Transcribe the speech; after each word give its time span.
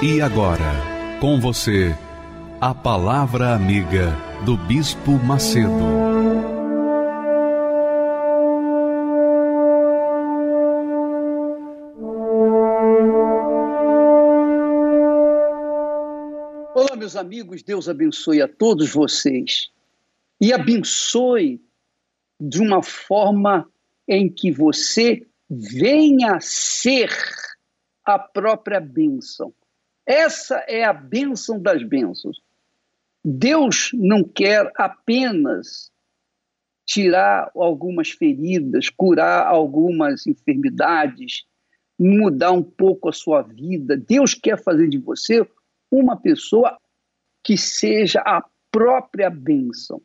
E 0.00 0.20
agora, 0.20 1.18
com 1.20 1.40
você, 1.40 1.92
a 2.60 2.72
Palavra 2.72 3.52
Amiga 3.52 4.16
do 4.44 4.56
Bispo 4.56 5.10
Macedo. 5.10 5.68
Olá, 16.76 16.94
meus 16.96 17.16
amigos, 17.16 17.64
Deus 17.64 17.88
abençoe 17.88 18.40
a 18.40 18.46
todos 18.46 18.92
vocês 18.92 19.68
e 20.40 20.52
abençoe 20.52 21.60
de 22.40 22.60
uma 22.60 22.84
forma 22.84 23.68
em 24.06 24.28
que 24.28 24.52
você 24.52 25.26
venha 25.50 26.36
a 26.36 26.40
ser 26.40 27.10
a 28.04 28.16
própria 28.16 28.78
bênção. 28.78 29.52
Essa 30.08 30.64
é 30.66 30.84
a 30.84 30.92
bênção 30.94 31.60
das 31.60 31.82
bênçãos. 31.82 32.40
Deus 33.22 33.90
não 33.92 34.24
quer 34.24 34.72
apenas 34.74 35.92
tirar 36.86 37.50
algumas 37.54 38.08
feridas, 38.08 38.88
curar 38.88 39.46
algumas 39.46 40.26
enfermidades, 40.26 41.44
mudar 41.98 42.52
um 42.52 42.62
pouco 42.62 43.10
a 43.10 43.12
sua 43.12 43.42
vida. 43.42 43.98
Deus 43.98 44.32
quer 44.32 44.56
fazer 44.56 44.88
de 44.88 44.96
você 44.96 45.46
uma 45.90 46.16
pessoa 46.16 46.78
que 47.44 47.58
seja 47.58 48.22
a 48.24 48.42
própria 48.72 49.28
bênção. 49.28 50.00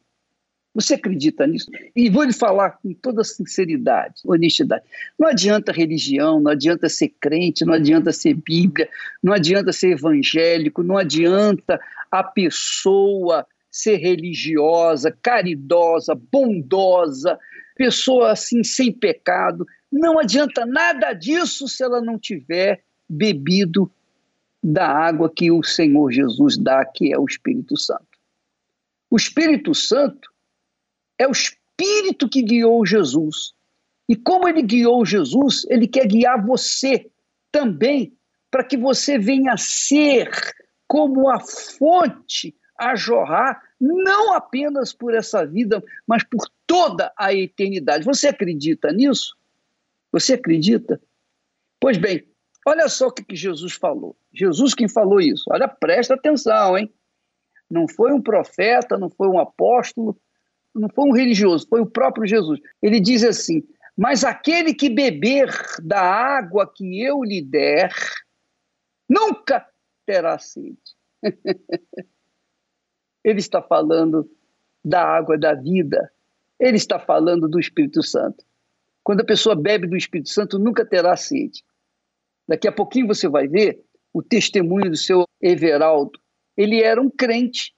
Você 0.73 0.95
acredita 0.95 1.45
nisso? 1.45 1.69
E 1.95 2.09
vou 2.09 2.23
lhe 2.23 2.33
falar 2.33 2.71
com 2.71 2.93
toda 2.93 3.23
sinceridade, 3.23 4.21
honestidade. 4.25 4.83
Não 5.19 5.27
adianta 5.27 5.71
religião, 5.71 6.39
não 6.39 6.51
adianta 6.51 6.89
ser 6.89 7.09
crente, 7.21 7.63
não 7.63 7.73
adianta 7.73 8.11
ser 8.11 8.33
Bíblia, 8.33 8.89
não 9.21 9.33
adianta 9.33 9.71
ser 9.71 9.91
evangélico, 9.91 10.81
não 10.81 10.97
adianta 10.97 11.79
a 12.11 12.23
pessoa 12.23 13.45
ser 13.69 13.97
religiosa, 13.97 15.15
caridosa, 15.21 16.15
bondosa, 16.15 17.37
pessoa 17.75 18.31
assim 18.31 18.63
sem 18.63 18.91
pecado. 18.91 19.67
Não 19.91 20.17
adianta 20.17 20.65
nada 20.65 21.13
disso 21.13 21.67
se 21.67 21.83
ela 21.83 22.01
não 22.01 22.17
tiver 22.17 22.83
bebido 23.07 23.91
da 24.63 24.87
água 24.87 25.29
que 25.29 25.51
o 25.51 25.61
Senhor 25.61 26.11
Jesus 26.11 26.57
dá, 26.57 26.83
que 26.83 27.13
é 27.13 27.19
o 27.19 27.25
Espírito 27.25 27.77
Santo. 27.77 28.07
O 29.09 29.17
Espírito 29.17 29.75
Santo 29.75 30.32
é 31.17 31.27
o 31.27 31.31
Espírito 31.31 32.29
que 32.29 32.41
guiou 32.41 32.85
Jesus. 32.85 33.53
E 34.07 34.15
como 34.15 34.47
ele 34.47 34.61
guiou 34.61 35.05
Jesus, 35.05 35.65
ele 35.69 35.87
quer 35.87 36.07
guiar 36.07 36.45
você 36.45 37.09
também, 37.51 38.17
para 38.51 38.63
que 38.63 38.77
você 38.77 39.17
venha 39.17 39.53
a 39.53 39.57
ser 39.57 40.29
como 40.87 41.29
a 41.29 41.39
fonte 41.39 42.55
a 42.77 42.95
jorrar, 42.95 43.61
não 43.79 44.33
apenas 44.33 44.93
por 44.93 45.13
essa 45.13 45.45
vida, 45.45 45.83
mas 46.07 46.23
por 46.23 46.47
toda 46.67 47.11
a 47.17 47.33
eternidade. 47.33 48.05
Você 48.05 48.27
acredita 48.27 48.91
nisso? 48.91 49.35
Você 50.11 50.33
acredita? 50.33 51.01
Pois 51.79 51.97
bem, 51.97 52.27
olha 52.65 52.87
só 52.89 53.07
o 53.07 53.11
que 53.11 53.35
Jesus 53.35 53.73
falou. 53.73 54.15
Jesus 54.33 54.73
quem 54.73 54.87
falou 54.87 55.19
isso. 55.19 55.45
Olha, 55.49 55.67
presta 55.67 56.13
atenção, 56.13 56.77
hein? 56.77 56.93
Não 57.69 57.87
foi 57.87 58.13
um 58.13 58.21
profeta, 58.21 58.97
não 58.97 59.09
foi 59.09 59.27
um 59.27 59.39
apóstolo, 59.39 60.17
não 60.73 60.89
foi 60.89 61.05
um 61.05 61.13
religioso, 61.13 61.67
foi 61.67 61.81
o 61.81 61.85
próprio 61.85 62.25
Jesus. 62.25 62.59
Ele 62.81 62.99
diz 62.99 63.23
assim: 63.23 63.63
Mas 63.95 64.23
aquele 64.23 64.73
que 64.73 64.89
beber 64.89 65.49
da 65.81 66.01
água 66.01 66.71
que 66.71 67.01
eu 67.01 67.23
lhe 67.23 67.41
der, 67.41 67.93
nunca 69.07 69.67
terá 70.05 70.37
sede. 70.39 70.77
Ele 73.23 73.39
está 73.39 73.61
falando 73.61 74.29
da 74.83 75.01
água 75.01 75.37
da 75.37 75.53
vida. 75.53 76.11
Ele 76.59 76.75
está 76.75 76.99
falando 76.99 77.47
do 77.47 77.59
Espírito 77.59 78.03
Santo. 78.03 78.43
Quando 79.01 79.21
a 79.21 79.25
pessoa 79.25 79.55
bebe 79.55 79.87
do 79.87 79.95
Espírito 79.95 80.29
Santo, 80.29 80.59
nunca 80.59 80.85
terá 80.85 81.15
sede. 81.15 81.63
Daqui 82.47 82.67
a 82.67 82.71
pouquinho 82.71 83.07
você 83.07 83.27
vai 83.29 83.47
ver 83.47 83.81
o 84.11 84.21
testemunho 84.21 84.89
do 84.89 84.97
seu 84.97 85.25
Everaldo. 85.41 86.19
Ele 86.55 86.81
era 86.81 87.01
um 87.01 87.09
crente, 87.09 87.73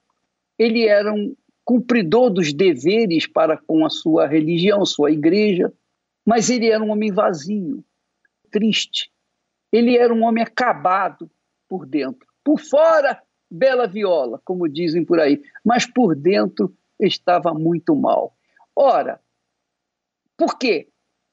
ele 0.58 0.88
era 0.88 1.14
um 1.14 1.36
cumpridor 1.66 2.30
dos 2.30 2.54
deveres 2.54 3.26
para 3.26 3.58
com 3.58 3.84
a 3.84 3.90
sua 3.90 4.28
religião, 4.28 4.86
sua 4.86 5.12
igreja, 5.12 5.74
mas 6.24 6.50
ele 6.50 6.70
era 6.70 6.84
um 6.84 6.92
homem 6.92 7.12
vazio, 7.12 7.84
triste. 8.52 9.12
Ele 9.72 9.98
era 9.98 10.14
um 10.14 10.24
homem 10.24 10.44
acabado 10.44 11.30
por 11.68 11.86
dentro. 11.86 12.28
Por 12.44 12.60
fora, 12.60 13.22
bela 13.50 13.88
viola, 13.88 14.40
como 14.46 14.70
dizem 14.70 15.04
por 15.04 15.20
aí, 15.20 15.42
mas 15.64 15.86
por 15.86 16.16
dentro 16.16 16.74
estava 17.00 17.54
muito 17.54 17.96
mal. 17.96 18.38
Ora, 18.76 19.20
por 20.38 20.58
quê? 20.58 20.88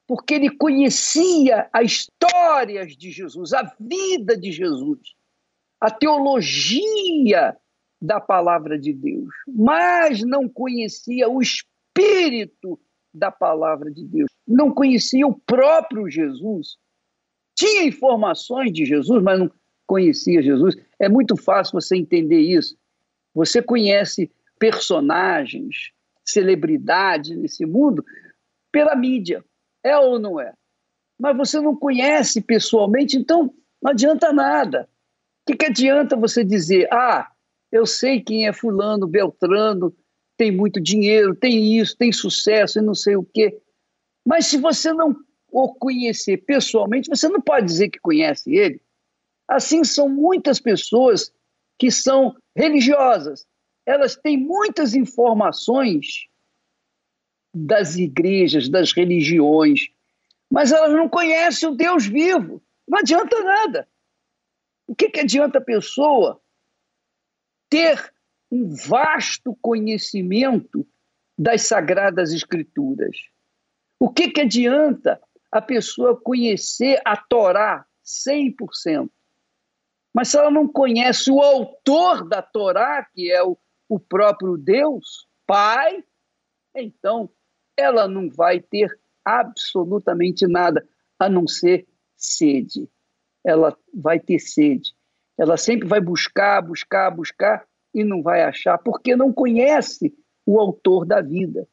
Porque 0.07 0.33
ele 0.33 0.49
conhecia 0.49 1.69
as 1.71 1.91
histórias 1.91 2.97
de 2.97 3.11
Jesus, 3.11 3.53
a 3.53 3.63
vida 3.79 4.35
de 4.35 4.51
Jesus, 4.51 4.99
a 5.79 5.91
teologia 5.91 7.55
da 8.03 8.19
palavra 8.19 8.77
de 8.77 8.91
Deus, 8.91 9.33
mas 9.47 10.21
não 10.23 10.49
conhecia 10.49 11.29
o 11.29 11.41
espírito 11.41 12.77
da 13.13 13.31
palavra 13.31 13.89
de 13.89 14.05
Deus, 14.05 14.29
não 14.45 14.73
conhecia 14.73 15.25
o 15.25 15.33
próprio 15.33 16.09
Jesus. 16.09 16.75
Tinha 17.55 17.85
informações 17.85 18.73
de 18.73 18.83
Jesus, 18.83 19.23
mas 19.23 19.39
não 19.39 19.49
conhecia 19.87 20.41
Jesus. 20.41 20.75
É 20.99 21.07
muito 21.07 21.37
fácil 21.37 21.79
você 21.79 21.95
entender 21.95 22.41
isso. 22.41 22.75
Você 23.33 23.61
conhece 23.61 24.29
personagens, 24.59 25.91
celebridades 26.25 27.37
nesse 27.37 27.65
mundo 27.65 28.03
pela 28.69 28.97
mídia, 28.97 29.45
é 29.81 29.97
ou 29.97 30.19
não 30.19 30.41
é? 30.41 30.53
Mas 31.17 31.37
você 31.37 31.61
não 31.61 31.73
conhece 31.73 32.41
pessoalmente, 32.41 33.15
então 33.15 33.53
não 33.81 33.91
adianta 33.91 34.33
nada. 34.33 34.89
O 35.43 35.51
que, 35.51 35.57
que 35.57 35.65
adianta 35.67 36.17
você 36.17 36.43
dizer, 36.43 36.87
ah, 36.91 37.32
eu 37.73 37.87
sei 37.87 38.21
quem 38.21 38.47
é 38.47 38.53
fulano, 38.53 39.07
Beltrano, 39.07 39.91
tem 40.37 40.51
muito 40.51 40.79
dinheiro, 40.79 41.35
tem 41.35 41.79
isso, 41.79 41.97
tem 41.97 42.11
sucesso 42.11 42.77
e 42.77 42.83
não 42.83 42.93
sei 42.93 43.15
o 43.15 43.23
quê. 43.23 43.59
Mas 44.23 44.45
se 44.45 44.59
você 44.59 44.93
não 44.93 45.15
o 45.51 45.73
conhecer 45.73 46.37
pessoalmente, 46.37 47.09
você 47.09 47.27
não 47.27 47.41
pode 47.41 47.65
dizer 47.65 47.89
que 47.89 47.99
conhece 47.99 48.53
ele. 48.53 48.79
Assim 49.47 49.83
são 49.83 50.07
muitas 50.07 50.59
pessoas 50.59 51.33
que 51.79 51.89
são 51.89 52.35
religiosas. 52.55 53.43
Elas 53.87 54.15
têm 54.15 54.37
muitas 54.37 54.93
informações 54.93 56.27
das 57.55 57.95
igrejas, 57.95 58.69
das 58.69 58.93
religiões, 58.93 59.81
mas 60.47 60.71
elas 60.71 60.91
não 60.91 61.09
conhecem 61.09 61.69
o 61.69 61.75
Deus 61.75 62.05
vivo. 62.05 62.61
Não 62.87 62.99
adianta 62.99 63.43
nada. 63.43 63.87
O 64.87 64.93
que, 64.93 65.09
que 65.09 65.21
adianta 65.21 65.57
a 65.57 65.61
pessoa 65.61 66.39
ter 67.73 68.13
um 68.51 68.75
vasto 68.75 69.57
conhecimento 69.59 70.87
das 71.35 71.63
sagradas 71.63 72.31
escrituras. 72.31 73.17
O 73.99 74.13
que, 74.13 74.29
que 74.29 74.41
adianta 74.41 75.19
a 75.51 75.59
pessoa 75.59 76.15
conhecer 76.15 77.01
a 77.03 77.17
Torá 77.17 77.83
100%? 78.05 79.09
Mas 80.13 80.27
se 80.27 80.37
ela 80.37 80.51
não 80.51 80.67
conhece 80.67 81.31
o 81.31 81.41
autor 81.41 82.29
da 82.29 82.43
Torá, 82.43 83.03
que 83.11 83.31
é 83.31 83.41
o, 83.41 83.57
o 83.89 83.99
próprio 83.99 84.55
Deus, 84.55 85.27
Pai, 85.47 86.03
então 86.75 87.27
ela 87.75 88.07
não 88.07 88.29
vai 88.29 88.59
ter 88.59 88.87
absolutamente 89.25 90.45
nada 90.45 90.87
a 91.17 91.27
não 91.27 91.47
ser 91.47 91.87
sede. 92.15 92.87
Ela 93.43 93.75
vai 93.91 94.19
ter 94.19 94.37
sede. 94.37 94.93
Ela 95.37 95.57
sempre 95.57 95.87
vai 95.87 95.99
buscar, 95.99 96.61
buscar, 96.61 97.09
buscar 97.11 97.65
e 97.93 98.03
não 98.03 98.21
vai 98.21 98.43
achar, 98.43 98.77
porque 98.77 99.15
não 99.15 99.31
conhece 99.31 100.15
o 100.45 100.59
autor 100.59 101.05
da 101.05 101.21
vida. 101.21 101.67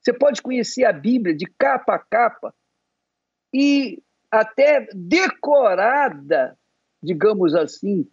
Você 0.00 0.12
pode 0.12 0.40
conhecer 0.40 0.84
a 0.84 0.92
Bíblia 0.92 1.34
de 1.34 1.46
capa 1.58 1.94
a 1.94 1.98
capa 1.98 2.54
e 3.52 4.02
até 4.30 4.86
decorada, 4.94 6.58
digamos 7.02 7.54
assim, 7.54 8.08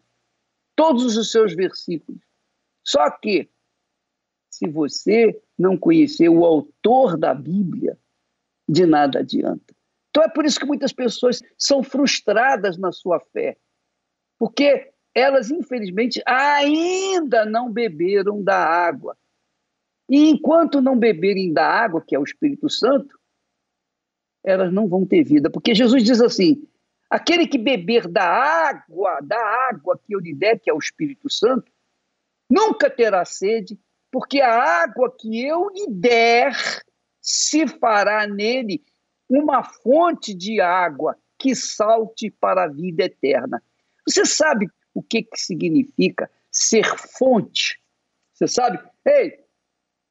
todos 0.75 1.18
os 1.18 1.31
seus 1.31 1.53
versículos. 1.53 2.21
Só 2.83 3.09
que, 3.09 3.50
se 4.50 4.68
você 4.68 5.41
não 5.57 5.77
conhecer 5.77 6.30
o 6.30 6.45
autor 6.45 7.18
da 7.18 7.33
Bíblia, 7.33 7.98
de 8.68 8.86
nada 8.86 9.19
adianta. 9.19 9.74
Então 10.09 10.24
é 10.24 10.30
por 10.30 10.45
isso 10.45 10.59
que 10.59 10.65
muitas 10.65 10.94
pessoas 10.94 11.41
são 11.57 11.83
frustradas 11.83 12.77
na 12.77 12.91
sua 12.91 13.19
fé, 13.19 13.57
porque 14.38 14.92
elas, 15.14 15.50
infelizmente, 15.50 16.22
ainda 16.26 17.46
não 17.46 17.72
beberam 17.72 18.44
da 18.44 18.58
água. 18.58 19.18
E 20.10 20.30
enquanto 20.30 20.82
não 20.82 20.98
beberem 20.98 21.54
da 21.54 21.68
água, 21.68 22.04
que 22.06 22.16
é 22.16 22.20
o 22.20 22.24
Espírito 22.24 22.70
Santo, 22.70 23.18
elas 24.44 24.72
não 24.72 24.88
vão 24.88 25.06
ter 25.06 25.24
vida. 25.24 25.50
Porque 25.50 25.74
Jesus 25.74 26.04
diz 26.04 26.22
assim: 26.22 26.68
aquele 27.10 27.48
que 27.48 27.58
beber 27.58 28.08
da 28.08 28.26
água, 28.26 29.20
da 29.22 29.40
água 29.70 30.00
que 30.04 30.14
eu 30.14 30.20
lhe 30.20 30.34
der, 30.34 30.60
que 30.60 30.70
é 30.70 30.74
o 30.74 30.80
Espírito 30.80 31.30
Santo, 31.30 31.72
nunca 32.50 32.90
terá 32.90 33.26
sede, 33.26 33.80
porque 34.12 34.42
a 34.42 34.84
água 34.84 35.14
que 35.18 35.44
eu 35.44 35.70
lhe 35.70 35.88
der 35.90 36.54
se 37.22 37.68
fará 37.68 38.28
nele 38.28 38.84
uma 39.28 39.64
fonte 39.64 40.34
de 40.36 40.62
água 40.62 41.18
que 41.40 41.56
salte 41.56 42.30
para 42.30 42.66
a 42.66 42.68
vida 42.68 43.06
eterna. 43.06 43.64
Você 44.07 44.25
sabe 44.25 44.68
o 44.94 45.02
que, 45.02 45.24
que 45.24 45.38
significa 45.38 46.30
ser 46.52 46.86
fonte? 47.18 47.80
Você 48.34 48.48
sabe? 48.48 48.80
Ei, 49.06 49.40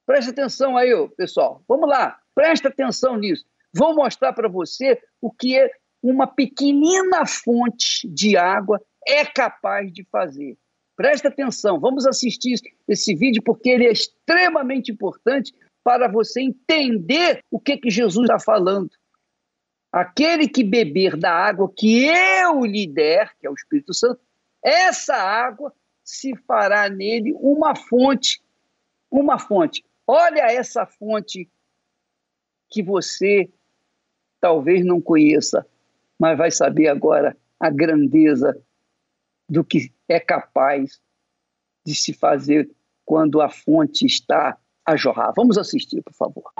preste 0.05 0.31
atenção 0.31 0.77
aí, 0.77 0.91
pessoal. 1.17 1.63
Vamos 1.67 1.89
lá, 1.89 2.19
presta 2.33 2.69
atenção 2.69 3.17
nisso. 3.17 3.45
Vou 3.73 3.95
mostrar 3.95 4.33
para 4.33 4.47
você 4.47 5.01
o 5.21 5.31
que 5.31 5.57
é 5.57 5.69
uma 6.01 6.27
pequenina 6.27 7.25
fonte 7.25 8.07
de 8.07 8.37
água 8.37 8.81
é 9.07 9.25
capaz 9.25 9.91
de 9.91 10.03
fazer. 10.11 10.57
Presta 10.95 11.27
atenção, 11.27 11.79
vamos 11.79 12.05
assistir 12.05 12.55
esse 12.87 13.15
vídeo 13.15 13.41
porque 13.43 13.69
ele 13.69 13.85
é 13.85 13.91
extremamente 13.91 14.91
importante 14.91 15.53
para 15.83 16.07
você 16.07 16.41
entender 16.41 17.39
o 17.51 17.59
que, 17.59 17.77
que 17.77 17.89
Jesus 17.89 18.23
está 18.23 18.39
falando. 18.39 18.89
Aquele 19.95 20.49
que 20.49 20.61
beber 20.61 21.15
da 21.15 21.31
água 21.31 21.71
que 21.73 22.03
eu 22.03 22.65
lhe 22.65 22.85
der, 22.85 23.33
que 23.39 23.47
é 23.47 23.49
o 23.49 23.53
Espírito 23.53 23.93
Santo, 23.93 24.19
essa 24.61 25.15
água 25.15 25.73
se 26.03 26.35
fará 26.35 26.89
nele 26.89 27.33
uma 27.39 27.73
fonte. 27.77 28.43
Uma 29.09 29.39
fonte. 29.39 29.85
Olha 30.05 30.51
essa 30.51 30.85
fonte 30.85 31.49
que 32.69 32.83
você 32.83 33.49
talvez 34.41 34.85
não 34.85 34.99
conheça, 34.99 35.65
mas 36.19 36.37
vai 36.37 36.51
saber 36.51 36.89
agora 36.89 37.37
a 37.57 37.69
grandeza 37.69 38.61
do 39.47 39.63
que 39.63 39.93
é 40.09 40.19
capaz 40.19 40.99
de 41.85 41.95
se 41.95 42.11
fazer 42.11 42.69
quando 43.05 43.39
a 43.39 43.49
fonte 43.49 44.05
está 44.05 44.57
a 44.85 44.97
jorrar. 44.97 45.31
Vamos 45.37 45.57
assistir, 45.57 46.01
por 46.01 46.13
favor. 46.13 46.51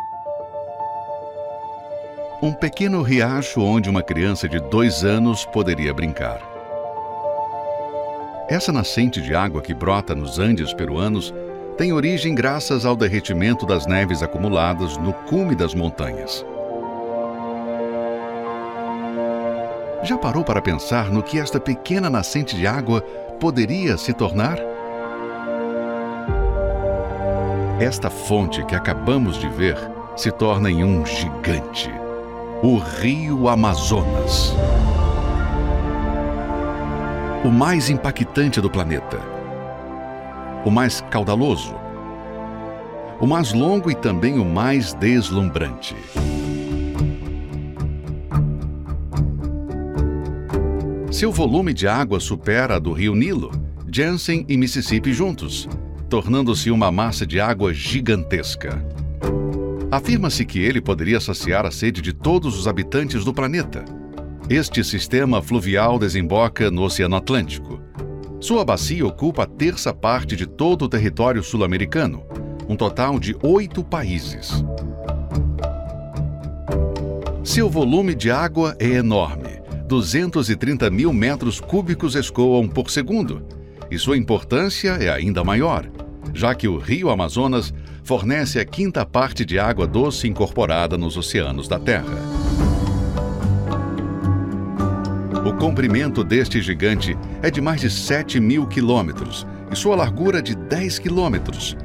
Um 2.46 2.54
pequeno 2.54 3.02
riacho 3.02 3.60
onde 3.60 3.90
uma 3.90 4.04
criança 4.04 4.48
de 4.48 4.60
dois 4.60 5.04
anos 5.04 5.44
poderia 5.46 5.92
brincar. 5.92 6.40
Essa 8.48 8.72
nascente 8.72 9.20
de 9.20 9.34
água 9.34 9.64
que 9.64 9.74
brota 9.74 10.14
nos 10.14 10.38
Andes 10.38 10.72
peruanos 10.72 11.34
tem 11.76 11.92
origem 11.92 12.36
graças 12.36 12.86
ao 12.86 12.96
derretimento 12.96 13.66
das 13.66 13.88
neves 13.88 14.22
acumuladas 14.22 14.96
no 14.96 15.12
cume 15.12 15.56
das 15.56 15.74
montanhas. 15.74 16.46
Já 20.04 20.16
parou 20.16 20.44
para 20.44 20.62
pensar 20.62 21.10
no 21.10 21.24
que 21.24 21.40
esta 21.40 21.60
pequena 21.60 22.12
nascente 22.12 22.56
de 22.56 22.68
água 22.68 23.02
poderia 23.40 23.98
se 23.98 24.14
tornar? 24.14 24.60
Esta 27.80 28.12
fonte 28.12 28.64
que 28.66 28.76
acabamos 28.76 29.40
de 29.40 29.50
ver 29.50 29.76
se 30.16 30.30
torna 30.30 30.70
em 30.70 30.84
um 30.84 31.04
gigante 31.04 32.05
o 32.64 32.78
Rio 32.78 33.48
Amazonas. 33.50 34.56
O 37.44 37.50
mais 37.50 37.90
impactante 37.90 38.62
do 38.62 38.70
planeta. 38.70 39.20
O 40.64 40.72
mais 40.72 41.02
caudaloso. 41.12 41.76
O 43.20 43.28
mais 43.28 43.54
longo 43.54 43.92
e 43.92 43.96
também 43.96 44.40
o 44.40 44.46
mais 44.46 44.94
deslumbrante. 44.94 45.96
Seu 51.12 51.32
volume 51.32 51.74
de 51.74 51.88
água 51.88 52.20
supera 52.20 52.76
a 52.76 52.80
do 52.80 52.94
rio 52.94 53.16
Nilo, 53.16 53.52
Jansen 53.92 54.46
e 54.50 54.58
Mississippi 54.58 55.14
juntos, 55.14 55.70
tornando-se 56.10 56.72
uma 56.72 56.92
massa 56.92 57.26
de 57.26 57.40
água 57.40 57.74
gigantesca. 57.74 58.95
Afirma-se 59.96 60.44
que 60.44 60.60
ele 60.60 60.82
poderia 60.82 61.22
saciar 61.22 61.66
a 61.66 61.72
sede 61.72 62.02
de 62.02 62.12
todos 62.12 62.60
os 62.60 62.68
habitantes 62.68 63.24
do 63.24 63.34
planeta. 63.34 63.86
Este 64.50 64.84
sistema 64.84 65.42
fluvial 65.42 65.98
desemboca 65.98 66.70
no 66.70 66.84
Oceano 66.84 67.16
Atlântico. 67.16 67.80
Sua 68.42 68.66
bacia 68.66 69.08
ocupa 69.08 69.44
a 69.44 69.46
terça 69.46 69.94
parte 69.94 70.36
de 70.36 70.46
todo 70.46 70.82
o 70.84 70.90
território 70.90 71.42
sul-americano, 71.42 72.26
um 72.68 72.76
total 72.76 73.18
de 73.18 73.38
oito 73.42 73.86
países. 73.86 74.66
Seu 77.42 77.70
volume 77.70 78.14
de 78.14 78.30
água 78.30 78.76
é 78.78 78.96
enorme. 78.96 79.62
230 79.88 80.92
mil 80.92 81.14
metros 81.14 81.62
cúbicos 81.62 82.16
escoam 82.16 82.68
por 82.68 82.92
segundo. 82.92 83.46
E 83.90 83.98
sua 83.98 84.18
importância 84.18 84.90
é 84.90 85.10
ainda 85.10 85.42
maior, 85.42 85.90
já 86.34 86.54
que 86.54 86.68
o 86.68 86.78
rio 86.78 87.10
Amazonas 87.10 87.74
fornece 88.06 88.60
a 88.60 88.66
quinta 88.66 89.04
parte 89.04 89.44
de 89.44 89.58
água 89.58 89.88
doce 89.88 90.28
incorporada 90.28 90.96
nos 90.96 91.18
oceanos 91.18 91.68
da 91.68 91.80
Terra. 91.80 92.16
O 95.44 95.52
comprimento 95.58 96.24
deste 96.24 96.62
gigante 96.62 97.18
é 97.42 97.50
de 97.50 97.60
mais 97.60 97.82
de 97.82 97.90
7 97.90 98.40
mil 98.40 98.68
quilômetros 98.68 99.46
e 99.72 99.76
sua 99.76 99.96
largura 99.96 100.40
de 100.40 100.56
10 100.56 101.00
quilômetros. 101.00 101.76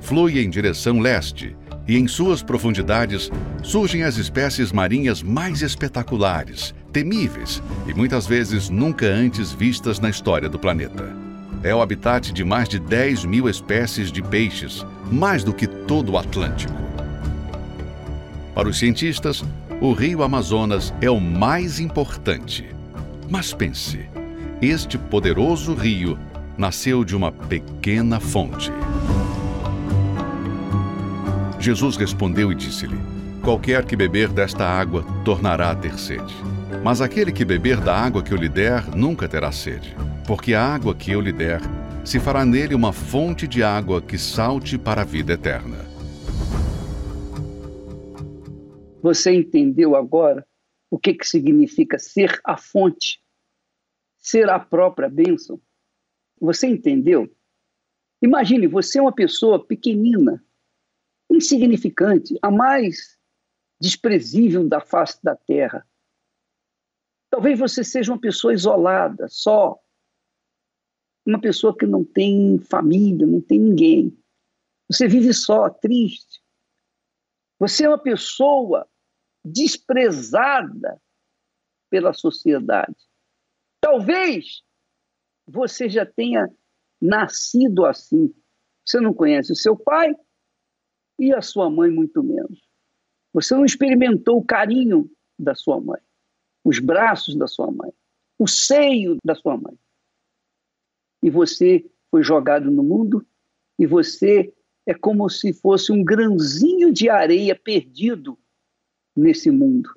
Flui 0.00 0.40
em 0.40 0.48
direção 0.48 1.00
leste 1.00 1.54
e 1.86 1.98
em 1.98 2.08
suas 2.08 2.42
profundidades 2.42 3.30
surgem 3.62 4.04
as 4.04 4.16
espécies 4.16 4.72
marinhas 4.72 5.22
mais 5.22 5.60
espetaculares, 5.60 6.74
temíveis 6.90 7.62
e 7.86 7.92
muitas 7.92 8.26
vezes 8.26 8.70
nunca 8.70 9.06
antes 9.06 9.52
vistas 9.52 10.00
na 10.00 10.08
história 10.08 10.48
do 10.48 10.58
planeta 10.58 11.28
é 11.62 11.74
o 11.74 11.82
habitat 11.82 12.32
de 12.32 12.44
mais 12.44 12.68
de 12.68 12.78
10 12.78 13.24
mil 13.24 13.48
espécies 13.48 14.12
de 14.12 14.22
peixes, 14.22 14.86
mais 15.10 15.42
do 15.44 15.52
que 15.52 15.66
todo 15.66 16.12
o 16.12 16.18
Atlântico. 16.18 16.72
Para 18.54 18.68
os 18.68 18.78
cientistas, 18.78 19.44
o 19.80 19.92
rio 19.92 20.22
Amazonas 20.22 20.92
é 21.00 21.10
o 21.10 21.20
mais 21.20 21.80
importante. 21.80 22.68
Mas 23.28 23.52
pense, 23.52 24.08
este 24.60 24.98
poderoso 24.98 25.74
rio 25.74 26.18
nasceu 26.56 27.04
de 27.04 27.14
uma 27.14 27.30
pequena 27.30 28.18
fonte. 28.18 28.72
Jesus 31.60 31.96
respondeu 31.96 32.50
e 32.50 32.54
disse-lhe: 32.54 32.98
Qualquer 33.42 33.84
que 33.84 33.96
beber 33.96 34.28
desta 34.28 34.66
água 34.66 35.04
tornará 35.24 35.70
a 35.70 35.76
ter 35.76 35.98
sede. 35.98 36.34
Mas 36.82 37.00
aquele 37.00 37.32
que 37.32 37.44
beber 37.44 37.78
da 37.80 37.96
água 37.96 38.22
que 38.22 38.32
eu 38.32 38.36
lhe 38.36 38.48
der 38.48 38.84
nunca 38.94 39.28
terá 39.28 39.52
sede 39.52 39.94
porque 40.28 40.52
a 40.52 40.62
água 40.62 40.94
que 40.94 41.10
eu 41.10 41.22
lhe 41.22 41.32
der 41.32 41.58
se 42.04 42.18
fará 42.18 42.44
nele 42.44 42.74
uma 42.74 42.92
fonte 42.92 43.46
de 43.46 43.62
água 43.62 44.00
que 44.00 44.16
salte 44.16 44.78
para 44.78 45.02
a 45.02 45.04
vida 45.04 45.34
eterna. 45.34 45.78
Você 49.02 49.32
entendeu 49.32 49.94
agora 49.94 50.46
o 50.90 50.98
que, 50.98 51.14
que 51.14 51.26
significa 51.26 51.98
ser 51.98 52.40
a 52.44 52.56
fonte, 52.56 53.22
ser 54.16 54.48
a 54.48 54.58
própria 54.58 55.08
bênção? 55.08 55.60
Você 56.40 56.66
entendeu? 56.66 57.30
Imagine, 58.22 58.66
você 58.66 58.98
é 58.98 59.02
uma 59.02 59.12
pessoa 59.12 59.64
pequenina, 59.64 60.44
insignificante, 61.30 62.36
a 62.42 62.50
mais 62.50 63.18
desprezível 63.80 64.66
da 64.68 64.80
face 64.80 65.22
da 65.22 65.36
terra. 65.36 65.86
Talvez 67.30 67.58
você 67.58 67.84
seja 67.84 68.12
uma 68.12 68.20
pessoa 68.20 68.54
isolada, 68.54 69.28
só, 69.28 69.78
uma 71.28 71.40
pessoa 71.40 71.76
que 71.76 71.86
não 71.86 72.02
tem 72.02 72.58
família, 72.58 73.26
não 73.26 73.40
tem 73.40 73.60
ninguém. 73.60 74.18
Você 74.90 75.06
vive 75.06 75.34
só, 75.34 75.68
triste. 75.68 76.42
Você 77.58 77.84
é 77.84 77.88
uma 77.88 77.98
pessoa 77.98 78.88
desprezada 79.44 81.00
pela 81.90 82.14
sociedade. 82.14 82.96
Talvez 83.78 84.62
você 85.46 85.88
já 85.88 86.06
tenha 86.06 86.48
nascido 87.00 87.84
assim. 87.84 88.34
Você 88.86 88.98
não 88.98 89.12
conhece 89.12 89.52
o 89.52 89.56
seu 89.56 89.76
pai 89.76 90.14
e 91.18 91.32
a 91.34 91.42
sua 91.42 91.68
mãe, 91.68 91.90
muito 91.90 92.22
menos. 92.22 92.66
Você 93.34 93.54
não 93.54 93.66
experimentou 93.66 94.38
o 94.38 94.44
carinho 94.44 95.10
da 95.38 95.54
sua 95.54 95.78
mãe, 95.78 96.00
os 96.64 96.78
braços 96.78 97.36
da 97.36 97.46
sua 97.46 97.70
mãe, 97.70 97.92
o 98.38 98.48
seio 98.48 99.18
da 99.22 99.34
sua 99.34 99.58
mãe. 99.58 99.78
E 101.22 101.30
você 101.30 101.84
foi 102.10 102.22
jogado 102.22 102.70
no 102.70 102.82
mundo 102.82 103.26
e 103.78 103.86
você 103.86 104.52
é 104.86 104.94
como 104.94 105.28
se 105.28 105.52
fosse 105.52 105.92
um 105.92 106.02
grãozinho 106.02 106.92
de 106.92 107.08
areia 107.10 107.54
perdido 107.54 108.38
nesse 109.14 109.50
mundo. 109.50 109.90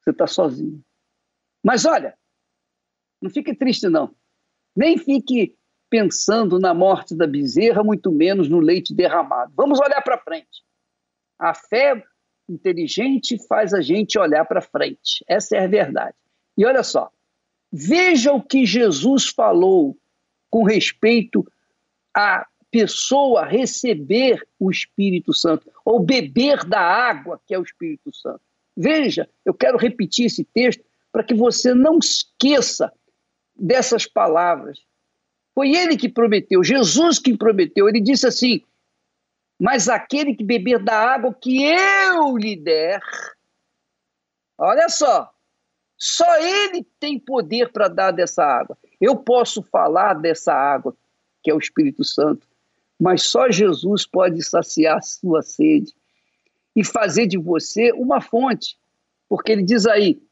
Você 0.00 0.10
está 0.10 0.26
sozinho. 0.26 0.82
Mas 1.62 1.84
olha, 1.84 2.16
não 3.20 3.30
fique 3.30 3.54
triste, 3.54 3.88
não. 3.88 4.14
Nem 4.74 4.96
fique 4.96 5.56
pensando 5.90 6.58
na 6.58 6.72
morte 6.72 7.14
da 7.14 7.26
bezerra, 7.26 7.84
muito 7.84 8.10
menos 8.10 8.48
no 8.48 8.58
leite 8.58 8.94
derramado. 8.94 9.52
Vamos 9.54 9.78
olhar 9.78 10.00
para 10.00 10.18
frente. 10.18 10.64
A 11.38 11.54
fé 11.54 12.02
inteligente 12.48 13.36
faz 13.46 13.74
a 13.74 13.80
gente 13.80 14.18
olhar 14.18 14.44
para 14.46 14.62
frente. 14.62 15.22
Essa 15.28 15.56
é 15.56 15.64
a 15.64 15.68
verdade. 15.68 16.16
E 16.56 16.64
olha 16.64 16.82
só, 16.82 17.10
veja 17.70 18.32
o 18.32 18.42
que 18.42 18.64
Jesus 18.64 19.28
falou 19.28 19.96
com 20.52 20.64
respeito 20.64 21.50
à 22.14 22.46
pessoa 22.70 23.46
receber 23.46 24.46
o 24.60 24.70
Espírito 24.70 25.32
Santo, 25.32 25.66
ou 25.82 25.98
beber 25.98 26.62
da 26.64 26.78
água 26.78 27.40
que 27.46 27.54
é 27.54 27.58
o 27.58 27.62
Espírito 27.62 28.14
Santo. 28.14 28.42
Veja, 28.76 29.26
eu 29.46 29.54
quero 29.54 29.78
repetir 29.78 30.26
esse 30.26 30.44
texto 30.44 30.84
para 31.10 31.24
que 31.24 31.32
você 31.32 31.72
não 31.72 31.98
esqueça 31.98 32.92
dessas 33.56 34.04
palavras. 34.04 34.78
Foi 35.54 35.74
ele 35.74 35.96
que 35.96 36.08
prometeu, 36.08 36.62
Jesus 36.62 37.18
que 37.18 37.34
prometeu. 37.36 37.88
Ele 37.88 38.00
disse 38.00 38.26
assim: 38.26 38.60
Mas 39.58 39.88
aquele 39.88 40.34
que 40.34 40.44
beber 40.44 40.82
da 40.82 41.14
água 41.14 41.34
que 41.34 41.62
eu 41.62 42.36
lhe 42.36 42.56
der, 42.56 43.00
olha 44.58 44.90
só, 44.90 45.32
só 45.96 46.38
ele 46.38 46.86
tem 47.00 47.18
poder 47.18 47.72
para 47.72 47.88
dar 47.88 48.10
dessa 48.10 48.44
água. 48.44 48.76
Eu 49.02 49.16
posso 49.16 49.64
falar 49.64 50.14
dessa 50.14 50.54
água, 50.54 50.96
que 51.42 51.50
é 51.50 51.54
o 51.54 51.58
Espírito 51.58 52.04
Santo, 52.04 52.46
mas 53.00 53.24
só 53.24 53.50
Jesus 53.50 54.06
pode 54.06 54.40
saciar 54.44 55.02
sua 55.02 55.42
sede 55.42 55.92
e 56.76 56.84
fazer 56.84 57.26
de 57.26 57.36
você 57.36 57.90
uma 57.94 58.20
fonte. 58.20 58.78
Porque 59.28 59.50
ele 59.50 59.64
diz 59.64 59.88
aí: 59.88 60.22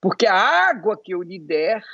porque 0.00 0.26
a 0.26 0.34
água 0.34 1.00
que 1.00 1.14
eu 1.14 1.22
lhe 1.22 1.38
der 1.38 1.84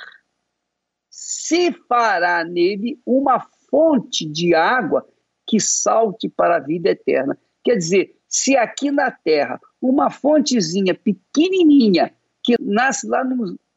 se 1.07 1.71
fará 1.87 2.43
nele 2.43 2.99
uma 3.05 3.39
fonte 3.69 4.25
de 4.25 4.55
água 4.55 5.07
que 5.45 5.59
salte 5.59 6.27
para 6.27 6.57
a 6.57 6.59
vida 6.59 6.89
eterna. 6.89 7.37
Quer 7.63 7.75
dizer, 7.75 8.15
se 8.27 8.57
aqui 8.57 8.89
na 8.89 9.11
terra 9.11 9.61
uma 9.79 10.09
fontezinha 10.09 10.95
pequenininha 10.95 12.11
que 12.41 12.55
nasce 12.59 13.05
lá 13.07 13.23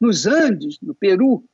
nos 0.01 0.27
Andes, 0.27 0.79
no 0.81 0.95
Peru, 0.95 1.45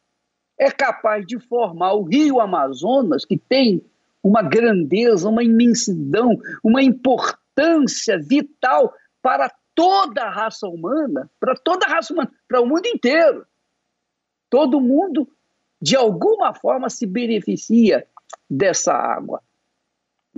é 0.58 0.70
capaz 0.70 1.26
de 1.26 1.38
formar 1.38 1.94
o 1.94 2.04
rio 2.04 2.40
Amazonas, 2.40 3.25
que 3.25 3.36
tem 3.36 3.82
uma 4.22 4.42
grandeza, 4.42 5.28
uma 5.28 5.44
imensidão, 5.44 6.36
uma 6.62 6.82
importância 6.82 8.18
vital 8.18 8.92
para 9.22 9.52
toda 9.75 10.22
a 10.22 10.30
raça 10.30 10.66
humana, 10.66 11.30
para 11.38 11.54
toda 11.54 11.86
a 11.86 11.88
raça 11.88 12.12
humana, 12.12 12.32
para 12.48 12.60
o 12.60 12.66
mundo 12.66 12.86
inteiro. 12.86 13.46
Todo 14.48 14.80
mundo 14.80 15.28
de 15.80 15.94
alguma 15.94 16.54
forma 16.54 16.88
se 16.88 17.06
beneficia 17.06 18.06
dessa 18.48 18.92
água. 18.92 19.42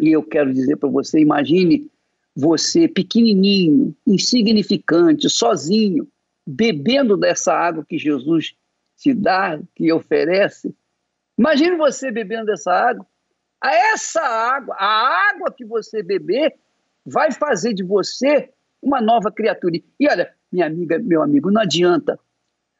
E 0.00 0.10
eu 0.10 0.22
quero 0.22 0.52
dizer 0.52 0.76
para 0.76 0.88
você, 0.88 1.20
imagine 1.20 1.90
você 2.34 2.86
pequenininho, 2.86 3.94
insignificante, 4.06 5.28
sozinho, 5.30 6.06
bebendo 6.46 7.16
dessa 7.16 7.52
água 7.52 7.84
que 7.88 7.98
Jesus 7.98 8.54
te 8.98 9.14
dá, 9.14 9.58
que 9.74 9.92
oferece. 9.92 10.74
Imagine 11.38 11.76
você 11.76 12.10
bebendo 12.10 12.46
dessa 12.46 12.72
água. 12.72 13.06
Essa 13.62 14.20
água, 14.20 14.76
a 14.78 15.30
água 15.30 15.52
que 15.52 15.64
você 15.64 16.02
beber, 16.02 16.54
vai 17.06 17.32
fazer 17.32 17.72
de 17.72 17.82
você 17.82 18.50
uma 18.82 19.00
nova 19.00 19.30
criatura. 19.32 19.78
E 19.98 20.08
olha, 20.08 20.34
minha 20.52 20.66
amiga, 20.66 20.98
meu 20.98 21.22
amigo, 21.22 21.50
não 21.50 21.62
adianta 21.62 22.18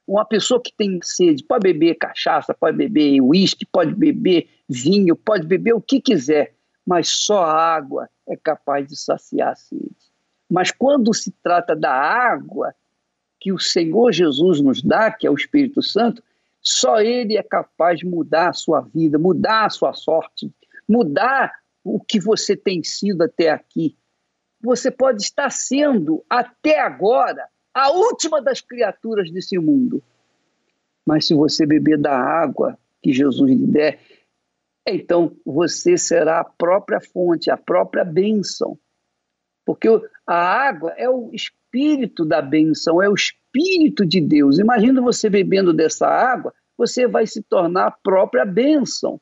uma 0.09 0.25
pessoa 0.25 0.61
que 0.63 0.73
tem 0.73 0.99
sede 1.03 1.45
pode 1.45 1.63
beber 1.63 1.95
cachaça, 1.97 2.55
pode 2.55 2.79
beber 2.79 3.21
uísque, 3.21 3.67
pode 3.71 3.95
beber 3.95 4.49
vinho, 4.67 5.15
pode 5.15 5.47
beber 5.47 5.75
o 5.75 5.83
que 5.83 6.01
quiser, 6.01 6.55
mas 6.87 7.09
só 7.09 7.45
a 7.45 7.77
água 7.77 8.09
é 8.27 8.35
capaz 8.35 8.89
de 8.89 8.97
saciar 8.97 9.53
a 9.53 9.55
sede. 9.55 9.95
Mas 10.51 10.71
quando 10.71 11.13
se 11.13 11.31
trata 11.43 11.77
da 11.77 11.93
água 11.93 12.75
que 13.41 13.53
o 13.53 13.59
Senhor 13.59 14.13
Jesus 14.13 14.61
nos 14.61 14.83
dá, 14.83 15.11
que 15.11 15.27
é 15.27 15.31
o 15.31 15.35
Espírito 15.35 15.83
Santo, 15.83 16.23
só 16.61 17.01
Ele 17.01 17.37
é 17.37 17.43
capaz 17.43 17.99
de 17.99 18.07
mudar 18.07 18.51
a 18.51 18.53
sua 18.53 18.81
vida, 18.81 19.19
mudar 19.19 19.67
a 19.67 19.71
sua 19.71 19.93
sorte, 19.93 20.53
mudar 20.89 21.53
o 21.85 22.01
que 22.01 22.21
você 22.21 22.57
tem 22.57 22.83
sido 22.83 23.23
até 23.23 23.51
aqui. 23.51 23.97
Você 24.61 24.91
pode 24.91 25.23
estar 25.23 25.51
sendo 25.51 26.25
até 26.29 26.81
agora 26.81 27.49
a 27.73 27.91
última 27.93 28.43
das 28.43 28.61
criaturas 28.61 29.31
desse 29.31 29.57
mundo. 29.59 30.03
Mas 31.07 31.27
se 31.27 31.35
você 31.35 31.65
beber 31.65 31.97
da 31.97 32.19
água 32.19 32.79
que 33.01 33.13
Jesus 33.13 33.49
lhe 33.49 33.67
der, 33.67 34.01
então 34.87 35.37
você 35.45 35.97
será 35.97 36.41
a 36.41 36.45
própria 36.45 37.01
fonte, 37.01 37.51
a 37.51 37.57
própria 37.57 38.05
bênção. 38.05 38.79
Porque 39.65 39.89
a 40.27 40.35
água 40.35 40.93
é 40.97 41.09
o 41.09 41.31
espírito 41.69 42.25
da 42.25 42.41
bênção, 42.41 43.03
é 43.03 43.09
o 43.09 43.15
espírito 43.15 44.07
de 44.07 44.21
Deus. 44.21 44.59
Imagina 44.59 45.01
você 45.01 45.29
bebendo 45.29 45.73
dessa 45.73 46.07
água, 46.07 46.53
você 46.77 47.07
vai 47.07 47.27
se 47.27 47.43
tornar 47.43 47.87
a 47.87 47.91
própria 47.91 48.45
bênção. 48.45 49.21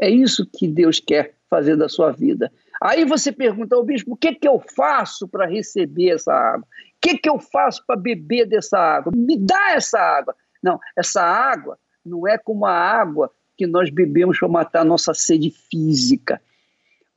É 0.00 0.08
isso 0.08 0.46
que 0.46 0.66
Deus 0.68 1.00
quer 1.00 1.36
fazer 1.48 1.76
da 1.76 1.88
sua 1.88 2.12
vida. 2.12 2.52
Aí 2.82 3.04
você 3.04 3.30
pergunta 3.30 3.76
ao 3.76 3.84
bispo: 3.84 4.12
o 4.12 4.16
que, 4.16 4.34
que 4.34 4.48
eu 4.48 4.62
faço 4.74 5.28
para 5.28 5.46
receber 5.46 6.10
essa 6.10 6.32
água? 6.32 6.66
O 6.66 7.00
que, 7.00 7.18
que 7.18 7.28
eu 7.28 7.38
faço 7.38 7.84
para 7.86 7.96
beber 7.96 8.46
dessa 8.46 8.78
água? 8.78 9.12
Me 9.14 9.36
dá 9.38 9.72
essa 9.72 9.98
água. 9.98 10.34
Não, 10.62 10.78
essa 10.96 11.22
água 11.22 11.78
não 12.04 12.26
é 12.26 12.38
como 12.38 12.66
a 12.66 12.72
água 12.72 13.30
que 13.56 13.66
nós 13.66 13.90
bebemos 13.90 14.38
para 14.38 14.48
matar 14.48 14.80
a 14.80 14.84
nossa 14.84 15.14
sede 15.14 15.50
física. 15.70 16.40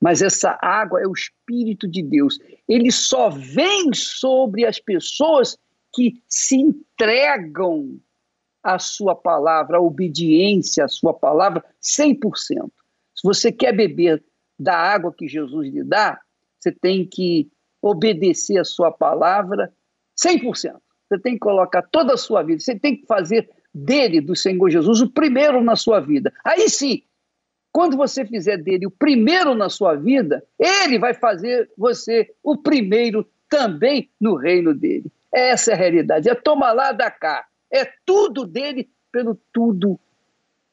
Mas 0.06 0.22
essa 0.22 0.56
água 0.62 1.02
é 1.02 1.08
o 1.08 1.14
Espírito 1.14 1.88
de 1.88 2.04
Deus. 2.04 2.38
Ele 2.70 2.92
só 2.92 3.28
vem 3.28 3.92
sobre 3.92 4.64
as 4.64 4.78
pessoas 4.78 5.58
que 5.92 6.22
se 6.30 6.58
entregam 6.58 8.00
à 8.62 8.78
sua 8.78 9.16
palavra, 9.16 9.78
à 9.78 9.82
obediência 9.82 10.86
à 10.86 10.88
sua 10.88 11.12
palavra 11.12 11.66
100%. 11.82 12.20
Se 13.16 13.24
você 13.24 13.52
quer 13.52 13.76
beber 13.76 14.24
da 14.60 14.78
água 14.78 15.12
que 15.12 15.28
Jesus 15.28 15.74
lhe 15.74 15.84
dá, 15.84 16.22
você 16.60 16.72
tem 16.72 17.04
que 17.04 17.50
obedecer 17.82 18.60
a 18.60 18.64
sua 18.64 18.92
palavra 18.92 19.74
100%. 20.24 20.76
Você 21.10 21.20
tem 21.20 21.34
que 21.34 21.40
colocar 21.40 21.82
toda 21.82 22.14
a 22.14 22.18
sua 22.18 22.44
vida, 22.44 22.60
você 22.60 22.78
tem 22.78 22.96
que 22.96 23.08
fazer 23.08 23.50
dele, 23.74 24.22
do 24.22 24.36
Senhor 24.36 24.70
Jesus, 24.70 25.02
o 25.02 25.10
primeiro 25.10 25.64
na 25.64 25.76
sua 25.76 26.00
vida. 26.00 26.32
Aí 26.44 26.70
sim, 26.70 27.02
quando 27.76 27.98
você 27.98 28.26
fizer 28.26 28.56
dele 28.56 28.88
o 28.88 28.90
primeiro 28.90 29.54
na 29.54 29.68
sua 29.68 29.96
vida, 29.96 30.42
ele 30.58 30.98
vai 30.98 31.14
fazer 31.14 31.70
você 31.78 32.34
o 32.42 32.56
primeiro 32.56 33.30
também 33.50 34.10
no 34.18 34.38
reino 34.38 34.74
dele. 34.74 35.12
Essa 35.30 35.72
é 35.72 35.74
a 35.74 35.78
realidade. 35.78 36.30
É 36.30 36.34
toma 36.34 36.72
lá 36.72 36.94
da 36.94 37.12
cá. 37.12 37.46
É 37.70 37.84
tudo 38.06 38.48
dele 38.48 38.90
pelo 39.12 39.38
tudo 39.52 40.00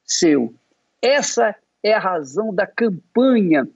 seu. 0.05 0.55
Essa 1.03 1.57
é 1.83 1.93
a 1.93 1.99
razão 1.99 2.55
da 2.55 2.69
campanha 2.69 3.69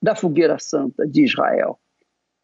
da 0.00 0.14
Fogueira 0.14 0.56
Santa 0.60 1.04
de 1.08 1.24
Israel. 1.24 1.76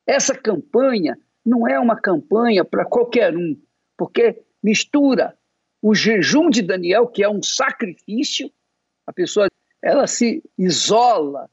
Essa 0.05 0.35
campanha 0.35 1.17
não 1.47 1.69
é 1.69 1.79
uma 1.79 1.95
campanha 1.95 2.65
para 2.65 2.85
qualquer 2.85 3.37
um, 3.37 3.57
porque 3.97 4.43
mistura 4.61 5.39
o 5.81 5.95
jejum 5.95 6.51
de 6.51 6.63
Daniel, 6.63 7.07
que 7.07 7.23
é 7.23 7.29
um 7.31 7.41
sacrifício, 7.41 8.51
a 9.07 9.13
pessoa 9.13 9.47
ela 9.83 10.07
se 10.07 10.43
isola 10.59 11.49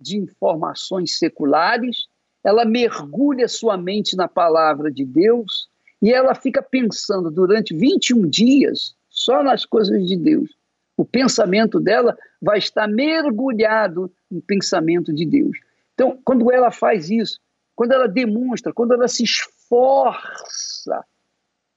de 0.00 0.16
informações 0.16 1.18
seculares, 1.18 2.06
ela 2.44 2.64
mergulha 2.64 3.46
sua 3.48 3.76
mente 3.76 4.16
na 4.16 4.28
palavra 4.28 4.90
de 4.90 5.04
Deus 5.04 5.68
e 6.00 6.12
ela 6.12 6.34
fica 6.34 6.62
pensando 6.62 7.30
durante 7.30 7.74
21 7.74 8.28
dias 8.28 8.94
só 9.08 9.42
nas 9.42 9.64
coisas 9.64 10.06
de 10.06 10.16
Deus 10.16 10.50
o 10.96 11.04
pensamento 11.04 11.80
dela 11.80 12.16
vai 12.40 12.58
estar 12.58 12.86
mergulhado 12.86 14.12
no 14.30 14.40
pensamento 14.40 15.12
de 15.12 15.26
Deus. 15.26 15.58
Então, 15.94 16.18
quando 16.24 16.50
ela 16.52 16.70
faz 16.70 17.10
isso, 17.10 17.40
quando 17.74 17.92
ela 17.92 18.06
demonstra, 18.06 18.72
quando 18.72 18.94
ela 18.94 19.08
se 19.08 19.24
esforça 19.24 21.04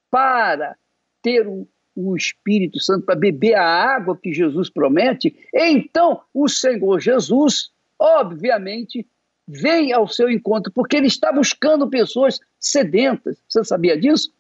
para 0.10 0.78
ter 1.22 1.48
o, 1.48 1.68
o 1.96 2.16
Espírito 2.16 2.80
Santo, 2.80 3.06
para 3.06 3.16
beber 3.16 3.56
a 3.56 3.64
água 3.64 4.18
que 4.18 4.34
Jesus 4.34 4.70
promete, 4.70 5.36
então 5.54 6.22
o 6.34 6.48
Senhor 6.48 7.00
Jesus, 7.00 7.70
obviamente, 7.98 9.08
vem 9.48 9.94
ao 9.94 10.08
seu 10.08 10.30
encontro, 10.30 10.72
porque 10.74 10.98
ele 10.98 11.08
está 11.08 11.32
buscando 11.32 11.90
pessoas 11.90 12.40
sedentas. 12.60 13.38
Você 13.48 13.64
sabia 13.64 13.98
disso? 13.98 14.34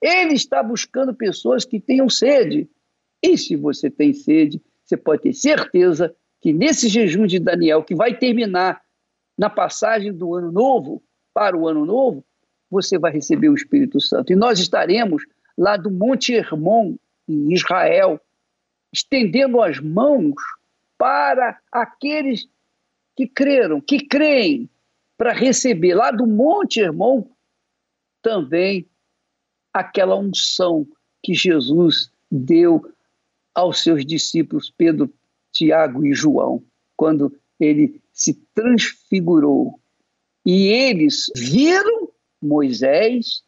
Ele 0.00 0.34
está 0.34 0.62
buscando 0.62 1.14
pessoas 1.14 1.64
que 1.64 1.80
tenham 1.80 2.08
sede. 2.08 2.68
E 3.22 3.36
se 3.36 3.56
você 3.56 3.90
tem 3.90 4.12
sede, 4.12 4.62
você 4.84 4.96
pode 4.96 5.22
ter 5.22 5.32
certeza 5.32 6.14
que 6.40 6.52
nesse 6.52 6.88
jejum 6.88 7.26
de 7.26 7.38
Daniel, 7.38 7.82
que 7.82 7.94
vai 7.94 8.16
terminar 8.16 8.82
na 9.36 9.50
passagem 9.50 10.12
do 10.12 10.34
ano 10.34 10.52
novo 10.52 11.02
para 11.32 11.56
o 11.56 11.66
ano 11.66 11.84
novo, 11.84 12.24
você 12.70 12.98
vai 12.98 13.12
receber 13.12 13.48
o 13.48 13.54
Espírito 13.54 14.00
Santo. 14.00 14.32
E 14.32 14.36
nós 14.36 14.58
estaremos 14.58 15.24
lá 15.56 15.76
do 15.76 15.90
Monte 15.90 16.34
Hermon, 16.34 16.96
em 17.28 17.52
Israel, 17.52 18.20
estendendo 18.92 19.62
as 19.62 19.80
mãos 19.80 20.34
para 20.98 21.58
aqueles 21.70 22.48
que 23.16 23.26
creram, 23.26 23.80
que 23.80 24.06
creem, 24.06 24.68
para 25.16 25.32
receber 25.32 25.94
lá 25.94 26.10
do 26.10 26.26
Monte 26.26 26.80
Hermon 26.80 27.24
também 28.20 28.86
aquela 29.72 30.16
unção 30.16 30.86
que 31.22 31.34
Jesus 31.34 32.10
deu 32.30 32.90
aos 33.54 33.82
seus 33.82 34.04
discípulos 34.04 34.72
Pedro, 34.76 35.12
Tiago 35.52 36.04
e 36.04 36.12
João, 36.12 36.62
quando 36.96 37.34
ele 37.60 38.00
se 38.12 38.34
transfigurou. 38.54 39.78
E 40.44 40.66
eles 40.66 41.30
viram 41.36 42.10
Moisés, 42.42 43.42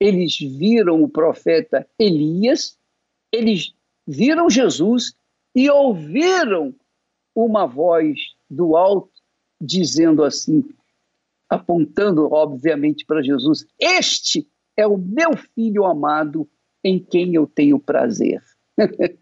eles 0.00 0.38
viram 0.38 1.02
o 1.02 1.08
profeta 1.08 1.86
Elias, 1.98 2.78
eles 3.30 3.74
viram 4.06 4.48
Jesus 4.48 5.14
e 5.54 5.68
ouviram 5.68 6.74
uma 7.34 7.66
voz 7.66 8.18
do 8.48 8.76
alto 8.76 9.10
dizendo 9.60 10.24
assim, 10.24 10.64
apontando 11.48 12.32
obviamente 12.32 13.04
para 13.04 13.22
Jesus: 13.22 13.66
Este 13.78 14.48
é 14.76 14.86
o 14.86 14.96
meu 14.96 15.36
filho 15.54 15.84
amado 15.84 16.48
em 16.82 16.98
quem 16.98 17.34
eu 17.34 17.46
tenho 17.46 17.78
prazer. 17.78 18.42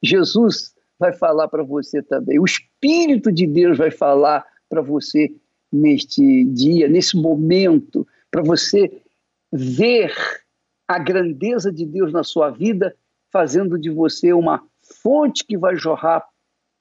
Jesus 0.00 0.72
vai 0.98 1.12
falar 1.12 1.48
para 1.48 1.64
você 1.64 2.00
também, 2.00 2.38
o 2.38 2.44
Espírito 2.44 3.32
de 3.32 3.46
Deus 3.46 3.76
vai 3.76 3.90
falar 3.90 4.46
para 4.68 4.80
você 4.80 5.34
neste 5.70 6.44
dia, 6.44 6.88
nesse 6.88 7.16
momento, 7.16 8.06
para 8.30 8.42
você 8.42 9.02
ver 9.52 10.14
a 10.88 10.98
grandeza 10.98 11.70
de 11.70 11.84
Deus 11.84 12.12
na 12.12 12.24
sua 12.24 12.50
vida, 12.50 12.96
fazendo 13.30 13.78
de 13.78 13.90
você 13.90 14.32
uma 14.32 14.62
fonte 15.02 15.44
que 15.44 15.56
vai 15.56 15.76
jorrar 15.76 16.24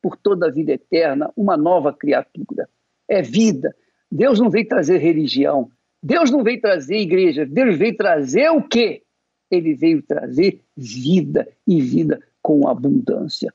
por 0.02 0.18
toda 0.18 0.48
a 0.48 0.52
vida 0.52 0.72
eterna, 0.72 1.32
uma 1.36 1.56
nova 1.56 1.94
criatura. 1.94 2.68
É 3.08 3.22
vida. 3.22 3.76
Deus 4.12 4.40
não 4.40 4.50
veio 4.50 4.68
trazer 4.68 4.98
religião, 4.98 5.70
Deus 6.02 6.32
não 6.32 6.44
veio 6.44 6.60
trazer 6.60 6.98
igreja, 6.98 7.46
Deus 7.46 7.78
veio 7.78 7.96
trazer 7.96 8.50
o 8.50 8.62
quê? 8.62 9.04
Ele 9.50 9.76
veio 9.76 10.02
trazer 10.02 10.62
vida 10.76 11.48
e 11.68 11.82
vida 11.82 12.20
com 12.42 12.68
abundância. 12.68 13.54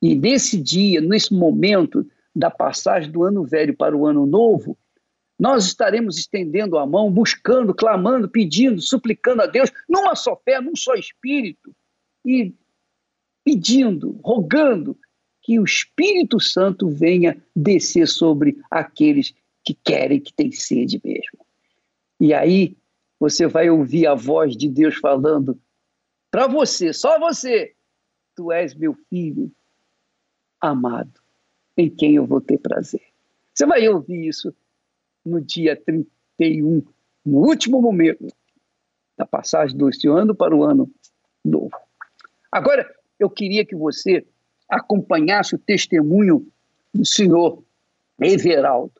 E 0.00 0.14
nesse 0.14 0.60
dia, 0.60 1.00
nesse 1.00 1.34
momento 1.34 2.06
da 2.34 2.50
passagem 2.50 3.10
do 3.10 3.22
ano 3.24 3.44
velho 3.44 3.76
para 3.76 3.96
o 3.96 4.06
ano 4.06 4.26
novo, 4.26 4.76
nós 5.44 5.66
estaremos 5.66 6.16
estendendo 6.16 6.78
a 6.78 6.86
mão, 6.86 7.12
buscando, 7.12 7.74
clamando, 7.74 8.26
pedindo, 8.30 8.80
suplicando 8.80 9.42
a 9.42 9.46
Deus, 9.46 9.70
numa 9.86 10.14
só 10.14 10.34
fé, 10.42 10.58
num 10.58 10.74
só 10.74 10.94
espírito, 10.94 11.70
e 12.24 12.54
pedindo, 13.44 14.18
rogando 14.24 14.98
que 15.42 15.60
o 15.60 15.64
Espírito 15.64 16.40
Santo 16.40 16.88
venha 16.88 17.36
descer 17.54 18.08
sobre 18.08 18.56
aqueles 18.70 19.34
que 19.62 19.74
querem, 19.74 20.18
que 20.18 20.32
têm 20.32 20.50
sede 20.50 20.98
mesmo. 21.04 21.44
E 22.18 22.32
aí 22.32 22.74
você 23.20 23.46
vai 23.46 23.68
ouvir 23.68 24.06
a 24.06 24.14
voz 24.14 24.56
de 24.56 24.66
Deus 24.66 24.94
falando 24.94 25.60
para 26.30 26.46
você, 26.46 26.90
só 26.90 27.18
você, 27.18 27.74
tu 28.34 28.50
és 28.50 28.74
meu 28.74 28.94
filho 29.10 29.52
amado, 30.58 31.20
em 31.76 31.90
quem 31.90 32.14
eu 32.14 32.24
vou 32.24 32.40
ter 32.40 32.56
prazer. 32.56 33.02
Você 33.52 33.66
vai 33.66 33.86
ouvir 33.86 34.26
isso 34.26 34.54
no 35.24 35.40
dia 35.40 35.76
31, 35.76 36.82
no 37.24 37.38
último 37.38 37.80
momento 37.80 38.26
da 39.16 39.24
passagem 39.24 39.76
do 39.76 39.88
ano 40.12 40.34
para 40.34 40.54
o 40.54 40.64
ano 40.64 40.90
novo. 41.44 41.76
Agora, 42.50 42.88
eu 43.18 43.30
queria 43.30 43.64
que 43.64 43.76
você 43.76 44.26
acompanhasse 44.68 45.54
o 45.54 45.58
testemunho 45.58 46.46
do 46.92 47.04
senhor 47.04 47.62
Everaldo. 48.20 48.92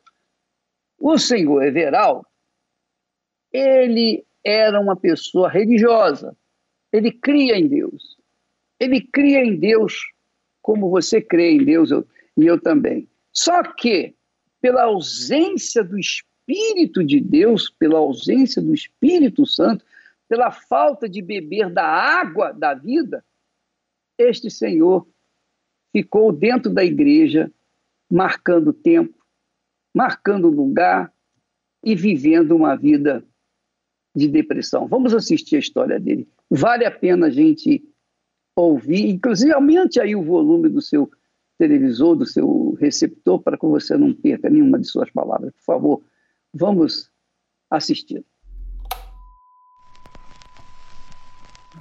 O 0.97 1.17
senhor 1.17 1.63
Everaldo 1.63 2.25
ele 3.55 4.25
era 4.43 4.79
uma 4.79 4.95
pessoa 4.95 5.49
religiosa. 5.49 6.35
Ele 6.91 7.11
cria 7.11 7.57
em 7.57 7.67
Deus. 7.67 8.17
Ele 8.79 9.01
cria 9.01 9.43
em 9.43 9.55
Deus 9.55 10.05
como 10.61 10.89
você 10.89 11.21
crê 11.21 11.51
em 11.51 11.63
Deus 11.63 11.91
eu, 11.91 12.05
e 12.35 12.45
eu 12.45 12.59
também. 12.59 13.07
Só 13.31 13.61
que, 13.63 14.14
pela 14.65 14.85
ausência 14.85 15.83
do 15.83 15.95
Espírito 15.95 17.03
de 17.03 17.21
Deus, 17.21 17.69
pela 17.69 17.99
ausência 17.99 18.59
do 18.59 18.73
Espírito 18.73 19.45
Santo, 19.45 19.85
pela 20.27 20.49
falta 20.49 21.07
de 21.07 21.21
beber 21.21 21.69
da 21.69 21.85
água 21.85 22.51
da 22.51 22.73
vida, 22.73 23.23
este 24.17 24.49
Senhor 24.49 25.07
ficou 25.91 26.31
dentro 26.31 26.73
da 26.73 26.83
igreja, 26.83 27.53
marcando 28.09 28.73
tempo, 28.73 29.23
marcando 29.95 30.49
lugar 30.49 31.13
e 31.83 31.93
vivendo 31.93 32.55
uma 32.55 32.75
vida 32.75 33.23
de 34.15 34.27
depressão. 34.27 34.87
Vamos 34.87 35.13
assistir 35.13 35.57
a 35.57 35.59
história 35.59 35.99
dele. 35.99 36.27
Vale 36.49 36.85
a 36.85 36.91
pena 36.91 37.27
a 37.27 37.29
gente 37.29 37.87
ouvir, 38.55 39.09
inclusive 39.11 39.53
aumente 39.53 40.01
aí 40.01 40.15
o 40.15 40.23
volume 40.23 40.69
do 40.69 40.81
seu 40.81 41.07
televisor, 41.57 42.15
do 42.15 42.25
seu 42.25 42.77
receptor, 42.79 43.41
para 43.41 43.57
que 43.57 43.65
você 43.65 43.97
não 43.97 44.13
perca 44.13 44.49
nenhuma 44.49 44.79
de 44.79 44.87
suas 44.87 45.09
palavras. 45.11 45.53
Por 45.53 45.63
favor, 45.63 46.01
vamos 46.53 47.09
assistir. 47.69 48.23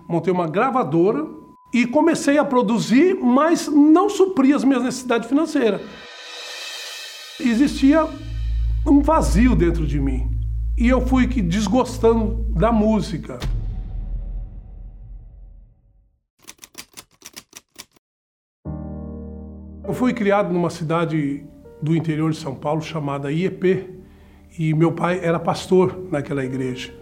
Montei 0.09 0.33
uma 0.33 0.49
gravadora 0.49 1.27
e 1.73 1.87
comecei 1.87 2.39
a 2.39 2.45
produzir, 2.45 3.15
mas 3.15 3.67
não 3.69 4.09
supria 4.09 4.55
as 4.55 4.65
minhas 4.65 4.83
necessidades 4.83 5.29
financeiras. 5.29 5.81
Existia 7.41 8.07
um 8.87 9.01
vazio 9.01 9.57
dentro 9.57 9.87
de 9.87 9.99
mim. 9.99 10.31
E 10.77 10.89
eu 10.89 11.01
fui 11.01 11.27
desgostando 11.27 12.45
da 12.51 12.71
música. 12.71 13.39
Eu 19.95 19.99
fui 19.99 20.13
criado 20.13 20.53
numa 20.53 20.71
cidade 20.71 21.45
do 21.81 21.95
interior 21.95 22.29
de 22.29 22.37
São 22.37 22.53
Paulo 22.53 22.83
chamada 22.83 23.31
IEP 23.31 23.89
e 24.59 24.75
meu 24.75 24.91
pai 24.91 25.21
era 25.23 25.39
pastor 25.39 26.09
naquela 26.11 26.45
igreja 26.45 26.93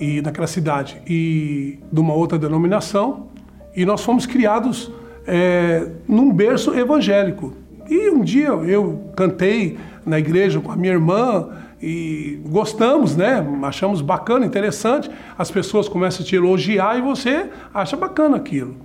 e 0.00 0.22
naquela 0.22 0.46
cidade 0.46 1.02
e 1.08 1.80
de 1.90 1.98
uma 1.98 2.14
outra 2.14 2.38
denominação 2.38 3.30
e 3.74 3.84
nós 3.84 4.04
fomos 4.04 4.26
criados 4.26 4.92
é, 5.26 5.90
num 6.06 6.32
berço 6.32 6.72
evangélico 6.72 7.52
e 7.88 8.08
um 8.10 8.20
dia 8.20 8.50
eu 8.50 9.10
cantei 9.16 9.76
na 10.06 10.16
igreja 10.16 10.60
com 10.60 10.70
a 10.70 10.76
minha 10.76 10.92
irmã 10.92 11.48
e 11.82 12.40
gostamos, 12.46 13.16
né? 13.16 13.44
Achamos 13.62 14.00
bacana, 14.02 14.46
interessante. 14.46 15.10
As 15.36 15.50
pessoas 15.50 15.88
começam 15.88 16.22
a 16.24 16.28
te 16.28 16.36
elogiar 16.36 16.96
e 16.96 17.02
você 17.02 17.50
acha 17.74 17.96
bacana 17.96 18.36
aquilo. 18.36 18.76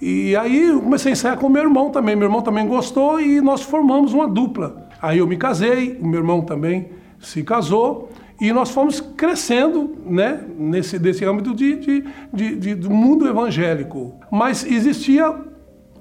E 0.00 0.36
aí 0.36 0.68
eu 0.68 0.80
comecei 0.80 1.10
a 1.10 1.12
ensaiar 1.12 1.38
com 1.38 1.48
meu 1.48 1.62
irmão 1.62 1.90
também. 1.90 2.16
Meu 2.16 2.26
irmão 2.26 2.42
também 2.42 2.66
gostou 2.66 3.20
e 3.20 3.40
nós 3.40 3.62
formamos 3.62 4.12
uma 4.12 4.28
dupla. 4.28 4.88
Aí 5.00 5.18
eu 5.18 5.26
me 5.26 5.36
casei, 5.36 5.98
o 6.00 6.06
meu 6.06 6.20
irmão 6.20 6.42
também 6.42 6.90
se 7.20 7.42
casou 7.42 8.10
e 8.40 8.52
nós 8.52 8.70
fomos 8.70 9.00
crescendo 9.00 9.96
né, 10.04 10.44
nesse 10.58 10.98
desse 10.98 11.24
âmbito 11.24 11.54
de, 11.54 11.76
de, 11.76 12.04
de, 12.32 12.56
de, 12.56 12.74
do 12.74 12.90
mundo 12.90 13.28
evangélico. 13.28 14.14
Mas 14.30 14.64
existia 14.64 15.34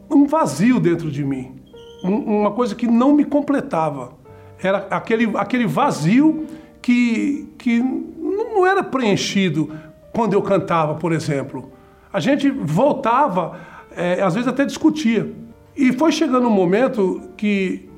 um 0.09 0.25
vazio 0.25 0.79
dentro 0.79 1.09
de 1.09 1.23
mim, 1.23 1.55
uma 2.03 2.51
coisa 2.51 2.75
que 2.75 2.87
não 2.87 3.13
me 3.13 3.23
completava. 3.23 4.13
Era 4.61 4.87
aquele, 4.89 5.31
aquele 5.35 5.65
vazio 5.65 6.45
que, 6.81 7.49
que 7.57 7.79
não 7.79 8.65
era 8.65 8.83
preenchido 8.83 9.71
quando 10.13 10.33
eu 10.33 10.41
cantava, 10.41 10.95
por 10.95 11.11
exemplo. 11.11 11.71
A 12.11 12.19
gente 12.19 12.49
voltava, 12.49 13.57
é, 13.95 14.21
às 14.21 14.33
vezes 14.33 14.47
até 14.47 14.65
discutia. 14.65 15.33
E 15.75 15.91
foi 15.91 16.11
chegando 16.11 16.47
um 16.47 16.51
momento 16.51 17.21
que 17.35 17.89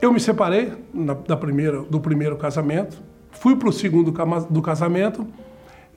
eu 0.00 0.12
me 0.12 0.18
separei 0.18 0.72
na, 0.92 1.14
da 1.14 1.36
primeira, 1.36 1.82
do 1.82 2.00
primeiro 2.00 2.36
casamento, 2.36 3.02
fui 3.30 3.56
para 3.56 3.68
o 3.68 3.72
segundo 3.72 4.12
do 4.50 4.62
casamento 4.62 5.26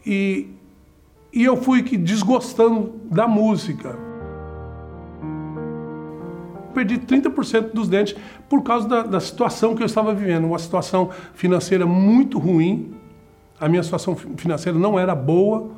e, 0.05 0.49
e 1.33 1.43
eu 1.43 1.57
fui 1.57 1.83
que 1.83 1.97
desgostando 1.97 2.93
da 3.09 3.27
música 3.27 3.97
perdi 6.75 6.97
30% 6.99 7.71
dos 7.71 7.87
dentes 7.87 8.15
por 8.49 8.61
causa 8.61 8.87
da, 8.87 9.03
da, 9.03 9.19
situação 9.21 9.73
que 9.73 9.81
eu 9.81 9.85
estava 9.85 10.13
vivendo, 10.13 10.45
uma 10.45 10.59
situação 10.59 11.09
financeira 11.33 11.85
muito 11.85 12.37
ruim. 12.37 12.93
A 13.57 13.69
minha 13.69 13.81
situação 13.81 14.15
financeira 14.15 14.77
não 14.77 14.99
era 14.99 15.15
boa. 15.15 15.71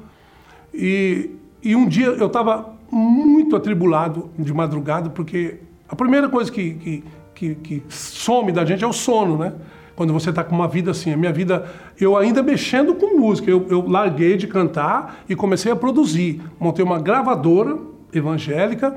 E, 0.73 1.29
e 1.63 1.75
um 1.75 1.87
dia 1.87 2.07
eu 2.07 2.25
estava 2.25 2.76
muito 2.91 3.55
atribulado 3.55 4.29
de 4.37 4.53
madrugada, 4.53 5.09
porque 5.09 5.59
a 5.89 5.95
primeira 5.95 6.29
coisa 6.29 6.51
que, 6.51 6.73
que, 6.73 7.03
que, 7.33 7.55
que 7.55 7.83
some 7.89 8.51
da 8.51 8.65
gente 8.65 8.83
é 8.83 8.87
o 8.87 8.93
sono, 8.93 9.37
né? 9.37 9.53
Quando 9.95 10.13
você 10.13 10.29
está 10.29 10.43
com 10.43 10.55
uma 10.55 10.67
vida 10.67 10.91
assim. 10.91 11.11
A 11.11 11.17
minha 11.17 11.33
vida, 11.33 11.65
eu 11.99 12.15
ainda 12.15 12.43
mexendo 12.43 12.93
com 12.93 13.19
música, 13.19 13.49
eu, 13.49 13.65
eu 13.69 13.87
larguei 13.87 14.37
de 14.37 14.45
cantar 14.45 15.23
e 15.27 15.35
comecei 15.35 15.71
a 15.71 15.75
produzir. 15.75 16.41
Montei 16.59 16.85
uma 16.85 16.99
gravadora 16.99 17.77
evangélica, 18.13 18.95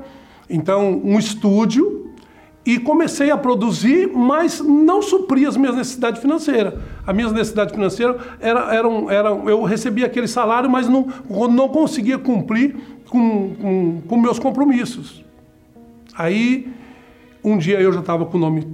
então 0.49 1.01
um 1.03 1.17
estúdio 1.17 2.01
e 2.63 2.77
comecei 2.77 3.31
a 3.31 3.37
produzir, 3.37 4.11
mas 4.13 4.59
não 4.59 5.01
supria 5.01 5.49
as 5.49 5.57
minhas 5.57 5.75
necessidades 5.75 6.21
financeiras. 6.21 6.75
As 7.05 7.15
minhas 7.15 7.31
necessidades 7.31 7.73
financeiras 7.73 8.17
era, 8.39 8.73
eram, 8.73 9.09
eram, 9.09 9.49
eu 9.49 9.63
recebia 9.63 10.05
aquele 10.05 10.27
salário, 10.27 10.69
mas 10.69 10.87
não, 10.87 11.07
não 11.49 11.69
conseguia 11.69 12.19
cumprir 12.19 12.75
com, 13.11 13.53
com, 13.55 14.01
com 14.07 14.17
meus 14.17 14.39
compromissos. 14.39 15.23
Aí, 16.15 16.73
um 17.43 17.57
dia 17.57 17.79
eu 17.79 17.91
já 17.91 17.99
estava 17.99 18.25
com 18.25 18.37
o 18.37 18.39
nome 18.39 18.65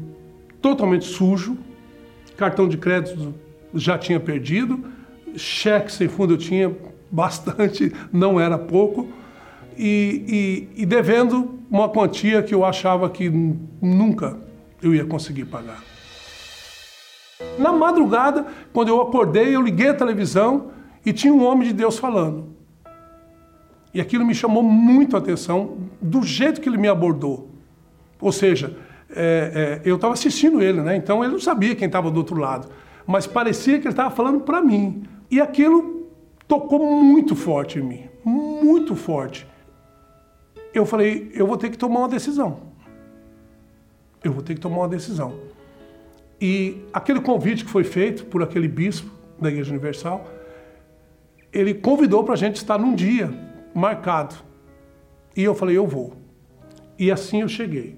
totalmente 0.62 1.06
sujo, 1.06 1.58
cartão 2.38 2.68
de 2.68 2.78
crédito 2.78 3.34
já 3.74 3.98
tinha 3.98 4.20
perdido, 4.20 4.86
cheque 5.36 5.92
sem 5.92 6.08
fundo 6.08 6.36
eu 6.36 6.38
tinha 6.38 6.72
bastante, 7.10 7.92
não 8.14 8.40
era 8.40 8.60
pouco, 8.60 9.08
e, 9.76 10.68
e, 10.76 10.84
e 10.84 10.86
devendo 10.86 11.60
uma 11.70 11.90
quantia 11.90 12.44
que 12.44 12.54
eu 12.54 12.64
achava 12.64 13.10
que 13.10 13.30
nunca 13.82 14.38
eu 14.84 14.94
ia 14.94 15.04
conseguir 15.04 15.46
pagar. 15.46 15.84
Na 17.58 17.72
madrugada, 17.72 18.46
quando 18.72 18.90
eu 18.90 19.02
acordei, 19.02 19.56
eu 19.56 19.62
liguei 19.62 19.90
a 19.90 19.94
televisão 19.96 20.72
e 21.04 21.12
tinha 21.12 21.34
um 21.34 21.44
homem 21.44 21.68
de 21.68 21.74
Deus 21.74 21.98
falando. 21.98 22.57
E 23.98 24.02
aquilo 24.02 24.24
me 24.24 24.36
chamou 24.36 24.62
muito 24.62 25.16
a 25.16 25.20
atenção 25.20 25.78
do 26.00 26.22
jeito 26.22 26.62
que 26.62 26.70
ele 26.70 26.78
me 26.78 26.88
abordou. 26.88 27.50
Ou 28.22 28.32
seja, 28.32 28.78
é, 29.10 29.82
é, 29.84 29.90
eu 29.90 29.96
estava 29.96 30.14
assistindo 30.14 30.62
ele, 30.62 30.82
né? 30.82 30.96
então 30.96 31.24
ele 31.24 31.34
não 31.34 31.40
sabia 31.40 31.76
quem 31.76 31.88
estava 31.88 32.12
do 32.12 32.18
outro 32.18 32.38
lado. 32.38 32.70
Mas 33.08 33.26
parecia 33.26 33.80
que 33.80 33.88
ele 33.88 33.94
estava 33.94 34.12
falando 34.12 34.42
para 34.42 34.62
mim. 34.62 35.04
E 35.32 35.42
aquilo 35.42 36.08
tocou 36.48 36.80
muito 36.80 37.36
forte 37.36 37.80
em 37.80 37.82
mim 37.82 38.08
muito 38.28 38.96
forte. 38.96 39.48
Eu 40.74 40.86
falei, 40.86 41.32
eu 41.34 41.48
vou 41.48 41.58
ter 41.58 41.70
que 41.70 41.78
tomar 41.78 42.00
uma 42.00 42.10
decisão. 42.10 42.60
Eu 44.24 44.34
vou 44.34 44.44
ter 44.44 44.56
que 44.56 44.60
tomar 44.60 44.80
uma 44.80 44.90
decisão. 44.90 45.34
E 46.40 46.84
aquele 46.92 47.22
convite 47.22 47.64
que 47.64 47.72
foi 47.72 47.84
feito 47.84 48.26
por 48.26 48.44
aquele 48.44 48.68
bispo 48.68 49.10
da 49.40 49.50
Igreja 49.50 49.72
Universal, 49.72 50.28
ele 51.54 51.74
convidou 51.74 52.24
para 52.24 52.34
a 52.34 52.38
gente 52.38 52.58
estar 52.58 52.78
num 52.78 52.94
dia 52.94 53.47
marcado. 53.78 54.36
E 55.36 55.44
eu 55.44 55.54
falei, 55.54 55.78
eu 55.78 55.86
vou. 55.86 56.14
E 56.98 57.12
assim 57.12 57.42
eu 57.42 57.48
cheguei. 57.48 57.98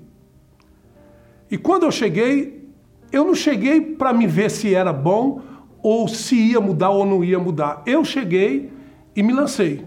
E 1.49 1.57
quando 1.57 1.83
eu 1.83 1.91
cheguei, 1.91 2.69
eu 3.11 3.25
não 3.25 3.33
cheguei 3.33 3.81
para 3.81 4.13
me 4.13 4.27
ver 4.27 4.51
se 4.51 4.73
era 4.73 4.93
bom 4.93 5.41
ou 5.81 6.07
se 6.07 6.35
ia 6.35 6.59
mudar 6.59 6.89
ou 6.89 7.05
não 7.05 7.23
ia 7.23 7.39
mudar. 7.39 7.81
Eu 7.85 8.03
cheguei 8.03 8.71
e 9.15 9.23
me 9.23 9.33
lancei. 9.33 9.85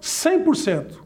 100%. 0.00 1.02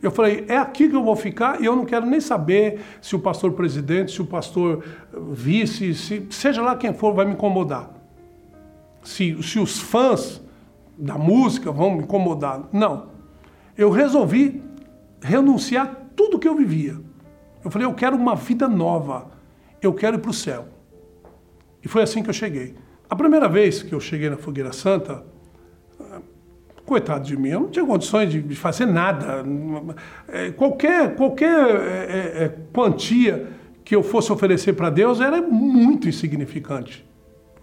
Eu 0.00 0.10
falei, 0.10 0.44
é 0.48 0.56
aqui 0.56 0.88
que 0.88 0.94
eu 0.94 1.02
vou 1.02 1.16
ficar 1.16 1.60
e 1.60 1.64
eu 1.64 1.74
não 1.74 1.84
quero 1.84 2.06
nem 2.06 2.20
saber 2.20 2.80
se 3.00 3.16
o 3.16 3.18
pastor 3.18 3.52
presidente, 3.52 4.12
se 4.12 4.22
o 4.22 4.26
pastor 4.26 4.84
vice, 5.32 5.94
se, 5.94 6.26
seja 6.30 6.62
lá 6.62 6.76
quem 6.76 6.92
for, 6.92 7.12
vai 7.12 7.24
me 7.24 7.32
incomodar. 7.32 7.90
Se, 9.02 9.42
se 9.42 9.58
os 9.58 9.80
fãs 9.80 10.40
da 10.96 11.18
música 11.18 11.72
vão 11.72 11.96
me 11.96 12.02
incomodar. 12.04 12.68
Não. 12.72 13.15
Eu 13.76 13.90
resolvi 13.90 14.62
renunciar 15.20 16.08
tudo 16.14 16.38
que 16.38 16.48
eu 16.48 16.56
vivia. 16.56 16.96
Eu 17.64 17.70
falei, 17.70 17.86
eu 17.86 17.94
quero 17.94 18.16
uma 18.16 18.34
vida 18.34 18.68
nova. 18.68 19.30
Eu 19.82 19.92
quero 19.92 20.16
ir 20.16 20.20
para 20.20 20.30
o 20.30 20.34
céu. 20.34 20.68
E 21.84 21.88
foi 21.88 22.02
assim 22.02 22.22
que 22.22 22.30
eu 22.30 22.34
cheguei. 22.34 22.74
A 23.08 23.14
primeira 23.14 23.48
vez 23.48 23.82
que 23.82 23.94
eu 23.94 24.00
cheguei 24.00 24.30
na 24.30 24.36
Fogueira 24.36 24.72
Santa, 24.72 25.24
coitado 26.86 27.24
de 27.24 27.36
mim, 27.36 27.48
eu 27.50 27.60
não 27.60 27.68
tinha 27.68 27.84
condições 27.84 28.30
de, 28.30 28.54
fazer 28.54 28.86
nada. 28.86 29.44
É, 30.28 30.52
qualquer 30.52 31.16
qualquer 31.16 31.48
é, 31.48 32.44
é 32.44 32.56
quantia 32.72 33.48
que 33.84 33.94
eu 33.94 34.02
fosse 34.02 34.32
oferecer 34.32 34.72
para 34.72 34.88
Deus 34.88 35.20
era 35.20 35.42
muito 35.42 36.08
insignificante. 36.08 37.04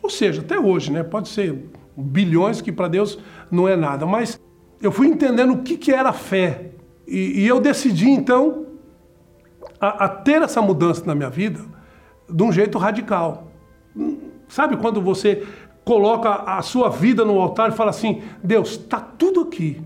Ou 0.01 0.09
seja, 0.09 0.41
até 0.41 0.59
hoje, 0.59 0.91
né? 0.91 1.01
Pode 1.01 1.29
ser 1.29 1.57
bilhões 1.95 2.61
que 2.61 2.71
para 2.71 2.89
Deus 2.89 3.17
não 3.49 3.67
é 3.67 3.75
nada, 3.75 4.05
mas 4.05 4.39
eu 4.83 4.91
fui 4.91 5.07
entendendo 5.07 5.53
o 5.53 5.63
que, 5.63 5.77
que 5.77 5.93
era 5.93 6.11
fé. 6.11 6.71
E, 7.07 7.41
e 7.41 7.47
eu 7.47 7.61
decidi, 7.61 8.09
então, 8.09 8.65
a, 9.79 10.05
a, 10.05 10.09
ter 10.09 10.41
essa 10.41 10.61
mudança 10.61 11.05
na 11.05 11.15
minha 11.15 11.29
vida 11.29 11.61
de 12.29 12.43
um 12.43 12.51
jeito 12.51 12.77
radical. 12.77 13.47
Sabe 14.49 14.75
quando 14.75 15.01
você 15.01 15.47
coloca 15.85 16.29
a 16.29 16.61
sua 16.61 16.89
vida 16.89 17.23
no 17.23 17.39
altar 17.39 17.69
e 17.69 17.75
fala 17.75 17.91
assim: 17.91 18.21
Deus, 18.43 18.71
está 18.71 18.99
tudo 18.99 19.41
aqui. 19.41 19.81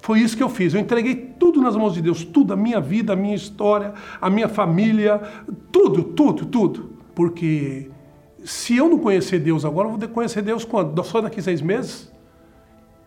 Foi 0.00 0.20
isso 0.20 0.36
que 0.36 0.42
eu 0.42 0.48
fiz. 0.48 0.72
Eu 0.72 0.80
entreguei 0.80 1.14
tudo 1.14 1.60
nas 1.60 1.76
mãos 1.76 1.92
de 1.92 2.00
Deus, 2.00 2.24
tudo, 2.24 2.54
a 2.54 2.56
minha 2.56 2.80
vida, 2.80 3.12
a 3.12 3.16
minha 3.16 3.34
história, 3.34 3.92
a 4.20 4.30
minha 4.30 4.48
família, 4.48 5.20
tudo, 5.70 6.02
tudo, 6.02 6.46
tudo. 6.46 6.92
Porque 7.14 7.90
se 8.42 8.76
eu 8.76 8.88
não 8.88 8.98
conhecer 8.98 9.38
Deus 9.38 9.66
agora, 9.66 9.88
eu 9.88 9.98
vou 9.98 10.08
conhecer 10.08 10.40
Deus 10.40 10.64
quando? 10.64 11.02
Só 11.04 11.20
daqui 11.20 11.42
seis 11.42 11.60
meses? 11.60 12.10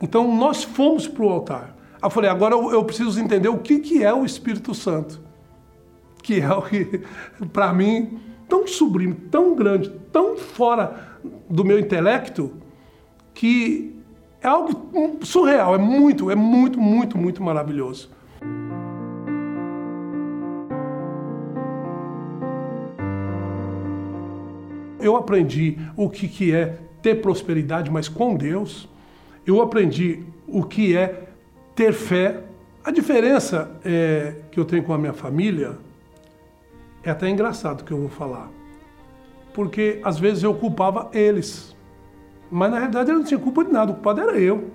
Então 0.01 0.35
nós 0.35 0.63
fomos 0.63 1.07
para 1.07 1.23
o 1.23 1.29
altar. 1.29 1.75
Eu 2.01 2.09
falei, 2.09 2.29
agora 2.29 2.55
eu 2.55 2.83
preciso 2.83 3.19
entender 3.19 3.49
o 3.49 3.59
que, 3.59 3.79
que 3.79 4.03
é 4.03 4.11
o 4.13 4.25
Espírito 4.25 4.73
Santo. 4.73 5.21
Que 6.23 6.41
é 6.41 6.51
o 6.51 6.63
que, 6.63 7.01
para 7.53 7.71
mim, 7.71 8.19
tão 8.49 8.67
sublime, 8.67 9.13
tão 9.13 9.55
grande, 9.55 9.89
tão 10.11 10.35
fora 10.35 11.19
do 11.49 11.63
meu 11.63 11.77
intelecto, 11.77 12.51
que 13.33 13.95
é 14.41 14.47
algo 14.47 15.19
surreal, 15.21 15.75
é 15.75 15.77
muito, 15.77 16.31
é 16.31 16.35
muito, 16.35 16.79
muito, 16.81 17.17
muito 17.17 17.43
maravilhoso. 17.43 18.09
Eu 24.99 25.15
aprendi 25.15 25.77
o 25.95 26.09
que, 26.09 26.27
que 26.27 26.53
é 26.53 26.77
ter 27.01 27.21
prosperidade, 27.21 27.89
mas 27.89 28.07
com 28.07 28.35
Deus. 28.35 28.87
Eu 29.45 29.61
aprendi 29.61 30.23
o 30.47 30.63
que 30.63 30.95
é 30.95 31.27
ter 31.75 31.93
fé. 31.93 32.43
A 32.83 32.91
diferença 32.91 33.71
é, 33.83 34.35
que 34.51 34.59
eu 34.59 34.65
tenho 34.65 34.83
com 34.83 34.93
a 34.93 34.97
minha 34.97 35.13
família 35.13 35.77
é 37.03 37.09
até 37.09 37.29
engraçado 37.29 37.83
que 37.83 37.91
eu 37.91 37.97
vou 37.97 38.09
falar. 38.09 38.49
Porque 39.53 39.99
às 40.03 40.19
vezes 40.19 40.43
eu 40.43 40.53
culpava 40.53 41.09
eles. 41.13 41.75
Mas 42.49 42.71
na 42.71 42.77
realidade 42.77 43.09
eu 43.09 43.17
não 43.17 43.23
tinha 43.23 43.39
culpa 43.39 43.63
de 43.63 43.71
nada, 43.71 43.91
o 43.91 43.95
culpado 43.95 44.21
era 44.21 44.37
eu. 44.37 44.69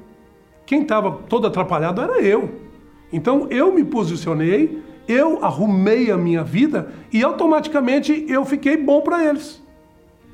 Quem 0.65 0.83
estava 0.83 1.13
todo 1.29 1.47
atrapalhado 1.47 2.01
era 2.01 2.21
eu. 2.21 2.51
Então 3.13 3.47
eu 3.51 3.73
me 3.73 3.85
posicionei, 3.85 4.83
eu 5.07 5.45
arrumei 5.45 6.11
a 6.11 6.17
minha 6.17 6.43
vida 6.43 6.93
e 7.13 7.23
automaticamente 7.23 8.27
eu 8.29 8.45
fiquei 8.45 8.77
bom 8.77 9.01
para 9.01 9.25
eles. 9.25 9.63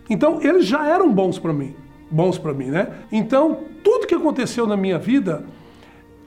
Então 0.09 0.41
eles 0.41 0.67
já 0.67 0.87
eram 0.87 1.13
bons 1.13 1.39
para 1.39 1.53
mim, 1.53 1.75
bons 2.11 2.39
para 2.39 2.55
mim, 2.55 2.67
né? 2.67 3.01
Então 3.11 3.65
tudo 3.83 4.07
que 4.07 4.15
aconteceu 4.15 4.67
na 4.67 4.77
minha 4.77 4.99
vida 4.99 5.45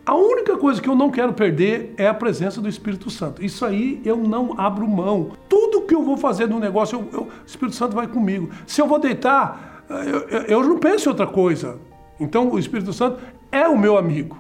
a 0.06 0.14
única 0.14 0.56
coisa 0.56 0.80
que 0.80 0.88
eu 0.88 0.96
não 0.96 1.10
quero 1.10 1.34
perder 1.34 1.96
é 1.98 2.08
a 2.08 2.14
presença 2.14 2.62
do 2.62 2.70
Espírito 2.70 3.10
Santo. 3.10 3.44
Isso 3.44 3.66
aí 3.66 4.00
eu 4.06 4.16
não 4.16 4.54
abro 4.56 4.88
mão. 4.88 5.32
Tudo 5.50 5.82
que 5.82 5.96
eu 5.96 6.04
vou 6.04 6.16
fazer 6.16 6.48
no 6.48 6.60
negócio, 6.60 7.00
eu, 7.00 7.22
eu, 7.22 7.24
o 7.24 7.46
Espírito 7.46 7.76
Santo 7.76 7.96
vai 7.96 8.06
comigo. 8.06 8.52
Se 8.68 8.80
eu 8.80 8.88
vou 8.88 9.00
deitar, 9.00 9.84
eu, 9.90 10.42
eu 10.42 10.64
não 10.64 10.78
penso 10.78 11.10
em 11.10 11.10
outra 11.10 11.26
coisa. 11.26 11.80
Então 12.20 12.52
o 12.52 12.60
Espírito 12.60 12.94
Santo 12.94 13.20
é 13.52 13.68
o 13.68 13.76
meu 13.76 13.98
amigo. 13.98 14.38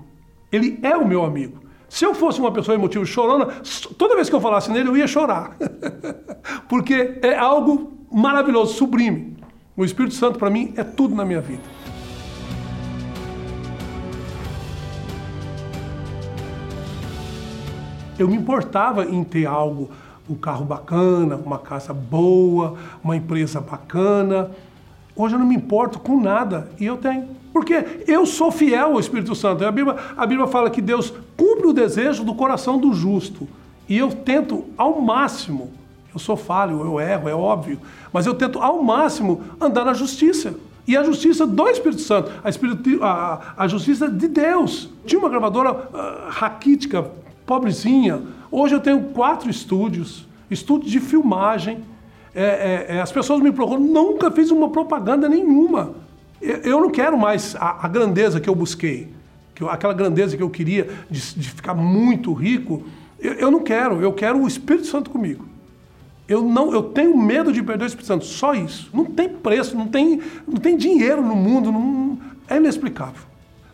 Ele 0.51 0.80
é 0.84 0.95
o 0.95 1.08
meu 1.08 1.25
amigo. 1.25 1.58
Se 1.89 2.06
eu 2.06 2.13
fosse 2.13 2.39
uma 2.39 2.51
pessoa 2.51 2.75
emotiva 2.75 3.04
chorona, 3.04 3.47
toda 3.97 4.15
vez 4.15 4.30
que 4.30 4.36
eu 4.36 4.41
falasse 4.41 4.71
nele, 4.71 4.89
eu 4.89 4.97
ia 4.97 5.08
chorar. 5.08 5.58
Porque 6.69 7.17
é 7.23 7.36
algo 7.36 7.91
maravilhoso, 8.12 8.75
sublime. 8.75 9.36
O 9.75 9.84
Espírito 9.84 10.13
Santo, 10.13 10.38
para 10.38 10.49
mim, 10.51 10.75
é 10.78 10.84
tudo 10.84 11.15
na 11.15 11.25
minha 11.25 11.41
vida. 11.41 11.63
Eu 18.17 18.28
me 18.28 18.36
importava 18.36 19.06
em 19.06 19.23
ter 19.23 19.45
algo, 19.45 19.89
um 20.30 20.36
carro 20.36 20.63
bacana, 20.63 21.36
uma 21.36 21.60
casa 21.60 21.93
boa, 21.93 22.75
uma 23.04 23.15
empresa 23.15 23.60
bacana. 23.60 24.51
Hoje 25.15 25.36
eu 25.36 25.39
não 25.39 25.45
me 25.45 25.56
importo 25.56 25.99
com 25.99 26.19
nada 26.19 26.69
e 26.80 26.86
eu 26.86 26.97
tenho. 26.97 27.28
Porque 27.51 28.04
eu 28.08 28.25
sou 28.25 28.51
fiel 28.51 28.93
ao 28.93 28.99
Espírito 28.99 29.34
Santo. 29.36 29.65
A 29.65 29.71
Bíblia, 29.71 29.95
a 30.17 30.25
Bíblia 30.25 30.47
fala 30.47 30.69
que 30.69 30.82
Deus 30.82 31.13
cumpre 31.38 31.67
o 31.67 31.73
desejo 31.73 32.23
do 32.23 32.36
coração 32.36 32.78
do 32.78 32.93
justo. 32.93 33.47
E 33.88 33.97
eu 33.97 34.12
tento 34.12 34.65
ao 34.78 34.99
máximo, 34.99 35.71
eu 36.13 36.19
sou 36.19 36.36
falho, 36.36 36.82
eu 36.82 36.99
erro, 36.99 37.30
é 37.30 37.36
óbvio, 37.36 37.80
mas 38.12 38.25
eu 38.25 38.34
tento 38.34 38.60
ao 38.60 38.82
máximo 38.82 39.43
andar 39.62 39.86
na 39.86 39.93
justiça. 39.93 40.56
E 40.88 40.95
a 40.95 41.04
justiça 41.04 41.47
do 41.47 41.67
Espírito 41.67 42.01
Santo, 42.01 42.32
a, 42.43 43.08
a, 43.08 43.63
a 43.63 43.67
justiça 43.67 44.10
de 44.10 44.28
Deus. 44.28 44.89
Tinha 45.06 45.19
uma 45.19 45.30
gravadora 45.30 45.71
uh, 45.71 46.30
raquítica, 46.30 47.10
pobrezinha. 47.45 48.21
Hoje 48.51 48.75
eu 48.75 48.79
tenho 48.79 49.01
quatro 49.05 49.49
estúdios, 49.49 50.27
estúdios 50.49 50.91
de 50.91 50.99
filmagem. 50.99 51.79
É, 52.34 52.43
é, 52.89 52.95
é, 52.95 53.01
as 53.01 53.12
pessoas 53.12 53.41
me 53.41 53.51
procuram, 53.51 53.81
nunca 53.81 54.29
fiz 54.31 54.51
uma 54.51 54.69
propaganda 54.69 55.29
nenhuma. 55.29 55.95
Eu, 56.41 56.58
eu 56.58 56.81
não 56.81 56.89
quero 56.89 57.17
mais 57.17 57.55
a, 57.55 57.86
a, 57.86 57.88
grandeza 57.88 58.41
que 58.41 58.49
eu 58.49 58.55
busquei, 58.55 59.10
que 59.53 59.63
eu, 59.63 59.69
aquela 59.69 59.93
grandeza 59.93 60.36
que 60.36 60.43
eu 60.43 60.49
queria 60.49 60.89
de, 61.10 61.36
de 61.36 61.49
ficar 61.49 61.73
muito 61.73 62.34
rico. 62.34 62.84
Eu, 63.19 63.34
eu 63.34 63.51
não 63.51 63.62
quero, 63.62 64.01
eu 64.01 64.12
quero 64.12 64.41
o 64.41 64.47
Espírito 64.47 64.88
Santo 64.88 65.10
comigo. 65.10 65.45
Eu 66.27 66.41
não, 66.41 66.73
eu 66.73 66.81
tenho 66.81 67.15
medo 67.15 67.53
de 67.53 67.62
perder 67.62 67.86
o 67.86 67.88
Espírito 67.88 68.08
Santo, 68.08 68.25
só 68.25 68.53
isso. 68.53 68.89
Não 68.91 69.05
tem 69.05 69.29
preço, 69.29 69.77
não 69.77 69.88
tem, 69.88 70.21
não 70.47 70.58
tem 70.58 70.75
dinheiro 70.75 71.21
no 71.21 71.36
mundo, 71.36 71.71
não, 71.71 72.19
é 72.49 72.58
inexplicável. 72.58 73.21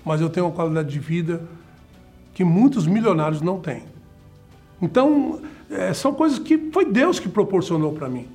Mas 0.05 0.19
eu 0.19 0.29
tenho 0.29 0.47
uma 0.47 0.51
qualidade 0.51 0.89
de 0.89 0.99
vida 0.99 1.41
que 2.34 2.44
muitos 2.44 2.88
milionários 2.88 3.41
não 3.41 3.60
têm. 3.60 3.84
Então, 4.82 5.41
é, 5.70 5.94
são 5.94 6.13
coisas 6.13 6.39
que 6.39 6.58
foi 6.72 6.86
Deus 6.86 7.20
que 7.20 7.30
proporcionou 7.30 7.94
para 7.94 8.10
mim. 8.10 8.28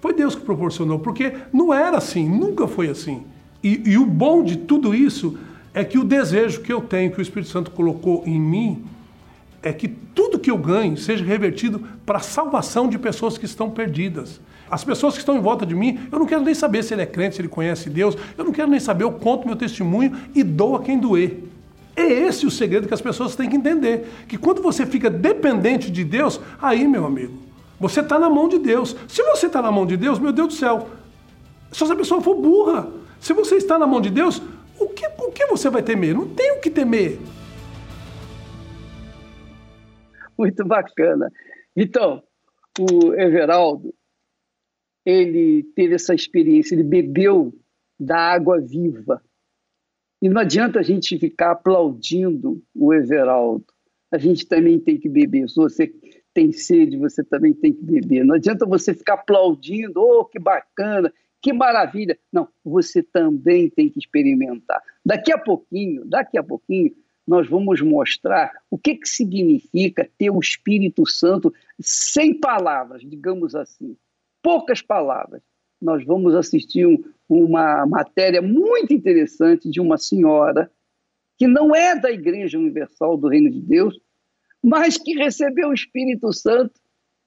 Foi 0.00 0.12
Deus 0.12 0.34
que 0.34 0.42
proporcionou, 0.42 0.98
porque 0.98 1.32
não 1.52 1.72
era 1.72 1.96
assim, 1.96 2.28
nunca 2.28 2.68
foi 2.68 2.88
assim. 2.88 3.22
E, 3.62 3.82
e 3.86 3.98
o 3.98 4.04
bom 4.04 4.44
de 4.44 4.56
tudo 4.56 4.94
isso 4.94 5.38
é 5.72 5.82
que 5.82 5.98
o 5.98 6.04
desejo 6.04 6.60
que 6.60 6.72
eu 6.72 6.82
tenho, 6.82 7.10
que 7.10 7.18
o 7.18 7.22
Espírito 7.22 7.50
Santo 7.50 7.70
colocou 7.70 8.22
em 8.26 8.38
mim, 8.38 8.84
é 9.62 9.72
que 9.72 9.88
tudo 9.88 10.38
que 10.38 10.50
eu 10.50 10.58
ganho 10.58 10.96
seja 10.96 11.24
revertido 11.24 11.82
para 12.04 12.18
a 12.18 12.22
salvação 12.22 12.86
de 12.86 12.98
pessoas 12.98 13.38
que 13.38 13.46
estão 13.46 13.70
perdidas. 13.70 14.40
As 14.70 14.84
pessoas 14.84 15.14
que 15.14 15.20
estão 15.20 15.36
em 15.36 15.40
volta 15.40 15.64
de 15.64 15.74
mim, 15.74 16.00
eu 16.12 16.18
não 16.18 16.26
quero 16.26 16.42
nem 16.42 16.54
saber 16.54 16.82
se 16.82 16.92
ele 16.92 17.02
é 17.02 17.06
crente, 17.06 17.36
se 17.36 17.40
ele 17.40 17.48
conhece 17.48 17.88
Deus, 17.88 18.16
eu 18.36 18.44
não 18.44 18.52
quero 18.52 18.68
nem 18.68 18.78
saber, 18.78 19.04
eu 19.04 19.12
conto 19.12 19.46
meu 19.46 19.56
testemunho 19.56 20.14
e 20.34 20.42
dou 20.42 20.76
a 20.76 20.82
quem 20.82 20.98
doer. 20.98 21.44
É 21.96 22.02
esse 22.02 22.46
o 22.46 22.50
segredo 22.50 22.88
que 22.88 22.94
as 22.94 23.00
pessoas 23.00 23.36
têm 23.36 23.48
que 23.48 23.56
entender. 23.56 24.08
Que 24.28 24.36
quando 24.36 24.62
você 24.62 24.84
fica 24.84 25.08
dependente 25.08 25.90
de 25.90 26.04
Deus, 26.04 26.40
aí, 26.60 26.86
meu 26.88 27.04
amigo, 27.04 27.38
você 27.78 28.00
está 28.00 28.18
na 28.18 28.28
mão 28.28 28.48
de 28.48 28.58
Deus. 28.58 28.96
Se 29.08 29.22
você 29.22 29.46
está 29.46 29.62
na 29.62 29.70
mão 29.70 29.86
de 29.86 29.96
Deus, 29.96 30.18
meu 30.18 30.32
Deus 30.32 30.48
do 30.48 30.54
céu, 30.54 30.88
se 31.72 31.84
essa 31.84 31.94
pessoa 31.94 32.20
for 32.20 32.34
burra, 32.34 32.88
se 33.20 33.32
você 33.32 33.56
está 33.56 33.78
na 33.78 33.86
mão 33.86 34.00
de 34.00 34.10
Deus, 34.10 34.42
o 34.78 34.88
que, 34.88 35.06
o 35.06 35.30
que 35.30 35.46
você 35.46 35.70
vai 35.70 35.82
temer? 35.82 36.14
Não 36.14 36.28
tem 36.28 36.52
o 36.52 36.60
que 36.60 36.70
temer. 36.70 37.18
muito 40.38 40.64
bacana. 40.64 41.30
Então, 41.76 42.22
o 42.78 43.14
Everaldo, 43.14 43.94
ele 45.04 45.64
teve 45.74 45.94
essa 45.94 46.14
experiência, 46.14 46.74
ele 46.74 46.82
bebeu 46.82 47.52
da 47.98 48.18
água 48.18 48.60
viva. 48.60 49.22
E 50.24 50.28
não 50.30 50.40
adianta 50.40 50.80
a 50.80 50.82
gente 50.82 51.18
ficar 51.18 51.50
aplaudindo 51.50 52.62
o 52.74 52.94
Everaldo. 52.94 53.66
A 54.10 54.16
gente 54.16 54.46
também 54.46 54.80
tem 54.80 54.98
que 54.98 55.06
beber. 55.06 55.46
Se 55.50 55.56
você 55.56 55.92
tem 56.32 56.50
sede, 56.50 56.96
você 56.96 57.22
também 57.22 57.52
tem 57.52 57.74
que 57.74 57.84
beber. 57.84 58.24
Não 58.24 58.36
adianta 58.36 58.64
você 58.64 58.94
ficar 58.94 59.16
aplaudindo, 59.16 60.00
oh, 60.00 60.24
que 60.24 60.38
bacana, 60.38 61.12
que 61.42 61.52
maravilha. 61.52 62.18
Não, 62.32 62.48
você 62.64 63.02
também 63.02 63.68
tem 63.68 63.90
que 63.90 63.98
experimentar. 63.98 64.80
Daqui 65.04 65.30
a 65.30 65.36
pouquinho, 65.36 66.06
daqui 66.06 66.38
a 66.38 66.42
pouquinho, 66.42 66.96
nós 67.28 67.46
vamos 67.46 67.82
mostrar 67.82 68.50
o 68.70 68.78
que, 68.78 68.94
que 68.94 69.06
significa 69.06 70.08
ter 70.16 70.30
o 70.30 70.40
Espírito 70.40 71.04
Santo 71.04 71.52
sem 71.78 72.32
palavras, 72.32 73.02
digamos 73.02 73.54
assim, 73.54 73.94
poucas 74.42 74.80
palavras. 74.80 75.42
Nós 75.82 76.02
vamos 76.02 76.34
assistir 76.34 76.86
um, 76.86 76.96
uma 77.28 77.86
matéria 77.86 78.42
muito 78.42 78.92
interessante 78.92 79.70
de 79.70 79.80
uma 79.80 79.96
senhora 79.96 80.70
que 81.36 81.46
não 81.46 81.74
é 81.74 81.98
da 81.98 82.10
Igreja 82.10 82.58
Universal 82.58 83.16
do 83.16 83.28
Reino 83.28 83.50
de 83.50 83.60
Deus, 83.60 83.98
mas 84.62 84.96
que 84.96 85.14
recebeu 85.14 85.68
o 85.68 85.74
Espírito 85.74 86.32
Santo. 86.32 86.80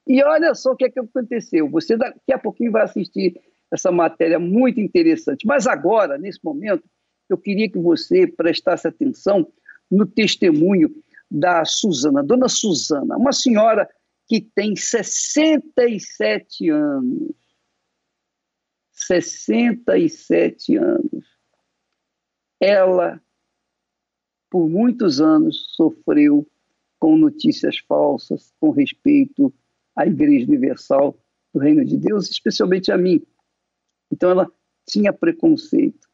E 0.08 0.24
olha 0.24 0.56
só 0.56 0.72
o 0.72 0.76
que, 0.76 0.86
é 0.86 0.90
que 0.90 1.00
aconteceu. 1.00 1.70
Você 1.70 1.98
daqui 1.98 2.32
a 2.32 2.40
pouquinho 2.40 2.72
vai 2.72 2.84
assistir 2.84 3.40
essa 3.72 3.92
matéria 3.92 4.40
muito 4.40 4.80
interessante. 4.80 5.46
Mas 5.46 5.68
agora, 5.68 6.18
nesse 6.18 6.40
momento, 6.44 6.84
eu 7.30 7.38
queria 7.38 7.70
que 7.70 7.78
você 7.78 8.26
prestasse 8.26 8.88
atenção 8.88 9.46
no 9.92 10.06
testemunho 10.06 10.90
da 11.30 11.66
Suzana, 11.66 12.24
Dona 12.24 12.48
Suzana, 12.48 13.18
uma 13.18 13.34
senhora 13.34 13.90
que 14.28 14.40
tem 14.42 14.76
67 14.76 16.70
anos. 16.70 17.34
67 18.98 20.76
anos. 20.76 21.38
Ela, 22.60 23.22
por 24.50 24.68
muitos 24.68 25.22
anos, 25.22 25.76
sofreu 25.76 26.50
com 27.00 27.16
notícias 27.16 27.78
falsas 27.78 28.52
com 28.60 28.72
respeito 28.72 29.54
à 29.96 30.08
Igreja 30.08 30.48
Universal 30.48 31.16
do 31.54 31.60
Reino 31.60 31.86
de 31.86 31.96
Deus, 31.96 32.28
especialmente 32.28 32.92
a 32.92 32.98
mim. 32.98 33.22
Então, 34.12 34.32
ela 34.32 34.52
tinha 34.88 35.14
preconceito. 35.14 36.08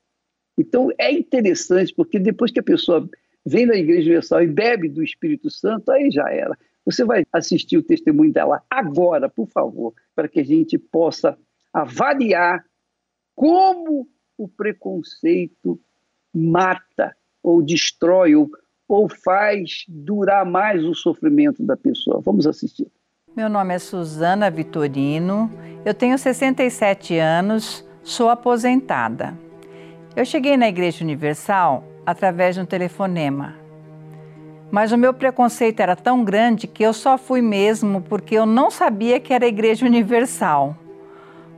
Então, 0.58 0.90
é 0.98 1.10
interessante, 1.10 1.94
porque 1.94 2.20
depois 2.20 2.52
que 2.52 2.60
a 2.60 2.64
pessoa 2.64 3.10
vem 3.46 3.66
da 3.66 3.78
Igreja 3.78 4.08
Universal 4.08 4.44
e 4.44 4.48
bebe 4.48 4.90
do 4.90 5.02
Espírito 5.02 5.50
Santo, 5.50 5.90
aí 5.90 6.12
já 6.12 6.30
era. 6.30 6.58
Você 6.86 7.06
vai 7.06 7.26
assistir 7.32 7.78
o 7.78 7.84
testemunho 7.84 8.34
dela 8.34 8.62
agora, 8.70 9.30
por 9.30 9.48
favor, 9.48 9.94
para 10.14 10.28
que 10.28 10.42
a 10.42 10.46
gente 10.46 10.78
possa 10.78 11.38
avaliar 11.74 12.66
como 13.36 14.08
o 14.38 14.48
preconceito 14.48 15.80
mata 16.34 17.16
ou 17.42 17.62
destrói 17.62 18.36
ou, 18.36 18.50
ou 18.88 19.08
faz 19.10 19.84
durar 19.88 20.46
mais 20.46 20.84
o 20.84 20.94
sofrimento 20.94 21.64
da 21.64 21.78
pessoa. 21.78 22.22
Vamos 22.22 22.48
assistir. 22.48 22.88
Meu 23.36 23.50
nome 23.50 23.74
é 23.74 23.80
Suzana 23.80 24.52
Vitorino, 24.52 25.52
eu 25.84 25.94
tenho 25.94 26.18
67 26.18 27.18
anos, 27.18 27.84
sou 28.04 28.30
aposentada. 28.30 29.38
Eu 30.16 30.24
cheguei 30.24 30.56
na 30.56 30.68
Igreja 30.68 31.04
Universal 31.04 31.84
através 32.06 32.54
de 32.56 32.62
um 32.62 32.66
telefonema. 32.66 33.56
Mas 34.70 34.92
o 34.92 34.98
meu 34.98 35.14
preconceito 35.14 35.80
era 35.80 35.96
tão 35.96 36.24
grande 36.24 36.68
que 36.68 36.84
eu 36.84 36.94
só 36.94 37.18
fui 37.18 37.42
mesmo 37.42 38.02
porque 38.02 38.36
eu 38.36 38.46
não 38.46 38.70
sabia 38.70 39.20
que 39.20 39.34
era 39.34 39.46
a 39.46 39.48
Igreja 39.48 39.86
Universal. 39.86 40.78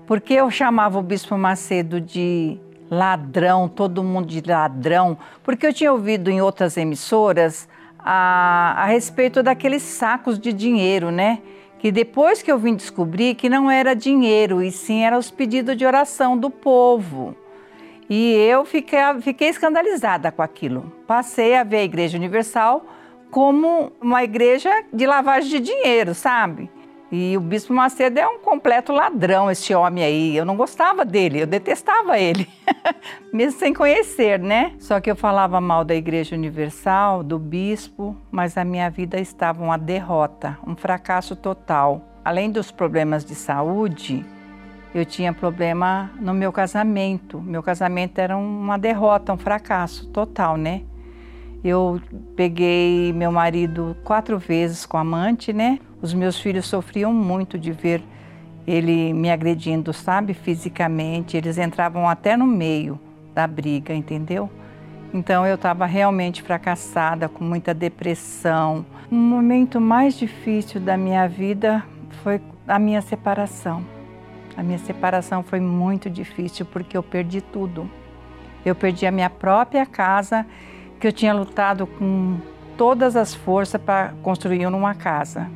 Porque 0.05 0.33
eu 0.33 0.51
chamava 0.51 0.99
o 0.99 1.01
Bispo 1.01 1.37
Macedo 1.37 1.99
de 1.99 2.59
ladrão, 2.89 3.67
todo 3.67 4.03
mundo 4.03 4.27
de 4.27 4.41
ladrão, 4.41 5.17
porque 5.43 5.65
eu 5.65 5.73
tinha 5.73 5.91
ouvido 5.91 6.29
em 6.29 6.41
outras 6.41 6.77
emissoras 6.77 7.67
a, 7.97 8.75
a 8.77 8.85
respeito 8.85 9.41
daqueles 9.41 9.81
sacos 9.81 10.37
de 10.37 10.53
dinheiro, 10.53 11.09
né? 11.09 11.39
Que 11.79 11.91
depois 11.91 12.41
que 12.41 12.51
eu 12.51 12.57
vim 12.57 12.75
descobrir 12.75 13.35
que 13.35 13.49
não 13.49 13.69
era 13.69 13.95
dinheiro, 13.95 14.61
e 14.61 14.71
sim 14.71 15.03
eram 15.03 15.17
os 15.17 15.31
pedidos 15.31 15.75
de 15.75 15.85
oração 15.85 16.37
do 16.37 16.49
povo. 16.49 17.35
E 18.07 18.33
eu 18.33 18.63
fiquei, 18.65 18.99
fiquei 19.21 19.49
escandalizada 19.49 20.31
com 20.31 20.41
aquilo. 20.41 20.91
Passei 21.07 21.55
a 21.55 21.63
ver 21.63 21.77
a 21.77 21.83
Igreja 21.83 22.17
Universal 22.17 22.85
como 23.31 23.91
uma 23.99 24.23
igreja 24.23 24.71
de 24.93 25.05
lavagem 25.05 25.49
de 25.49 25.59
dinheiro, 25.59 26.13
sabe? 26.13 26.69
E 27.17 27.37
o 27.37 27.39
Bispo 27.39 27.73
Macedo 27.73 28.19
é 28.19 28.27
um 28.27 28.39
completo 28.39 28.91
ladrão, 28.91 29.49
esse 29.49 29.73
homem 29.73 30.03
aí. 30.03 30.35
Eu 30.35 30.43
não 30.43 30.57
gostava 30.57 31.05
dele, 31.05 31.41
eu 31.41 31.47
detestava 31.47 32.19
ele, 32.19 32.45
mesmo 33.31 33.57
sem 33.57 33.73
conhecer, 33.73 34.37
né? 34.37 34.73
Só 34.79 34.99
que 34.99 35.09
eu 35.09 35.15
falava 35.15 35.61
mal 35.61 35.85
da 35.85 35.95
Igreja 35.95 36.35
Universal, 36.35 37.23
do 37.23 37.39
bispo, 37.39 38.17
mas 38.29 38.57
a 38.57 38.65
minha 38.65 38.89
vida 38.89 39.17
estava 39.17 39.63
uma 39.63 39.77
derrota, 39.77 40.59
um 40.67 40.75
fracasso 40.75 41.37
total. 41.37 42.01
Além 42.25 42.51
dos 42.51 42.69
problemas 42.69 43.23
de 43.23 43.33
saúde, 43.33 44.25
eu 44.93 45.05
tinha 45.05 45.31
problema 45.31 46.11
no 46.19 46.33
meu 46.33 46.51
casamento. 46.51 47.39
Meu 47.39 47.63
casamento 47.63 48.19
era 48.19 48.35
uma 48.35 48.77
derrota, 48.77 49.31
um 49.31 49.37
fracasso 49.37 50.05
total, 50.07 50.57
né? 50.57 50.81
Eu 51.63 52.01
peguei 52.35 53.13
meu 53.13 53.31
marido 53.31 53.95
quatro 54.03 54.37
vezes 54.37 54.85
com 54.85 54.97
amante, 54.97 55.53
né? 55.53 55.79
Os 56.05 56.13
meus 56.13 56.39
filhos 56.39 56.67
sofriam 56.67 57.11
muito 57.11 57.57
de 57.57 57.71
ver 57.71 57.99
ele 58.67 59.11
me 59.11 59.31
agredindo, 59.31 59.91
sabe, 59.91 60.35
fisicamente. 60.35 61.35
Eles 61.35 61.57
entravam 61.57 62.07
até 62.07 62.37
no 62.37 62.45
meio 62.45 62.99
da 63.33 63.47
briga, 63.47 63.91
entendeu? 63.91 64.47
Então 65.11 65.47
eu 65.47 65.55
estava 65.55 65.87
realmente 65.87 66.43
fracassada, 66.43 67.27
com 67.27 67.43
muita 67.43 67.73
depressão. 67.73 68.85
Um 69.11 69.17
momento 69.17 69.81
mais 69.81 70.15
difícil 70.15 70.79
da 70.79 70.95
minha 70.95 71.27
vida 71.27 71.83
foi 72.21 72.39
a 72.67 72.77
minha 72.77 73.01
separação. 73.01 73.83
A 74.55 74.61
minha 74.61 74.77
separação 74.77 75.41
foi 75.41 75.59
muito 75.59 76.07
difícil 76.07 76.67
porque 76.67 76.95
eu 76.95 77.01
perdi 77.01 77.41
tudo. 77.41 77.89
Eu 78.63 78.75
perdi 78.75 79.07
a 79.07 79.11
minha 79.11 79.31
própria 79.31 79.87
casa, 79.87 80.45
que 80.99 81.07
eu 81.07 81.11
tinha 81.11 81.33
lutado 81.33 81.87
com 81.87 82.37
todas 82.77 83.15
as 83.15 83.33
forças 83.33 83.81
para 83.81 84.13
construir 84.21 84.67
uma 84.67 84.93
casa. 84.93 85.49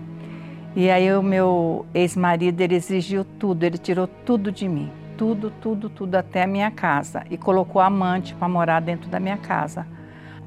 E 0.75 0.89
aí 0.89 1.12
o 1.13 1.23
meu 1.23 1.86
ex-marido, 1.93 2.62
ele 2.62 2.75
exigiu 2.75 3.25
tudo, 3.25 3.63
ele 3.63 3.77
tirou 3.77 4.08
tudo 4.08 4.51
de 4.51 4.67
mim. 4.67 4.91
tudo, 5.19 5.51
tudo, 5.51 5.89
tudo 5.89 6.15
até 6.15 6.43
a 6.43 6.47
minha 6.47 6.71
casa 6.71 7.25
e 7.29 7.38
colocou 7.38 7.82
amante 7.82 8.34
para 8.34 8.47
morar 8.47 8.79
dentro 8.79 9.10
da 9.10 9.19
minha 9.19 9.36
casa. 9.36 9.86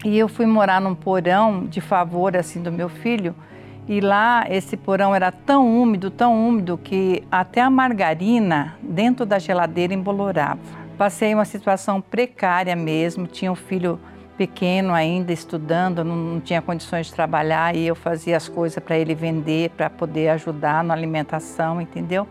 E 0.03 0.19
eu 0.19 0.29
fui 0.29 0.47
morar 0.47 0.81
num 0.81 0.95
porão 0.95 1.67
de 1.67 1.79
favor 1.83 2.35
assim 2.35 2.63
do 2.63 2.73
meu 2.73 2.89
filho. 2.89 3.35
E 3.87 4.01
lá 4.01 4.47
esse 4.49 4.75
porão 4.75 5.15
era 5.15 5.31
tão 5.31 5.69
úmido, 5.83 6.11
tão 6.11 6.49
úmido 6.49 6.79
que 6.79 7.23
até 7.31 7.61
a 7.61 7.69
margarina 7.69 8.77
dentro 8.83 9.27
da 9.27 9.39
geladeira 9.39 9.93
embolorava. 9.93 10.59
Passei 10.97 11.35
uma 11.35 11.45
situação 11.45 12.01
precária 12.01 12.75
mesmo, 12.75 13.27
tinha 13.27 13.53
um 13.53 13.57
filho 13.57 14.01
pequeno 14.43 14.93
ainda 14.93 15.33
estudando, 15.33 16.03
não, 16.03 16.17
não 16.17 16.41
tinha 16.41 16.61
condições 16.61 17.07
de 17.07 17.15
trabalhar 17.15 17.77
e 17.77 17.87
eu 17.87 17.95
fazia 17.95 18.37
as 18.37 18.49
coisas 18.49 18.83
para 18.83 18.99
ele 18.99 19.15
vender, 19.15 19.71
para 19.71 19.89
poder 19.89 20.31
ajudar 20.31 20.83
na 20.83 20.93
alimentação, 20.93 21.81
entendeu? 21.81 22.27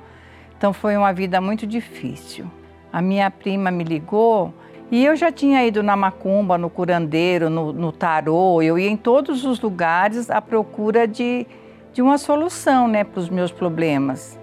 Então 0.58 0.74
foi 0.74 0.98
uma 0.98 1.14
vida 1.14 1.40
muito 1.40 1.66
difícil. 1.66 2.46
A 2.92 3.02
minha 3.02 3.32
prima 3.32 3.72
me 3.72 3.86
ligou 3.86 4.54
e 4.92 5.06
eu 5.06 5.16
já 5.16 5.32
tinha 5.32 5.66
ido 5.66 5.82
na 5.82 5.96
macumba, 5.96 6.58
no 6.58 6.70
curandeiro, 6.70 7.50
no, 7.50 7.72
no 7.72 7.94
tarô, 7.94 8.62
eu 8.62 8.78
ia 8.78 8.90
em 8.90 8.98
todos 8.98 9.46
os 9.46 9.62
lugares 9.62 10.30
à 10.30 10.42
procura 10.42 11.08
de, 11.08 11.48
de 11.94 12.02
uma 12.02 12.18
solução 12.18 12.90
né, 12.90 13.06
para 13.06 13.22
os 13.22 13.30
meus 13.30 13.54
problemas. 13.54 14.38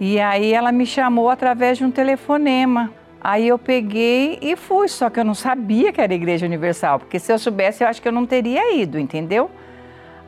E 0.00 0.18
aí 0.18 0.54
ela 0.54 0.72
me 0.72 0.86
chamou 0.86 1.28
através 1.28 1.76
de 1.76 1.84
um 1.84 1.90
telefonema. 1.90 2.90
Aí 3.24 3.46
eu 3.46 3.56
peguei 3.56 4.36
e 4.42 4.56
fui, 4.56 4.88
só 4.88 5.08
que 5.08 5.20
eu 5.20 5.24
não 5.24 5.34
sabia 5.34 5.92
que 5.92 6.00
era 6.00 6.12
Igreja 6.12 6.44
Universal, 6.44 6.98
porque 6.98 7.20
se 7.20 7.32
eu 7.32 7.38
soubesse 7.38 7.84
eu 7.84 7.88
acho 7.88 8.02
que 8.02 8.08
eu 8.08 8.12
não 8.12 8.26
teria 8.26 8.74
ido, 8.74 8.98
entendeu? 8.98 9.48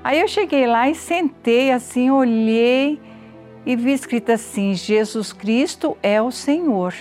Aí 0.04 0.20
eu 0.20 0.28
cheguei 0.28 0.64
lá 0.64 0.88
e 0.88 0.94
sentei 0.94 1.72
assim, 1.72 2.10
olhei 2.10 3.00
e 3.66 3.74
vi 3.74 3.92
escrito 3.92 4.30
assim: 4.30 4.74
Jesus 4.74 5.32
Cristo 5.32 5.96
é 6.04 6.22
o 6.22 6.30
Senhor. 6.30 6.94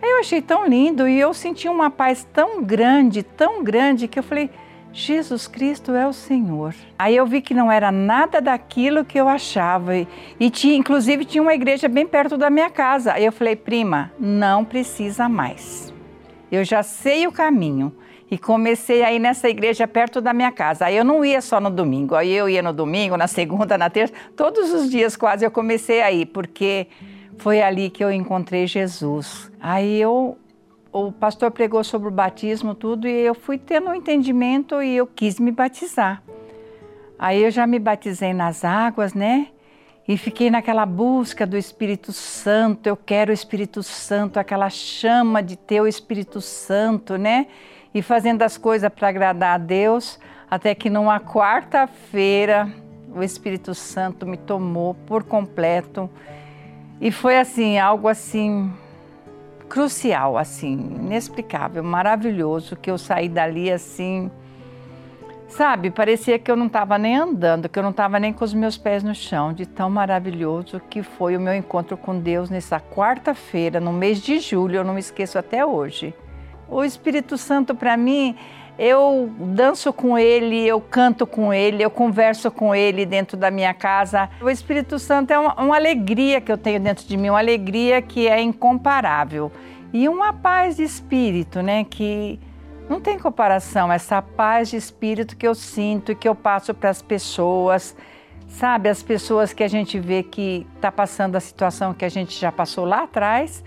Aí 0.00 0.10
eu 0.10 0.20
achei 0.20 0.40
tão 0.40 0.66
lindo 0.66 1.06
e 1.06 1.20
eu 1.20 1.34
senti 1.34 1.68
uma 1.68 1.90
paz 1.90 2.26
tão 2.32 2.62
grande, 2.62 3.22
tão 3.22 3.62
grande, 3.62 4.08
que 4.08 4.18
eu 4.18 4.22
falei: 4.22 4.48
Jesus 4.92 5.46
Cristo 5.46 5.92
é 5.92 6.06
o 6.06 6.12
Senhor. 6.12 6.74
Aí 6.98 7.14
eu 7.14 7.24
vi 7.24 7.40
que 7.40 7.54
não 7.54 7.70
era 7.70 7.92
nada 7.92 8.40
daquilo 8.40 9.04
que 9.04 9.18
eu 9.18 9.28
achava. 9.28 9.92
E, 9.96 10.50
tinha, 10.50 10.74
inclusive 10.74 11.24
tinha 11.24 11.42
uma 11.42 11.54
igreja 11.54 11.88
bem 11.88 12.06
perto 12.06 12.36
da 12.36 12.50
minha 12.50 12.68
casa. 12.68 13.12
Aí 13.12 13.24
eu 13.24 13.32
falei, 13.32 13.54
prima, 13.54 14.12
não 14.18 14.64
precisa 14.64 15.28
mais. 15.28 15.92
Eu 16.50 16.64
já 16.64 16.82
sei 16.82 17.26
o 17.26 17.32
caminho. 17.32 17.94
E 18.30 18.38
comecei 18.38 19.02
a 19.02 19.12
ir 19.12 19.18
nessa 19.18 19.48
igreja 19.48 19.88
perto 19.88 20.20
da 20.20 20.32
minha 20.32 20.52
casa. 20.52 20.86
Aí 20.86 20.96
eu 20.96 21.04
não 21.04 21.24
ia 21.24 21.40
só 21.40 21.60
no 21.60 21.70
domingo. 21.70 22.14
Aí 22.14 22.32
eu 22.32 22.48
ia 22.48 22.62
no 22.62 22.72
domingo, 22.72 23.16
na 23.16 23.26
segunda, 23.26 23.76
na 23.76 23.90
terça. 23.90 24.14
Todos 24.36 24.72
os 24.72 24.88
dias 24.88 25.16
quase 25.16 25.44
eu 25.44 25.50
comecei 25.50 26.00
a 26.00 26.12
ir, 26.12 26.26
porque 26.26 26.86
foi 27.38 27.60
ali 27.60 27.90
que 27.90 28.04
eu 28.04 28.12
encontrei 28.12 28.68
Jesus. 28.68 29.50
Aí 29.60 30.00
eu 30.00 30.38
o 30.92 31.12
pastor 31.12 31.50
pregou 31.50 31.84
sobre 31.84 32.08
o 32.08 32.10
batismo, 32.10 32.74
tudo, 32.74 33.06
e 33.06 33.10
eu 33.10 33.34
fui 33.34 33.58
tendo 33.58 33.90
um 33.90 33.94
entendimento 33.94 34.82
e 34.82 34.96
eu 34.96 35.06
quis 35.06 35.38
me 35.38 35.52
batizar. 35.52 36.22
Aí 37.18 37.42
eu 37.42 37.50
já 37.50 37.66
me 37.66 37.78
batizei 37.78 38.32
nas 38.32 38.64
águas, 38.64 39.14
né? 39.14 39.48
E 40.08 40.16
fiquei 40.16 40.50
naquela 40.50 40.84
busca 40.84 41.46
do 41.46 41.56
Espírito 41.56 42.12
Santo. 42.12 42.86
Eu 42.88 42.96
quero 42.96 43.30
o 43.30 43.34
Espírito 43.34 43.82
Santo, 43.82 44.40
aquela 44.40 44.68
chama 44.68 45.42
de 45.42 45.56
ter 45.56 45.80
o 45.80 45.86
Espírito 45.86 46.40
Santo, 46.40 47.16
né? 47.16 47.46
E 47.94 48.02
fazendo 48.02 48.42
as 48.42 48.56
coisas 48.56 48.90
para 48.90 49.08
agradar 49.08 49.54
a 49.54 49.58
Deus, 49.58 50.18
até 50.50 50.74
que 50.74 50.90
numa 50.90 51.20
quarta-feira 51.20 52.72
o 53.14 53.22
Espírito 53.22 53.74
Santo 53.74 54.26
me 54.26 54.36
tomou 54.36 54.94
por 54.94 55.22
completo. 55.22 56.10
E 57.00 57.12
foi 57.12 57.38
assim, 57.38 57.78
algo 57.78 58.08
assim 58.08 58.72
crucial, 59.70 60.36
assim, 60.36 60.72
inexplicável, 60.72 61.82
maravilhoso, 61.84 62.74
que 62.74 62.90
eu 62.90 62.98
saí 62.98 63.28
dali 63.28 63.70
assim, 63.70 64.28
sabe, 65.48 65.92
parecia 65.92 66.40
que 66.40 66.50
eu 66.50 66.56
não 66.56 66.66
estava 66.66 66.98
nem 66.98 67.16
andando, 67.16 67.68
que 67.68 67.78
eu 67.78 67.82
não 67.82 67.90
estava 67.90 68.18
nem 68.18 68.32
com 68.32 68.44
os 68.44 68.52
meus 68.52 68.76
pés 68.76 69.04
no 69.04 69.14
chão, 69.14 69.52
de 69.52 69.64
tão 69.64 69.88
maravilhoso 69.88 70.80
que 70.90 71.04
foi 71.04 71.36
o 71.36 71.40
meu 71.40 71.54
encontro 71.54 71.96
com 71.96 72.18
Deus 72.18 72.50
nessa 72.50 72.80
quarta-feira, 72.80 73.78
no 73.78 73.92
mês 73.92 74.20
de 74.20 74.40
julho, 74.40 74.76
eu 74.76 74.84
não 74.84 74.94
me 74.94 75.00
esqueço 75.00 75.38
até 75.38 75.64
hoje. 75.64 76.12
O 76.68 76.82
Espírito 76.82 77.38
Santo 77.38 77.72
para 77.72 77.96
mim 77.96 78.36
eu 78.80 79.30
danço 79.38 79.92
com 79.92 80.18
ele, 80.18 80.66
eu 80.66 80.80
canto 80.80 81.26
com 81.26 81.52
ele, 81.52 81.84
eu 81.84 81.90
converso 81.90 82.50
com 82.50 82.74
ele 82.74 83.04
dentro 83.04 83.36
da 83.36 83.50
minha 83.50 83.74
casa. 83.74 84.30
O 84.40 84.48
Espírito 84.48 84.98
Santo 84.98 85.30
é 85.32 85.38
uma, 85.38 85.54
uma 85.62 85.76
alegria 85.76 86.40
que 86.40 86.50
eu 86.50 86.56
tenho 86.56 86.80
dentro 86.80 87.06
de 87.06 87.14
mim, 87.14 87.28
uma 87.28 87.38
alegria 87.38 88.00
que 88.00 88.26
é 88.26 88.40
incomparável. 88.40 89.52
E 89.92 90.08
uma 90.08 90.32
paz 90.32 90.76
de 90.76 90.82
espírito, 90.82 91.60
né? 91.60 91.84
Que 91.84 92.40
não 92.88 93.02
tem 93.02 93.18
comparação, 93.18 93.92
essa 93.92 94.22
paz 94.22 94.70
de 94.70 94.78
espírito 94.78 95.36
que 95.36 95.46
eu 95.46 95.54
sinto 95.54 96.12
e 96.12 96.14
que 96.14 96.26
eu 96.26 96.34
passo 96.34 96.72
para 96.72 96.88
as 96.88 97.02
pessoas. 97.02 97.94
Sabe, 98.48 98.88
as 98.88 99.02
pessoas 99.02 99.52
que 99.52 99.62
a 99.62 99.68
gente 99.68 100.00
vê 100.00 100.22
que 100.22 100.66
está 100.76 100.90
passando 100.90 101.36
a 101.36 101.40
situação 101.40 101.92
que 101.92 102.04
a 102.04 102.08
gente 102.08 102.40
já 102.40 102.50
passou 102.50 102.86
lá 102.86 103.02
atrás 103.02 103.62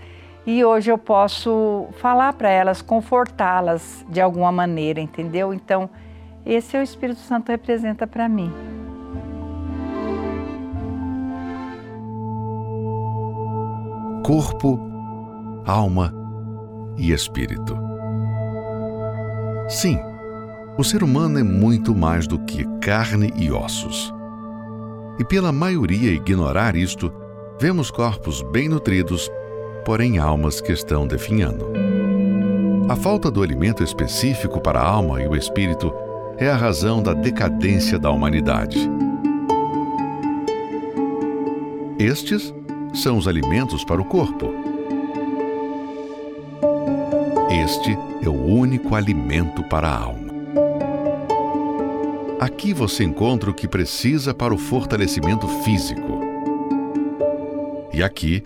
e 0.46 0.64
hoje 0.64 0.90
eu 0.90 0.98
posso 0.98 1.88
falar 1.98 2.34
para 2.34 2.50
elas, 2.50 2.82
confortá-las 2.82 4.04
de 4.08 4.20
alguma 4.20 4.52
maneira, 4.52 5.00
entendeu? 5.00 5.54
Então, 5.54 5.88
esse 6.44 6.76
é 6.76 6.80
o 6.80 6.82
Espírito 6.82 7.20
Santo 7.20 7.50
representa 7.50 8.06
para 8.06 8.28
mim. 8.28 8.52
Corpo, 14.24 14.78
alma 15.66 16.12
e 16.96 17.12
espírito. 17.12 17.76
Sim, 19.68 19.98
o 20.76 20.84
ser 20.84 21.02
humano 21.02 21.38
é 21.38 21.42
muito 21.42 21.94
mais 21.94 22.26
do 22.26 22.38
que 22.38 22.64
carne 22.80 23.32
e 23.36 23.50
ossos. 23.50 24.12
E 25.18 25.24
pela 25.24 25.52
maioria 25.52 26.10
ignorar 26.10 26.74
isto, 26.76 27.12
vemos 27.60 27.90
corpos 27.90 28.42
bem 28.42 28.68
nutridos 28.68 29.30
porém 29.84 30.18
almas 30.18 30.60
que 30.60 30.72
estão 30.72 31.06
definhando. 31.06 31.72
A 32.88 32.96
falta 32.96 33.30
do 33.30 33.42
alimento 33.42 33.82
específico 33.82 34.60
para 34.60 34.80
a 34.80 34.86
alma 34.86 35.22
e 35.22 35.26
o 35.26 35.34
espírito 35.34 35.92
é 36.36 36.48
a 36.50 36.56
razão 36.56 37.02
da 37.02 37.14
decadência 37.14 37.98
da 37.98 38.10
humanidade. 38.10 38.90
Estes 41.98 42.52
são 42.92 43.16
os 43.16 43.26
alimentos 43.26 43.84
para 43.84 44.00
o 44.00 44.04
corpo. 44.04 44.52
Este 47.64 47.96
é 48.22 48.28
o 48.28 48.44
único 48.44 48.94
alimento 48.94 49.62
para 49.64 49.88
a 49.88 49.96
alma. 49.96 50.34
Aqui 52.40 52.74
você 52.74 53.04
encontra 53.04 53.50
o 53.50 53.54
que 53.54 53.66
precisa 53.66 54.34
para 54.34 54.52
o 54.52 54.58
fortalecimento 54.58 55.48
físico. 55.62 56.20
E 57.92 58.02
aqui 58.02 58.42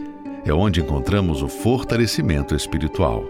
é 0.51 0.55
onde 0.55 0.81
encontramos 0.81 1.43
o 1.43 1.49
fortalecimento 1.49 2.55
espiritual, 2.55 3.25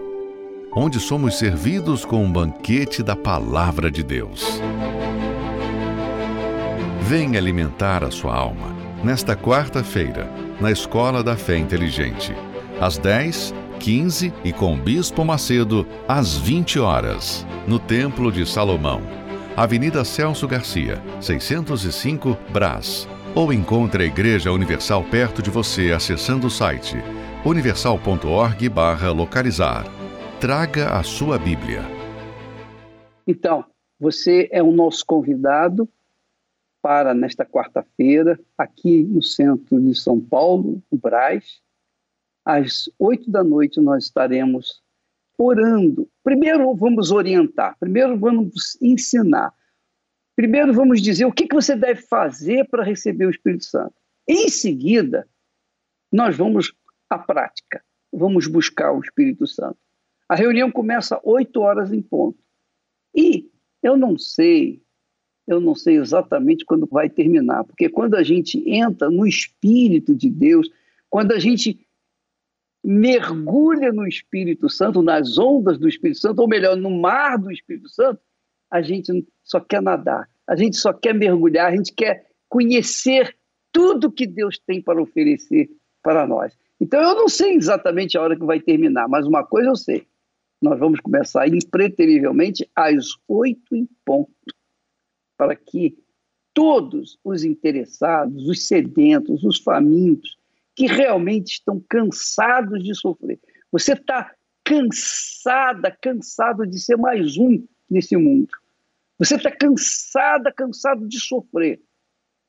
onde 0.73 0.99
somos 0.99 1.37
servidos 1.37 2.05
com 2.05 2.23
um 2.23 2.31
banquete 2.31 3.03
da 3.03 3.15
Palavra 3.15 3.91
de 3.91 4.03
Deus. 4.03 4.61
Venha 7.01 7.37
alimentar 7.37 8.03
a 8.03 8.11
sua 8.11 8.35
alma 8.35 8.73
nesta 9.03 9.35
quarta-feira, 9.35 10.31
na 10.61 10.71
Escola 10.71 11.23
da 11.23 11.35
Fé 11.35 11.57
Inteligente, 11.57 12.33
às 12.79 12.97
10, 12.97 13.53
15 13.79 14.33
e 14.43 14.53
com 14.53 14.73
o 14.73 14.77
Bispo 14.77 15.25
Macedo, 15.25 15.85
às 16.07 16.37
20 16.37 16.79
horas, 16.79 17.45
no 17.67 17.79
Templo 17.79 18.31
de 18.31 18.45
Salomão, 18.45 19.01
Avenida 19.57 20.05
Celso 20.05 20.47
Garcia, 20.47 21.01
605 21.19 22.37
Brás 22.51 23.07
ou 23.35 23.51
encontre 23.53 24.03
a 24.03 24.05
Igreja 24.05 24.51
Universal 24.51 25.03
perto 25.05 25.41
de 25.41 25.49
você 25.49 25.91
acessando 25.91 26.45
o 26.47 26.49
site 26.49 26.97
universal.org/localizar. 27.45 29.85
Traga 30.41 30.97
a 30.97 31.03
sua 31.03 31.37
Bíblia. 31.37 31.81
Então, 33.25 33.63
você 33.99 34.49
é 34.51 34.61
o 34.63 34.71
nosso 34.71 35.05
convidado 35.05 35.87
para 36.81 37.13
nesta 37.13 37.45
quarta-feira, 37.45 38.39
aqui 38.57 39.03
no 39.03 39.21
centro 39.21 39.81
de 39.81 39.93
São 39.93 40.19
Paulo, 40.19 40.81
no 40.91 40.97
Braz. 40.97 41.61
Às 42.43 42.89
oito 42.97 43.29
da 43.29 43.43
noite 43.43 43.79
nós 43.81 44.05
estaremos 44.05 44.81
orando. 45.37 46.09
Primeiro 46.23 46.73
vamos 46.75 47.11
orientar, 47.11 47.77
primeiro 47.79 48.17
vamos 48.17 48.75
ensinar 48.81 49.53
Primeiro, 50.39 50.71
vamos 50.71 51.01
dizer 51.01 51.25
o 51.25 51.33
que, 51.33 51.49
que 51.49 51.53
você 51.53 51.75
deve 51.75 52.01
fazer 52.01 52.65
para 52.69 52.81
receber 52.81 53.25
o 53.25 53.29
Espírito 53.29 53.65
Santo. 53.65 53.93
Em 54.25 54.47
seguida, 54.47 55.27
nós 56.09 56.37
vamos 56.37 56.73
à 57.09 57.19
prática, 57.19 57.83
vamos 58.09 58.47
buscar 58.47 58.93
o 58.93 59.01
Espírito 59.01 59.45
Santo. 59.45 59.77
A 60.29 60.35
reunião 60.35 60.71
começa 60.71 61.19
oito 61.25 61.59
horas 61.59 61.91
em 61.91 62.01
ponto. 62.01 62.39
E 63.13 63.51
eu 63.83 63.97
não 63.97 64.17
sei, 64.17 64.81
eu 65.45 65.59
não 65.59 65.75
sei 65.75 65.97
exatamente 65.97 66.63
quando 66.63 66.87
vai 66.87 67.09
terminar, 67.09 67.65
porque 67.65 67.89
quando 67.89 68.15
a 68.15 68.23
gente 68.23 68.63
entra 68.65 69.11
no 69.11 69.27
Espírito 69.27 70.15
de 70.15 70.29
Deus, 70.29 70.71
quando 71.09 71.33
a 71.33 71.39
gente 71.39 71.85
mergulha 72.81 73.91
no 73.91 74.07
Espírito 74.07 74.69
Santo, 74.69 75.01
nas 75.01 75.37
ondas 75.37 75.77
do 75.77 75.89
Espírito 75.89 76.21
Santo, 76.21 76.39
ou 76.39 76.47
melhor, 76.47 76.77
no 76.77 76.91
mar 76.91 77.37
do 77.37 77.51
Espírito 77.51 77.89
Santo, 77.89 78.21
a 78.71 78.81
gente 78.81 79.11
só 79.49 79.59
quer 79.59 79.81
nadar, 79.81 80.29
a 80.47 80.55
gente 80.55 80.77
só 80.77 80.93
quer 80.93 81.13
mergulhar, 81.13 81.71
a 81.71 81.75
gente 81.75 81.93
quer 81.93 82.27
conhecer 82.47 83.35
tudo 83.71 84.11
que 84.11 84.25
Deus 84.27 84.59
tem 84.59 84.81
para 84.81 85.01
oferecer 85.01 85.69
para 86.01 86.25
nós. 86.25 86.57
Então 86.79 87.01
eu 87.01 87.15
não 87.15 87.27
sei 87.27 87.55
exatamente 87.55 88.17
a 88.17 88.21
hora 88.21 88.35
que 88.37 88.45
vai 88.45 88.59
terminar, 88.59 89.07
mas 89.07 89.25
uma 89.25 89.43
coisa 89.45 89.69
eu 89.69 89.75
sei: 89.75 90.07
nós 90.61 90.79
vamos 90.79 90.99
começar 90.99 91.47
impreterivelmente 91.47 92.69
às 92.75 93.07
oito 93.27 93.75
em 93.75 93.87
ponto, 94.05 94.31
para 95.37 95.55
que 95.55 95.97
todos 96.53 97.17
os 97.23 97.43
interessados, 97.43 98.47
os 98.47 98.67
sedentos, 98.67 99.43
os 99.43 99.59
famintos, 99.59 100.37
que 100.75 100.87
realmente 100.87 101.53
estão 101.53 101.83
cansados 101.89 102.83
de 102.83 102.95
sofrer. 102.95 103.39
Você 103.71 103.93
está 103.93 104.33
cansada, 104.63 105.95
cansado 106.01 106.65
de 106.65 106.79
ser 106.79 106.97
mais 106.97 107.37
um 107.37 107.63
nesse 107.89 108.15
mundo. 108.15 108.49
Você 109.19 109.35
está 109.35 109.51
cansada, 109.51 110.51
cansado 110.51 111.05
de 111.07 111.19
sofrer. 111.19 111.81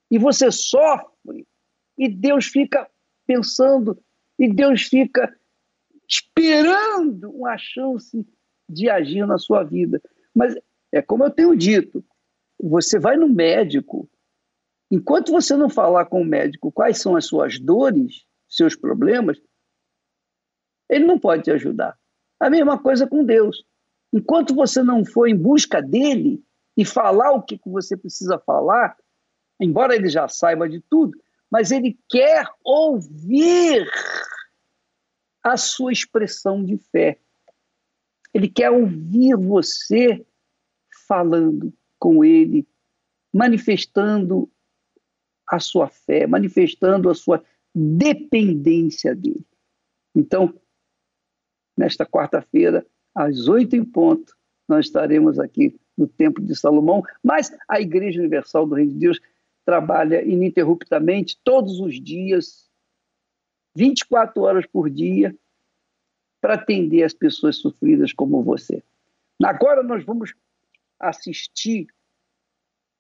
E 0.09 0.18
você 0.18 0.51
sofre, 0.53 1.47
e 1.99 2.09
Deus 2.09 2.47
fica 2.47 2.89
pensando, 3.27 4.01
e 4.39 4.49
Deus 4.49 4.83
fica 4.83 5.37
esperando 6.09 7.31
uma 7.31 7.59
chance 7.59 8.27
de 8.68 8.89
agir 8.89 9.27
na 9.27 9.37
sua 9.37 9.64
vida. 9.64 10.01
Mas 10.35 10.55
é 10.93 11.03
como 11.03 11.25
eu 11.25 11.31
tenho 11.31 11.57
dito, 11.57 12.05
você 12.59 12.99
vai 12.99 13.16
no 13.16 13.29
médico, 13.29 14.09
enquanto 14.91 15.33
você 15.33 15.57
não 15.57 15.68
falar 15.68 16.07
com 16.07 16.23
o 16.23 16.25
médico 16.25 16.73
quais 16.73 17.01
são 17.01 17.16
as 17.16 17.27
suas 17.27 17.59
dores, 17.59 18.25
seus 18.49 18.77
problemas, 18.77 19.41
ele 20.89 21.05
não 21.05 21.18
pode 21.18 21.45
te 21.45 21.51
ajudar. 21.51 21.99
A 22.39 22.51
mesma 22.51 22.81
coisa 22.81 23.07
com 23.07 23.25
Deus. 23.25 23.64
Enquanto 24.12 24.55
você 24.55 24.83
não 24.83 25.05
for 25.05 25.29
em 25.29 25.37
busca 25.37 25.81
dele 25.81 26.43
e 26.77 26.85
falar 26.85 27.33
o 27.33 27.43
que 27.43 27.61
você 27.66 27.97
precisa 27.97 28.39
falar, 28.39 28.97
embora 29.61 29.95
ele 29.95 30.09
já 30.09 30.29
saiba 30.29 30.68
de 30.68 30.81
tudo, 30.81 31.18
mas 31.51 31.71
ele 31.71 31.99
quer 32.09 32.47
ouvir 32.64 33.91
a 35.43 35.57
sua 35.57 35.93
expressão 35.93 36.64
de 36.64 36.79
fé. 36.79 37.18
Ele 38.33 38.49
quer 38.49 38.71
ouvir 38.71 39.37
você 39.37 40.25
falando 41.09 41.73
com 41.99 42.25
ele, 42.25 42.66
manifestando 43.33 44.51
a 45.47 45.59
sua 45.59 45.89
fé, 45.89 46.27
manifestando 46.27 47.11
a 47.11 47.14
sua 47.14 47.45
dependência 47.75 49.14
dele. 49.14 49.45
Então, 50.14 50.55
nesta 51.77 52.07
quarta-feira, 52.07 52.87
às 53.14 53.49
oito 53.49 53.75
em 53.75 53.85
ponto, 53.85 54.37
nós 54.68 54.87
estaremos 54.87 55.39
aqui 55.41 55.79
no 56.01 56.09
Templo 56.09 56.42
de 56.42 56.57
Salomão, 56.57 57.03
mas 57.22 57.55
a 57.68 57.80
Igreja 57.80 58.18
Universal 58.18 58.66
do 58.66 58.74
Reino 58.74 58.92
de 58.92 58.98
Deus 58.98 59.20
trabalha 59.64 60.24
ininterruptamente, 60.24 61.38
todos 61.44 61.78
os 61.78 62.01
dias, 62.01 62.68
24 63.74 64.42
horas 64.42 64.66
por 64.66 64.88
dia, 64.88 65.36
para 66.40 66.55
atender 66.55 67.03
as 67.03 67.12
pessoas 67.12 67.57
sofridas 67.57 68.12
como 68.12 68.42
você. 68.42 68.82
Agora 69.42 69.82
nós 69.82 70.03
vamos 70.03 70.34
assistir 70.98 71.86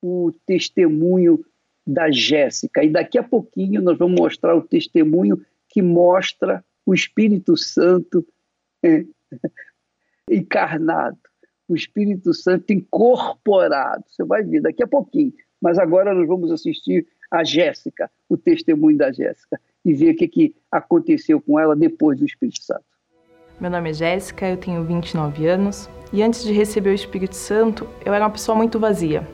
o 0.02 0.32
testemunho 0.44 1.44
da 1.86 2.10
Jéssica. 2.10 2.84
E 2.84 2.90
daqui 2.90 3.18
a 3.18 3.22
pouquinho 3.22 3.80
nós 3.80 3.98
vamos 3.98 4.20
mostrar 4.20 4.54
o 4.54 4.62
testemunho 4.62 5.44
que 5.68 5.80
mostra 5.80 6.62
o 6.84 6.94
Espírito 6.94 7.56
Santo 7.56 8.26
é, 8.82 9.04
encarnado, 10.30 11.18
o 11.72 11.76
Espírito 11.76 12.34
Santo 12.34 12.72
incorporado. 12.72 14.04
Você 14.08 14.24
vai 14.24 14.42
ver 14.42 14.60
daqui 14.60 14.82
a 14.82 14.86
pouquinho. 14.86 15.32
Mas 15.60 15.78
agora 15.78 16.14
nós 16.14 16.26
vamos 16.26 16.50
assistir 16.50 17.06
a 17.30 17.44
Jéssica, 17.44 18.10
o 18.28 18.36
testemunho 18.36 18.98
da 18.98 19.12
Jéssica, 19.12 19.60
e 19.84 19.94
ver 19.94 20.10
o 20.10 20.16
que, 20.16 20.26
que 20.26 20.54
aconteceu 20.70 21.40
com 21.40 21.60
ela 21.60 21.76
depois 21.76 22.18
do 22.18 22.24
Espírito 22.24 22.62
Santo. 22.62 22.84
Meu 23.60 23.70
nome 23.70 23.90
é 23.90 23.92
Jéssica, 23.92 24.48
eu 24.48 24.56
tenho 24.56 24.82
29 24.84 25.46
anos 25.46 25.88
e 26.12 26.22
antes 26.22 26.42
de 26.42 26.52
receber 26.52 26.90
o 26.90 26.94
Espírito 26.94 27.36
Santo, 27.36 27.86
eu 28.04 28.12
era 28.12 28.24
uma 28.24 28.30
pessoa 28.30 28.56
muito 28.56 28.80
vazia, 28.80 29.26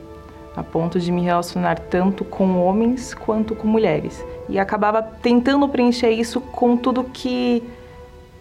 a 0.55 0.63
ponto 0.63 0.99
de 0.99 1.11
me 1.11 1.23
relacionar 1.23 1.79
tanto 1.79 2.23
com 2.23 2.61
homens 2.61 3.15
quanto 3.15 3.55
com 3.55 3.67
mulheres. 3.67 4.23
E 4.47 4.59
acabava 4.59 5.01
tentando 5.01 5.67
preencher 5.67 6.11
isso 6.11 6.39
com 6.39 6.77
tudo 6.77 7.03
que, 7.05 7.63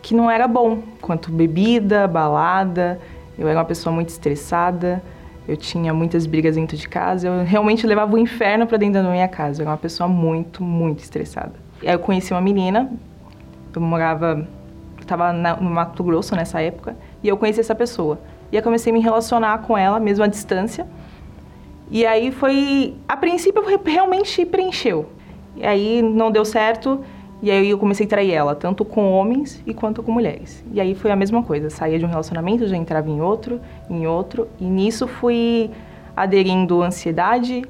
que 0.02 0.14
não 0.14 0.30
era 0.30 0.46
bom, 0.46 0.82
quanto 1.00 1.30
bebida, 1.30 2.06
balada. 2.06 3.00
Eu 3.38 3.48
era 3.48 3.58
uma 3.58 3.64
pessoa 3.64 3.94
muito 3.94 4.08
estressada, 4.08 5.02
eu 5.46 5.56
tinha 5.56 5.92
muitas 5.94 6.26
brigas 6.26 6.56
dentro 6.56 6.76
de 6.76 6.88
casa, 6.88 7.28
eu 7.28 7.44
realmente 7.44 7.86
levava 7.86 8.14
o 8.14 8.18
inferno 8.18 8.66
para 8.66 8.76
dentro 8.76 9.02
da 9.02 9.10
minha 9.10 9.28
casa. 9.28 9.62
Eu 9.62 9.64
era 9.64 9.70
uma 9.70 9.76
pessoa 9.76 10.08
muito, 10.08 10.62
muito 10.62 11.00
estressada. 11.00 11.52
Aí 11.82 11.92
eu 11.92 11.98
conheci 11.98 12.32
uma 12.32 12.40
menina, 12.40 12.90
eu 13.74 13.80
morava, 13.80 14.46
estava 15.00 15.32
no 15.32 15.70
Mato 15.70 16.02
Grosso 16.02 16.34
nessa 16.34 16.60
época, 16.60 16.96
e 17.22 17.28
eu 17.28 17.36
conheci 17.36 17.60
essa 17.60 17.74
pessoa. 17.74 18.18
E 18.50 18.56
eu 18.56 18.62
comecei 18.62 18.90
a 18.90 18.94
me 18.94 19.00
relacionar 19.00 19.58
com 19.58 19.76
ela, 19.76 20.00
mesmo 20.00 20.24
à 20.24 20.26
distância. 20.26 20.86
E 21.90 22.04
aí 22.04 22.30
foi. 22.32 22.94
A 23.08 23.16
princípio 23.16 23.62
realmente 23.84 24.44
preencheu. 24.44 25.10
E 25.56 25.64
aí 25.64 26.02
não 26.02 26.30
deu 26.30 26.44
certo. 26.44 27.04
E 27.42 27.50
aí 27.50 27.68
eu 27.68 27.78
comecei 27.78 28.06
a 28.06 28.08
trair 28.08 28.32
ela, 28.32 28.54
tanto 28.54 28.84
com 28.84 29.12
homens 29.12 29.62
e 29.66 29.74
quanto 29.74 30.02
com 30.02 30.10
mulheres. 30.10 30.64
E 30.72 30.80
aí 30.80 30.94
foi 30.94 31.10
a 31.10 31.16
mesma 31.16 31.42
coisa. 31.42 31.68
Saía 31.68 31.98
de 31.98 32.04
um 32.04 32.08
relacionamento, 32.08 32.66
já 32.66 32.76
entrava 32.76 33.10
em 33.10 33.20
outro, 33.20 33.60
em 33.90 34.06
outro. 34.06 34.48
E 34.58 34.64
nisso 34.64 35.06
fui 35.06 35.70
aderindo 36.16 36.82
ansiedade, 36.82 37.62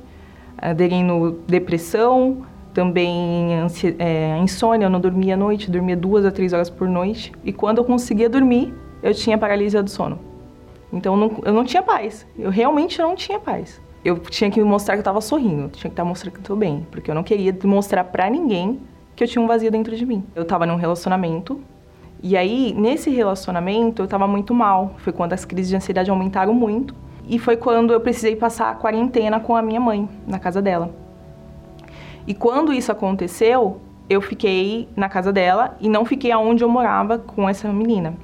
aderindo 0.56 1.40
depressão, 1.48 2.46
também 2.72 3.48
é, 3.98 4.38
insônia. 4.38 4.86
Eu 4.86 4.90
não 4.90 5.00
dormia 5.00 5.34
à 5.34 5.36
noite, 5.36 5.70
dormia 5.70 5.96
duas 5.96 6.24
a 6.24 6.30
três 6.30 6.52
horas 6.52 6.70
por 6.70 6.88
noite. 6.88 7.32
E 7.44 7.52
quando 7.52 7.78
eu 7.78 7.84
conseguia 7.84 8.28
dormir, 8.28 8.72
eu 9.02 9.12
tinha 9.12 9.36
paralisia 9.36 9.82
do 9.82 9.90
sono. 9.90 10.20
Então 10.92 11.14
eu 11.14 11.20
não, 11.20 11.42
eu 11.44 11.52
não 11.52 11.64
tinha 11.64 11.82
paz. 11.82 12.24
Eu 12.38 12.50
realmente 12.50 12.98
não 13.00 13.16
tinha 13.16 13.40
paz 13.40 13.80
eu 14.06 14.20
tinha 14.20 14.48
que 14.48 14.62
mostrar 14.62 14.94
que 14.94 14.98
eu 14.98 15.00
estava 15.00 15.20
sorrindo, 15.20 15.68
tinha 15.70 15.90
que 15.90 15.94
estar 15.94 16.04
mostrando 16.04 16.34
que 16.34 16.38
eu 16.38 16.44
tô 16.44 16.54
bem, 16.54 16.86
porque 16.92 17.10
eu 17.10 17.14
não 17.14 17.24
queria 17.24 17.56
mostrar 17.64 18.04
para 18.04 18.30
ninguém 18.30 18.78
que 19.16 19.24
eu 19.24 19.28
tinha 19.28 19.42
um 19.42 19.46
vazio 19.46 19.70
dentro 19.70 19.96
de 19.96 20.04
mim. 20.04 20.22
Eu 20.34 20.42
estava 20.42 20.66
num 20.66 20.76
relacionamento 20.76 21.58
e 22.22 22.36
aí 22.36 22.74
nesse 22.74 23.10
relacionamento 23.10 24.02
eu 24.02 24.04
estava 24.04 24.28
muito 24.28 24.54
mal. 24.54 24.94
Foi 24.98 25.12
quando 25.12 25.32
as 25.32 25.44
crises 25.44 25.70
de 25.70 25.76
ansiedade 25.76 26.10
aumentaram 26.10 26.52
muito 26.52 26.94
e 27.26 27.38
foi 27.38 27.56
quando 27.56 27.92
eu 27.92 28.00
precisei 28.00 28.36
passar 28.36 28.70
a 28.70 28.74
quarentena 28.74 29.40
com 29.40 29.56
a 29.56 29.62
minha 29.62 29.80
mãe 29.80 30.06
na 30.28 30.38
casa 30.38 30.60
dela. 30.60 30.94
E 32.26 32.34
quando 32.34 32.72
isso 32.72 32.92
aconteceu, 32.92 33.80
eu 34.08 34.20
fiquei 34.20 34.88
na 34.94 35.08
casa 35.08 35.32
dela 35.32 35.76
e 35.80 35.88
não 35.88 36.04
fiquei 36.04 36.30
aonde 36.30 36.62
eu 36.62 36.68
morava 36.68 37.18
com 37.18 37.48
essa 37.48 37.72
menina. 37.72 38.14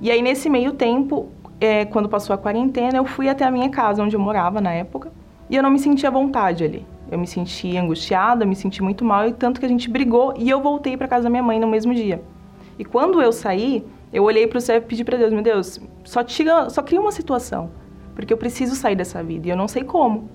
E 0.00 0.10
aí 0.10 0.22
nesse 0.22 0.48
meio 0.48 0.72
tempo 0.72 1.28
é, 1.60 1.84
quando 1.84 2.08
passou 2.08 2.32
a 2.32 2.38
quarentena, 2.38 2.96
eu 2.96 3.04
fui 3.04 3.28
até 3.28 3.44
a 3.44 3.50
minha 3.50 3.68
casa, 3.68 4.02
onde 4.02 4.16
eu 4.16 4.20
morava 4.20 4.62
na 4.62 4.72
época, 4.72 5.12
e 5.50 5.56
eu 5.56 5.62
não 5.62 5.70
me 5.70 5.78
sentia 5.80 6.08
à 6.08 6.12
vontade 6.12 6.62
ali. 6.62 6.86
Eu 7.10 7.18
me 7.18 7.26
senti 7.26 7.76
angustiada, 7.76 8.46
me 8.46 8.54
senti 8.54 8.80
muito 8.82 9.04
mal, 9.04 9.26
e 9.26 9.32
tanto 9.32 9.58
que 9.58 9.66
a 9.66 9.68
gente 9.68 9.90
brigou 9.90 10.32
e 10.38 10.48
eu 10.48 10.62
voltei 10.62 10.96
para 10.96 11.08
casa 11.08 11.24
da 11.24 11.30
minha 11.30 11.42
mãe 11.42 11.58
no 11.58 11.66
mesmo 11.66 11.92
dia. 11.92 12.22
E 12.78 12.84
quando 12.84 13.20
eu 13.20 13.32
saí, 13.32 13.84
eu 14.12 14.22
olhei 14.22 14.46
para 14.46 14.58
o 14.58 14.60
céu 14.60 14.76
e 14.76 14.80
pedi 14.80 15.04
para 15.04 15.18
Deus, 15.18 15.32
meu 15.32 15.42
Deus, 15.42 15.80
só 16.04 16.22
tira, 16.22 16.70
só 16.70 16.82
cria 16.82 17.00
uma 17.00 17.10
situação, 17.10 17.70
porque 18.14 18.32
eu 18.32 18.38
preciso 18.38 18.76
sair 18.76 18.94
dessa 18.94 19.22
vida 19.24 19.48
e 19.48 19.50
eu 19.50 19.56
não 19.56 19.66
sei 19.66 19.82
como. 19.82 20.30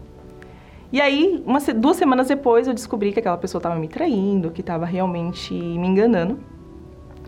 E 0.91 1.01
aí, 1.01 1.41
uma, 1.45 1.59
duas 1.59 1.97
semanas 1.97 2.27
depois, 2.27 2.67
eu 2.67 2.73
descobri 2.73 3.11
que 3.11 3.19
aquela 3.19 3.37
pessoa 3.37 3.59
estava 3.59 3.75
me 3.75 3.87
traindo, 3.87 4.51
que 4.51 4.61
estava 4.61 4.85
realmente 4.85 5.53
me 5.53 5.87
enganando. 5.87 6.37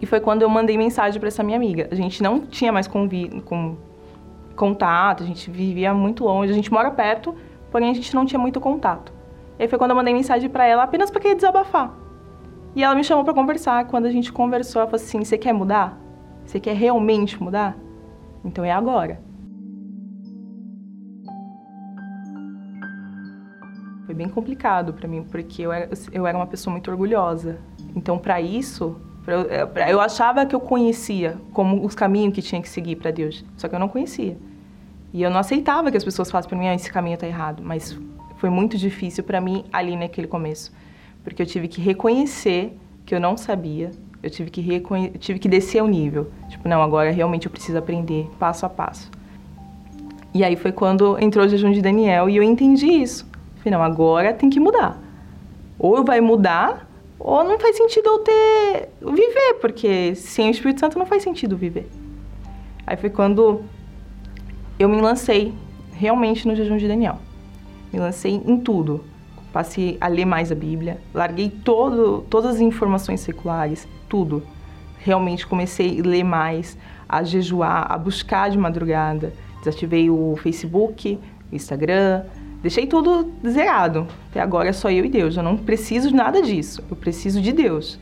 E 0.01 0.05
foi 0.05 0.19
quando 0.19 0.41
eu 0.41 0.49
mandei 0.49 0.77
mensagem 0.77 1.19
para 1.19 1.27
essa 1.27 1.41
minha 1.41 1.57
amiga. 1.57 1.87
A 1.89 1.95
gente 1.95 2.21
não 2.21 2.41
tinha 2.41 2.71
mais 2.71 2.87
convi 2.87 3.41
com 3.41 3.75
contato, 4.55 5.23
a 5.23 5.25
gente 5.25 5.49
vivia 5.49 5.93
muito 5.93 6.23
longe, 6.23 6.51
a 6.51 6.55
gente 6.55 6.71
mora 6.71 6.91
perto, 6.91 7.35
porém 7.71 7.89
a 7.89 7.93
gente 7.93 8.13
não 8.15 8.25
tinha 8.25 8.39
muito 8.39 8.59
contato. 8.59 9.11
E 9.57 9.63
aí 9.63 9.67
foi 9.67 9.77
quando 9.77 9.91
eu 9.91 9.95
mandei 9.95 10.13
mensagem 10.13 10.49
para 10.49 10.65
ela 10.65 10.83
apenas 10.83 11.09
para 11.09 11.21
querer 11.21 11.35
desabafar. 11.35 11.93
E 12.75 12.83
ela 12.83 12.93
me 12.93 13.03
chamou 13.03 13.23
para 13.23 13.33
conversar. 13.33 13.85
Quando 13.87 14.05
a 14.05 14.11
gente 14.11 14.31
conversou, 14.31 14.81
ela 14.81 14.89
falou 14.89 15.03
assim: 15.03 15.23
"Você 15.23 15.37
quer 15.37 15.53
mudar? 15.53 15.99
Você 16.45 16.59
quer 16.59 16.75
realmente 16.75 17.41
mudar? 17.41 17.75
Então 18.43 18.63
é 18.63 18.71
agora." 18.71 19.19
Foi 24.05 24.15
bem 24.15 24.29
complicado 24.29 24.93
para 24.93 25.07
mim, 25.07 25.23
porque 25.23 25.63
eu 25.63 25.71
era, 25.71 25.89
eu 26.13 26.25
era 26.25 26.37
uma 26.37 26.47
pessoa 26.47 26.71
muito 26.71 26.89
orgulhosa. 26.89 27.59
Então, 27.93 28.17
para 28.17 28.39
isso, 28.39 28.95
eu, 29.27 29.67
eu 29.89 29.99
achava 29.99 30.45
que 30.45 30.55
eu 30.55 30.61
conhecia 30.61 31.37
como 31.51 31.85
os 31.85 31.93
caminhos 31.93 32.33
que 32.33 32.41
tinha 32.41 32.61
que 32.61 32.69
seguir 32.69 32.95
para 32.95 33.11
Deus, 33.11 33.43
só 33.57 33.67
que 33.67 33.75
eu 33.75 33.79
não 33.79 33.89
conhecia. 33.89 34.37
E 35.13 35.21
eu 35.21 35.29
não 35.29 35.39
aceitava 35.39 35.89
que 35.89 35.97
as 35.97 36.03
pessoas 36.03 36.29
falassem 36.29 36.49
para 36.49 36.57
mim, 36.57 36.67
ah, 36.67 36.75
esse 36.75 36.91
caminho 36.91 37.15
está 37.15 37.27
errado. 37.27 37.63
Mas 37.63 37.97
foi 38.37 38.49
muito 38.49 38.77
difícil 38.77 39.23
para 39.23 39.41
mim 39.41 39.65
ali 39.71 39.95
naquele 39.95 40.27
começo, 40.27 40.71
porque 41.23 41.41
eu 41.41 41.45
tive 41.45 41.67
que 41.67 41.81
reconhecer 41.81 42.77
que 43.05 43.15
eu 43.15 43.19
não 43.19 43.37
sabia, 43.37 43.91
Eu 44.21 44.29
tive 44.29 44.49
que, 44.49 44.61
reconhe... 44.61 45.11
tive 45.11 45.39
que 45.39 45.47
descer 45.47 45.81
o 45.81 45.87
nível. 45.87 46.29
Tipo, 46.49 46.67
não, 46.67 46.81
agora 46.81 47.11
realmente 47.11 47.45
eu 47.45 47.51
preciso 47.51 47.77
aprender 47.77 48.29
passo 48.39 48.65
a 48.65 48.69
passo. 48.69 49.09
E 50.33 50.43
aí 50.43 50.55
foi 50.55 50.71
quando 50.71 51.17
entrou 51.19 51.45
o 51.45 51.49
jejum 51.49 51.71
de 51.71 51.81
Daniel 51.81 52.29
e 52.29 52.35
eu 52.35 52.43
entendi 52.43 52.87
isso. 52.87 53.25
Falei, 53.57 53.71
não, 53.71 53.83
agora 53.83 54.33
tem 54.33 54.49
que 54.49 54.59
mudar. 54.59 54.99
Ou 55.79 56.03
vai 56.03 56.19
mudar, 56.19 56.87
ou 57.19 57.43
não 57.43 57.59
faz 57.59 57.77
sentido 57.77 58.07
eu 58.07 58.19
ter 58.19 58.89
viver, 59.01 59.53
porque 59.61 60.15
sem 60.15 60.47
o 60.47 60.51
Espírito 60.51 60.79
Santo 60.79 60.99
não 60.99 61.05
faz 61.05 61.23
sentido 61.23 61.55
viver. 61.55 61.89
Aí 62.85 62.97
foi 62.97 63.09
quando 63.09 63.61
eu 64.79 64.87
me 64.87 65.01
lancei 65.01 65.53
realmente 65.93 66.47
no 66.47 66.55
jejum 66.55 66.77
de 66.77 66.87
Daniel. 66.87 67.19
Me 67.91 67.99
lancei 67.99 68.33
em 68.33 68.57
tudo. 68.57 69.03
Passei 69.51 69.97
a 69.99 70.07
ler 70.07 70.25
mais 70.25 70.51
a 70.51 70.55
Bíblia, 70.55 70.99
larguei 71.13 71.49
todo, 71.49 72.23
todas 72.29 72.55
as 72.55 72.61
informações 72.61 73.21
seculares, 73.21 73.87
tudo. 74.07 74.43
Realmente 74.99 75.47
comecei 75.47 75.99
a 75.99 76.03
ler 76.07 76.23
mais, 76.23 76.77
a 77.09 77.23
jejuar, 77.23 77.91
a 77.91 77.97
buscar 77.97 78.49
de 78.51 78.57
madrugada. 78.57 79.33
Desativei 79.59 80.09
o 80.09 80.35
Facebook, 80.43 81.17
o 81.51 81.55
Instagram, 81.55 82.25
deixei 82.61 82.85
tudo 82.85 83.31
zerado. 83.47 84.05
Até 84.29 84.41
agora 84.41 84.69
é 84.69 84.73
só 84.73 84.91
eu 84.91 85.05
e 85.05 85.09
Deus. 85.09 85.37
Eu 85.37 85.43
não 85.43 85.57
preciso 85.57 86.09
de 86.09 86.15
nada 86.15 86.41
disso. 86.41 86.83
Eu 86.89 86.95
preciso 86.95 87.41
de 87.41 87.51
Deus. 87.51 87.99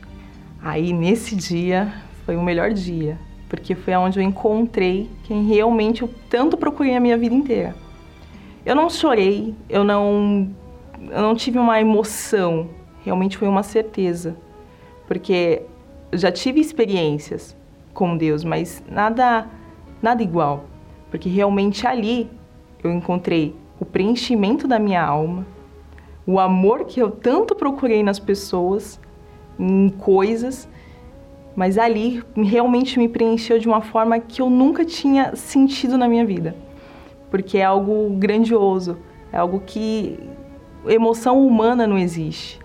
Aí 0.62 0.92
nesse 0.92 1.34
dia 1.34 1.92
foi 2.26 2.36
o 2.36 2.42
melhor 2.42 2.72
dia, 2.72 3.16
porque 3.48 3.74
foi 3.74 3.94
onde 3.94 4.18
eu 4.18 4.22
encontrei 4.22 5.08
quem 5.24 5.44
realmente 5.44 6.02
eu 6.02 6.10
tanto 6.28 6.56
procurei 6.56 6.96
a 6.96 7.00
minha 7.00 7.16
vida 7.16 7.34
inteira. 7.34 7.74
Eu 8.64 8.74
não 8.74 8.90
chorei, 8.90 9.54
eu 9.68 9.84
não 9.84 10.50
eu 11.10 11.22
não 11.22 11.34
tive 11.34 11.58
uma 11.58 11.80
emoção, 11.80 12.68
realmente 13.04 13.36
foi 13.36 13.46
uma 13.46 13.62
certeza. 13.62 14.36
Porque 15.06 15.62
eu 16.10 16.18
já 16.18 16.32
tive 16.32 16.60
experiências 16.60 17.56
com 17.94 18.16
Deus, 18.16 18.42
mas 18.42 18.82
nada 18.90 19.46
nada 20.02 20.22
igual. 20.22 20.64
Porque 21.10 21.28
realmente 21.28 21.86
ali 21.86 22.28
eu 22.82 22.92
encontrei 22.92 23.54
o 23.78 23.84
preenchimento 23.84 24.66
da 24.66 24.78
minha 24.78 25.02
alma, 25.04 25.46
o 26.26 26.40
amor 26.40 26.86
que 26.86 27.00
eu 27.00 27.10
tanto 27.10 27.54
procurei 27.54 28.02
nas 28.02 28.18
pessoas, 28.18 29.00
em 29.58 29.88
coisas, 29.90 30.68
mas 31.56 31.78
ali 31.78 32.22
realmente 32.36 32.98
me 32.98 33.08
preencheu 33.08 33.58
de 33.58 33.66
uma 33.66 33.80
forma 33.80 34.20
que 34.20 34.42
eu 34.42 34.50
nunca 34.50 34.84
tinha 34.84 35.34
sentido 35.34 35.96
na 35.96 36.06
minha 36.06 36.24
vida. 36.24 36.54
Porque 37.30 37.56
é 37.56 37.64
algo 37.64 38.10
grandioso, 38.10 38.98
é 39.32 39.38
algo 39.38 39.62
que 39.64 40.20
emoção 40.86 41.44
humana 41.44 41.86
não 41.86 41.96
existe. 41.96 42.60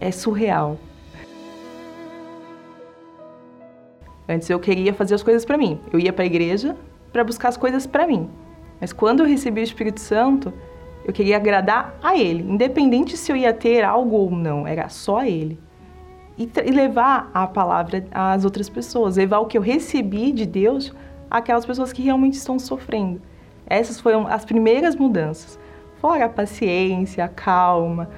É 0.00 0.10
surreal. 0.10 0.78
Antes 4.26 4.48
eu 4.48 4.58
queria 4.58 4.94
fazer 4.94 5.14
as 5.14 5.22
coisas 5.22 5.44
para 5.44 5.58
mim. 5.58 5.78
Eu 5.92 6.00
ia 6.00 6.12
para 6.12 6.22
a 6.22 6.26
igreja 6.26 6.74
para 7.12 7.22
buscar 7.22 7.48
as 7.48 7.56
coisas 7.56 7.86
para 7.86 8.06
mim. 8.06 8.30
Mas 8.80 8.94
quando 8.94 9.20
eu 9.20 9.26
recebi 9.26 9.60
o 9.60 9.64
Espírito 9.64 10.00
Santo, 10.00 10.52
eu 11.04 11.12
queria 11.12 11.36
agradar 11.36 11.98
a 12.02 12.16
Ele, 12.16 12.42
independente 12.42 13.16
se 13.16 13.30
eu 13.30 13.36
ia 13.36 13.52
ter 13.52 13.84
algo 13.84 14.16
ou 14.16 14.30
não, 14.30 14.66
era 14.66 14.88
só 14.88 15.22
Ele. 15.22 15.58
E, 16.40 16.50
e 16.64 16.70
levar 16.70 17.30
a 17.34 17.46
palavra 17.46 18.02
às 18.10 18.46
outras 18.46 18.66
pessoas, 18.66 19.18
levar 19.18 19.40
o 19.40 19.44
que 19.44 19.58
eu 19.58 19.60
recebi 19.60 20.32
de 20.32 20.46
Deus 20.46 20.90
àquelas 21.30 21.66
pessoas 21.66 21.92
que 21.92 22.00
realmente 22.00 22.32
estão 22.32 22.58
sofrendo. 22.58 23.20
Essas 23.66 24.00
foram 24.00 24.26
as 24.26 24.42
primeiras 24.42 24.96
mudanças. 24.96 25.58
Fora 26.00 26.24
a 26.24 26.28
paciência, 26.30 27.22
a 27.26 27.28
calma, 27.28 28.08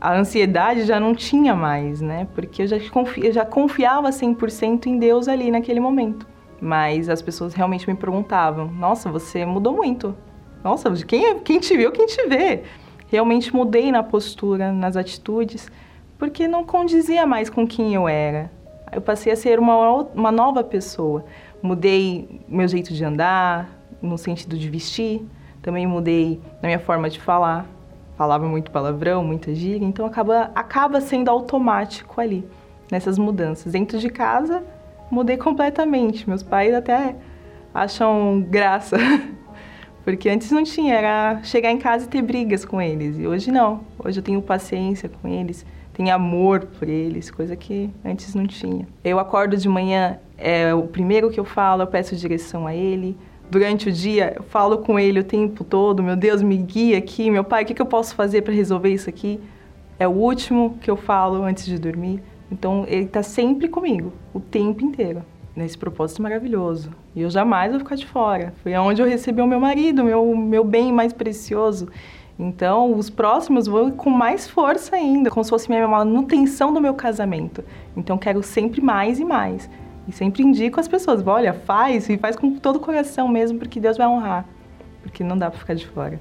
a 0.00 0.14
ansiedade 0.16 0.84
já 0.84 1.00
não 1.00 1.16
tinha 1.16 1.52
mais, 1.52 2.00
né? 2.00 2.28
Porque 2.32 2.62
eu 2.62 2.68
já, 2.68 2.78
confi 2.90 3.26
eu 3.26 3.32
já 3.32 3.44
confiava 3.44 4.10
100% 4.10 4.86
em 4.86 4.96
Deus 4.96 5.26
ali 5.26 5.50
naquele 5.50 5.80
momento. 5.80 6.28
Mas 6.60 7.08
as 7.08 7.20
pessoas 7.20 7.54
realmente 7.54 7.90
me 7.90 7.96
perguntavam: 7.96 8.68
Nossa, 8.68 9.10
você 9.10 9.44
mudou 9.44 9.74
muito. 9.74 10.14
Nossa, 10.62 10.92
quem, 11.04 11.40
quem 11.40 11.58
te 11.58 11.76
viu, 11.76 11.90
quem 11.90 12.06
te 12.06 12.24
vê. 12.28 12.62
Realmente 13.08 13.52
mudei 13.52 13.90
na 13.90 14.04
postura, 14.04 14.70
nas 14.70 14.96
atitudes, 14.96 15.68
porque 16.18 16.48
não 16.48 16.64
condizia 16.64 17.26
mais 17.26 17.48
com 17.48 17.66
quem 17.66 17.94
eu 17.94 18.08
era. 18.08 18.50
Eu 18.92 19.00
passei 19.00 19.32
a 19.32 19.36
ser 19.36 19.58
uma, 19.58 20.02
uma 20.14 20.32
nova 20.32 20.64
pessoa. 20.64 21.24
Mudei 21.62 22.40
meu 22.48 22.66
jeito 22.66 22.92
de 22.92 23.04
andar, 23.04 23.70
no 24.02 24.18
sentido 24.18 24.56
de 24.56 24.68
vestir 24.68 25.24
também 25.68 25.86
mudei 25.86 26.40
na 26.62 26.68
minha 26.68 26.78
forma 26.78 27.10
de 27.10 27.20
falar. 27.20 27.66
Falava 28.16 28.46
muito 28.48 28.70
palavrão, 28.70 29.22
muita 29.22 29.54
gíria, 29.54 29.86
então 29.86 30.04
acaba, 30.04 30.50
acaba 30.54 31.00
sendo 31.00 31.28
automático 31.28 32.20
ali, 32.20 32.44
nessas 32.90 33.16
mudanças. 33.16 33.72
Dentro 33.72 33.98
de 33.98 34.08
casa, 34.08 34.64
mudei 35.10 35.36
completamente. 35.36 36.28
Meus 36.28 36.42
pais 36.42 36.74
até 36.74 37.14
acham 37.72 38.44
graça, 38.48 38.96
porque 40.04 40.28
antes 40.28 40.50
não 40.50 40.64
tinha, 40.64 40.94
era 40.94 41.40
chegar 41.44 41.70
em 41.70 41.78
casa 41.78 42.06
e 42.06 42.08
ter 42.08 42.22
brigas 42.22 42.64
com 42.64 42.82
eles. 42.82 43.18
E 43.18 43.26
hoje 43.26 43.52
não. 43.52 43.82
Hoje 44.02 44.18
eu 44.18 44.24
tenho 44.24 44.42
paciência 44.42 45.08
com 45.08 45.28
eles, 45.28 45.64
tenho 45.98 46.14
amor 46.14 46.64
por 46.78 46.88
eles, 46.88 47.28
coisa 47.28 47.56
que 47.56 47.90
antes 48.04 48.32
não 48.32 48.46
tinha. 48.46 48.86
Eu 49.02 49.18
acordo 49.18 49.56
de 49.56 49.68
manhã, 49.68 50.16
é 50.38 50.72
o 50.72 50.84
primeiro 50.84 51.28
que 51.28 51.40
eu 51.40 51.44
falo, 51.44 51.82
eu 51.82 51.88
peço 51.88 52.14
direção 52.14 52.68
a 52.68 52.74
ele 52.74 53.16
durante 53.50 53.88
o 53.88 53.92
dia, 53.92 54.34
eu 54.36 54.44
falo 54.44 54.78
com 54.78 54.96
ele 54.96 55.18
o 55.18 55.24
tempo 55.24 55.64
todo, 55.64 56.00
meu 56.00 56.14
Deus, 56.14 56.40
me 56.40 56.56
guia 56.56 56.98
aqui, 56.98 57.28
meu 57.32 57.42
pai, 57.42 57.64
o 57.64 57.66
que, 57.66 57.74
que 57.74 57.82
eu 57.82 57.86
posso 57.86 58.14
fazer 58.14 58.42
para 58.42 58.54
resolver 58.54 58.90
isso 58.90 59.10
aqui? 59.10 59.40
É 59.98 60.06
o 60.06 60.12
último 60.12 60.78
que 60.80 60.88
eu 60.88 60.96
falo 60.96 61.42
antes 61.42 61.66
de 61.66 61.76
dormir. 61.76 62.22
Então, 62.48 62.84
ele 62.86 63.06
está 63.06 63.24
sempre 63.24 63.66
comigo, 63.66 64.12
o 64.32 64.38
tempo 64.38 64.84
inteiro, 64.84 65.24
nesse 65.56 65.76
propósito 65.76 66.22
maravilhoso. 66.22 66.90
E 67.16 67.22
eu 67.22 67.30
jamais 67.30 67.72
vou 67.72 67.80
ficar 67.80 67.96
de 67.96 68.06
fora. 68.06 68.54
Foi 68.62 68.72
onde 68.76 69.02
eu 69.02 69.08
recebi 69.08 69.42
o 69.42 69.46
meu 69.48 69.58
marido, 69.58 70.04
meu, 70.04 70.36
meu 70.36 70.62
bem 70.62 70.92
mais 70.92 71.12
precioso. 71.12 71.88
Então, 72.38 72.94
os 72.94 73.10
próximos 73.10 73.66
vão 73.66 73.90
com 73.90 74.10
mais 74.10 74.48
força 74.48 74.94
ainda, 74.94 75.28
como 75.28 75.42
se 75.42 75.50
fosse 75.50 75.68
minha 75.68 75.88
manutenção 75.88 76.72
do 76.72 76.80
meu 76.80 76.94
casamento. 76.94 77.64
Então, 77.96 78.16
quero 78.16 78.42
sempre 78.44 78.80
mais 78.80 79.18
e 79.18 79.24
mais. 79.24 79.68
E 80.06 80.12
sempre 80.12 80.42
indico 80.42 80.78
às 80.78 80.86
pessoas, 80.86 81.26
olha, 81.26 81.52
faz 81.52 82.08
e 82.08 82.16
faz 82.16 82.36
com 82.36 82.58
todo 82.58 82.76
o 82.76 82.80
coração 82.80 83.26
mesmo, 83.28 83.58
porque 83.58 83.80
Deus 83.80 83.96
vai 83.96 84.06
honrar, 84.06 84.48
porque 85.02 85.24
não 85.24 85.36
dá 85.36 85.50
para 85.50 85.58
ficar 85.58 85.74
de 85.74 85.86
fora. 85.86 86.20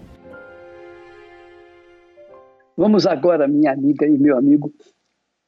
Vamos 2.75 3.05
agora, 3.07 3.47
minha 3.47 3.71
amiga 3.71 4.05
e 4.05 4.17
meu 4.17 4.37
amigo, 4.37 4.73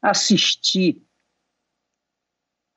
assistir 0.02 1.04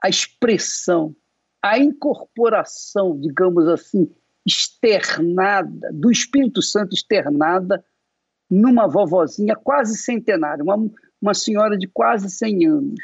a 0.03 0.09
expressão, 0.09 1.14
a 1.62 1.78
incorporação, 1.78 3.18
digamos 3.20 3.68
assim, 3.68 4.11
externada, 4.47 5.90
do 5.93 6.11
Espírito 6.11 6.62
Santo 6.62 6.95
externada 6.95 7.84
numa 8.51 8.86
vovozinha 8.86 9.57
quase 9.57 9.97
centenária, 9.97 10.62
uma, 10.62 10.76
uma 11.20 11.34
senhora 11.34 11.78
de 11.78 11.86
quase 11.86 12.30
100 12.30 12.66
anos, 12.66 13.01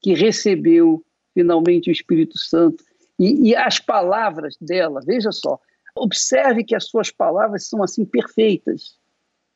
que 0.00 0.14
recebeu 0.14 1.04
finalmente 1.32 1.90
o 1.90 1.92
Espírito 1.92 2.38
Santo. 2.38 2.82
E, 3.18 3.50
e, 3.50 3.56
as 3.56 3.78
palavras 3.78 4.56
dela, 4.60 5.00
veja 5.04 5.30
só, 5.30 5.60
observe 5.96 6.64
que 6.64 6.74
as 6.74 6.86
suas 6.86 7.10
palavras 7.10 7.68
são 7.68 7.82
assim 7.82 8.04
perfeitas. 8.04 8.98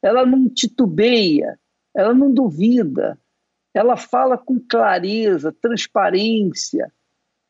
Ela 0.00 0.24
não 0.24 0.48
titubeia, 0.48 1.59
ela 1.94 2.14
não 2.14 2.32
duvida, 2.32 3.18
ela 3.74 3.96
fala 3.96 4.38
com 4.38 4.61
clareza, 4.61 5.52
transparência, 5.61 6.92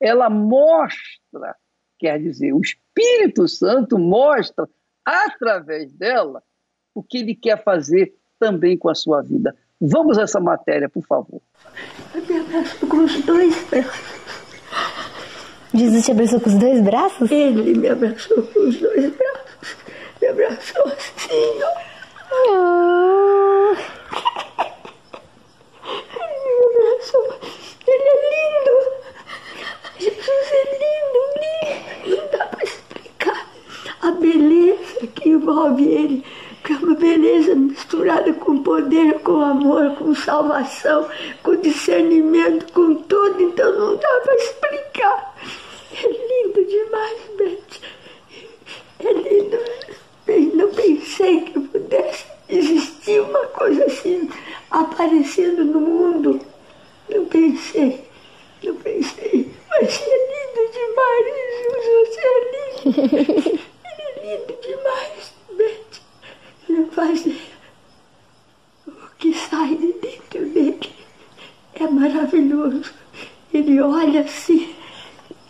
ela 0.01 0.31
mostra, 0.31 1.55
quer 1.99 2.19
dizer, 2.21 2.53
o 2.53 2.61
Espírito 2.61 3.49
Santo 3.49 3.99
mostra 3.99 4.69
através 5.05 5.93
dela 5.93 6.43
o 6.95 7.03
que 7.03 7.19
ele 7.19 7.35
quer 7.35 7.63
fazer 7.63 8.15
também 8.39 8.77
com 8.77 8.89
a 8.89 8.95
sua 8.95 9.23
vida. 9.23 9.55
Vamos 9.81 10.19
a 10.19 10.23
essa 10.23 10.41
matéria, 10.41 10.89
por 10.89 11.05
favor. 11.05 11.41
Eu 12.15 12.27
me 12.27 12.41
abraço 12.41 12.87
com 12.87 13.05
os 13.05 13.25
dois 13.25 13.65
braços. 13.69 14.19
Jesus 15.75 16.05
te 16.05 16.11
abraçou 16.11 16.41
com 16.41 16.49
os 16.49 16.57
dois 16.57 16.81
braços? 16.81 17.31
Ele 17.31 17.79
me 17.79 17.89
abraçou 17.89 18.43
com 18.43 18.61
os 18.61 18.81
dois 18.81 19.13
braços. 19.15 19.77
Me 20.21 20.29
abraçou 20.29 20.85
assim, 20.87 21.63
ó. 21.63 21.89
Oh. 22.51 22.99
move 35.59 35.89
ele, 35.89 36.25
que 36.63 36.73
é 36.73 36.77
uma 36.77 36.95
beleza 36.95 37.55
misturada 37.55 38.33
com 38.35 38.63
poder, 38.63 39.21
com 39.21 39.41
amor, 39.41 39.97
com 39.97 40.15
salvação, 40.15 41.09
com 41.43 41.57
discernimento, 41.57 42.73
com 42.73 42.95
tudo, 42.95 43.43
então 43.43 43.73
não 43.79 43.97
dá 43.97 44.21
para 44.25 44.35
explicar. 44.37 45.37
É 45.93 46.07
lindo 46.07 46.65
demais, 46.65 47.19
Beth. 47.37 47.81
É 49.01 49.13
lindo. 49.13 49.59
Eu 50.27 50.57
não 50.57 50.75
pensei 50.75 51.41
que 51.41 51.59
pudesse 51.59 52.27
existir 52.49 53.21
uma 53.23 53.47
coisa 53.47 53.85
assim 53.85 54.31
aparecendo 54.71 55.65
no 55.65 55.81
mundo. 55.81 56.41
Não 57.09 57.25
pensei. 57.25 58.05
Não 58.63 58.75
pensei. 58.75 59.51
Mas 59.71 60.03
é 60.03 60.19
lindo 60.29 60.63
demais, 60.73 61.27
Jesus, 61.83 62.17
é 62.19 63.49
lindo. 63.49 63.61
Ele 66.99 67.15
faz 67.15 67.27
o 68.87 68.93
que 69.19 69.35
sai 69.35 69.77
de 69.77 69.93
dentro 69.95 70.47
dele. 70.51 70.93
É 71.75 71.87
maravilhoso. 71.87 72.93
Ele 73.55 73.81
olha 73.81 74.23
assim, 74.23 74.75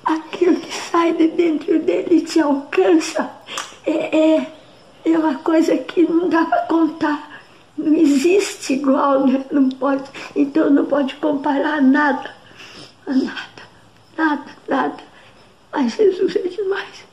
aquilo 0.04 0.56
que 0.56 0.72
sai 0.72 1.14
de 1.14 1.28
dentro 1.28 1.78
dele 1.80 2.20
te 2.20 2.40
alcança. 2.40 3.30
É, 3.86 4.36
é, 4.36 4.52
é 5.06 5.18
uma 5.18 5.36
coisa 5.36 5.76
que 5.78 6.02
não 6.02 6.28
dá 6.28 6.44
para 6.44 6.66
contar. 6.66 7.42
Não 7.78 7.94
existe 7.94 8.74
igual, 8.74 9.26
né? 9.26 9.44
Não 9.50 9.68
pode, 9.70 10.04
então 10.36 10.68
não 10.68 10.84
pode 10.84 11.14
comparar 11.16 11.80
nada. 11.80 12.34
Nada, 13.06 13.62
nada, 14.16 14.44
nada. 14.68 15.02
Mas 15.72 15.94
Jesus 15.94 16.36
é 16.36 16.42
demais. 16.42 17.04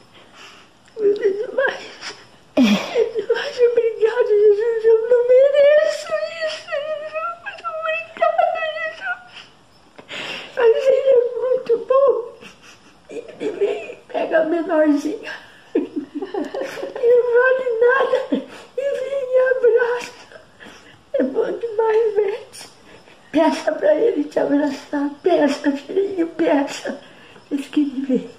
Jesus 0.97 1.19
é 1.21 1.47
demais. 1.47 2.14
Demais. 2.55 3.59
Obrigado, 3.71 4.27
Jesus. 4.27 4.85
Eu 4.85 5.09
não 5.09 5.21
mereço 5.27 6.13
isso, 6.45 6.67
Jesus. 6.67 7.27
Muito 7.43 7.63
obrigado, 7.79 8.43
Jesus. 8.73 9.25
Mas 10.55 10.73
ele 10.87 11.09
é 11.09 11.21
muito 11.39 11.73
bom. 11.85 12.13
Ele 13.09 13.51
vem, 13.51 13.99
pega 14.07 14.41
a 14.41 14.45
menorzinha. 14.45 15.33
Não 15.75 17.19
vale 17.33 17.67
nada. 17.81 18.19
E 18.31 18.83
vem 18.99 19.23
e 19.31 19.37
abraça. 19.51 20.27
É 21.13 21.23
bom 21.23 21.51
demais, 21.51 22.15
Bete. 22.15 22.69
Peça 23.31 23.71
para 23.73 23.95
ele 23.95 24.23
te 24.23 24.39
abraçar. 24.39 25.09
Peça, 25.21 25.71
filhinho, 25.71 26.27
peça. 26.29 27.01
Diz 27.51 27.67
que 27.67 27.81
ele 27.81 28.05
vem. 28.05 28.29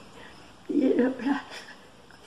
E 0.70 0.84
ele 0.84 1.06
abraça. 1.06 1.66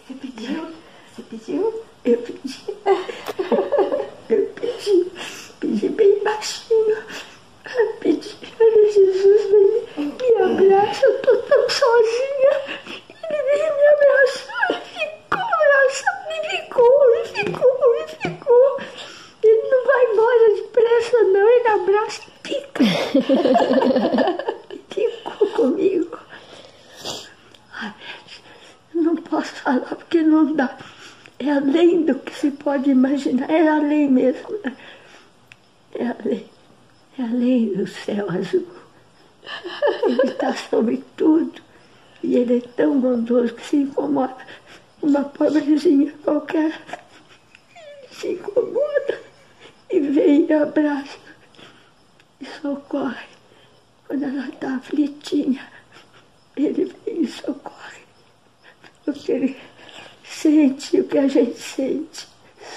Você 0.08 0.14
pediu? 0.14 0.78
Você 1.20 1.36
pediu? 1.36 1.84
Eu 2.05 2.17
pedi. 2.20 2.65
Eu 4.30 4.45
pedi. 4.55 5.11
Pedi 5.59 5.89
bem 5.89 6.24
baixinho. 6.24 6.97
Eu 7.78 7.88
pedi 7.99 8.38
Jesus 8.39 9.51
vem 9.51 10.05
me 10.05 10.41
abraça. 10.41 11.05
Eu 11.05 11.22
tô 11.22 11.36
tão 11.36 11.70
sozinha. 11.70 12.53
Ele 12.88 13.43
me 13.51 13.86
abraçar. 13.95 14.82
Ficou 14.86 15.43
abraçado. 15.43 16.32
E 16.32 16.34
ficou, 16.57 17.15
e 17.15 17.28
ficou, 17.28 17.95
e 17.95 18.07
ficou. 18.07 18.80
Ele 19.43 19.63
não 19.70 19.82
vai 19.86 20.05
embora 20.05 20.55
depressa, 20.55 21.24
não. 21.24 21.49
Ele 21.49 21.67
abraça 21.67 22.22
e 22.22 22.47
fica. 22.47 22.84
ficou 24.89 25.47
comigo. 25.49 26.17
Ah, 27.74 27.93
não 28.93 29.15
posso 29.17 29.53
falar 29.55 29.95
porque 29.95 30.22
não 30.22 30.53
dá. 30.53 30.78
É 31.39 31.51
além 31.51 32.03
do 32.03 32.15
que 32.15 32.36
se 32.36 32.51
pode 32.90 32.92
imaginar. 32.92 33.50
É 33.50 33.68
além 33.68 34.10
mesmo. 34.10 34.58
né? 34.64 34.76
É 35.94 36.08
além. 36.08 36.46
É 37.18 37.22
além 37.24 37.74
do 37.74 37.88
céu 37.88 38.30
azul. 38.30 38.68
Ele 40.04 40.32
está 40.32 40.54
sobre 40.56 41.04
tudo. 41.16 41.62
E 42.24 42.36
ele 42.36 42.58
é 42.58 42.68
tão 42.76 43.00
bondoso 43.00 43.54
que 43.54 43.66
se 43.66 43.78
incomoda. 43.78 44.38
Uma 45.02 45.24
pobrezinha 45.24 46.14
qualquer. 46.24 46.82
Se 48.12 48.34
incomoda 48.34 49.22
e 49.90 50.00
vem 50.00 50.46
e 50.46 50.54
abraça. 50.54 51.18
E 52.42 52.46
socorre. 52.46 53.28
Quando 54.08 54.24
ela 54.24 54.48
está 54.50 54.76
aflitinha, 54.76 55.68
ele 56.56 56.94
vem 57.06 57.22
e 57.22 57.28
socorre. 57.28 58.00
Porque 59.06 59.32
ele 59.32 59.58
sente 60.24 61.00
o 61.00 61.08
que 61.08 61.18
a 61.18 61.28
gente 61.28 61.58
sente. 61.58 62.28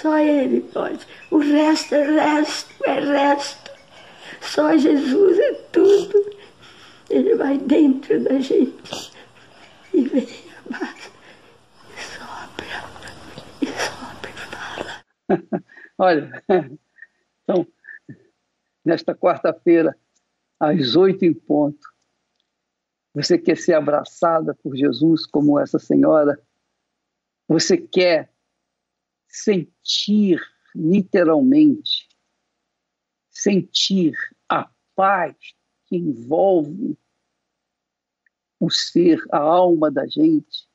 Só 0.01 0.17
ele 0.17 0.61
pode. 0.61 1.05
O 1.31 1.37
resto 1.37 1.95
é 1.95 2.03
resto, 2.03 2.73
é 2.85 2.99
resto. 2.99 3.71
Só 4.41 4.75
Jesus 4.77 5.39
é 5.39 5.53
tudo. 5.71 6.33
Ele 7.09 7.35
vai 7.35 7.57
dentro 7.57 8.23
da 8.23 8.39
gente 8.39 9.11
e 9.93 10.01
vem 10.01 10.23
e 10.23 10.49
abraça. 10.65 11.11
E 11.89 12.01
sopra, 12.01 12.65
e 13.61 13.65
sopra 13.67 14.29
e 14.29 14.33
fala. 14.33 15.63
Olha, 15.97 16.43
então, 17.43 17.67
nesta 18.83 19.13
quarta-feira, 19.13 19.95
às 20.59 20.95
oito 20.95 21.23
em 21.23 21.33
ponto, 21.33 21.93
você 23.13 23.37
quer 23.37 23.57
ser 23.57 23.73
abraçada 23.73 24.55
por 24.55 24.75
Jesus 24.75 25.27
como 25.27 25.59
essa 25.59 25.77
senhora? 25.77 26.39
Você 27.47 27.77
quer 27.77 28.32
sentir 29.33 30.39
literalmente, 30.75 32.07
sentir 33.31 34.13
a 34.47 34.69
paz 34.95 35.35
que 35.85 35.97
envolve 35.97 36.95
o 38.59 38.69
ser, 38.69 39.19
a 39.31 39.39
alma 39.39 39.89
da 39.89 40.05
gente? 40.05 40.69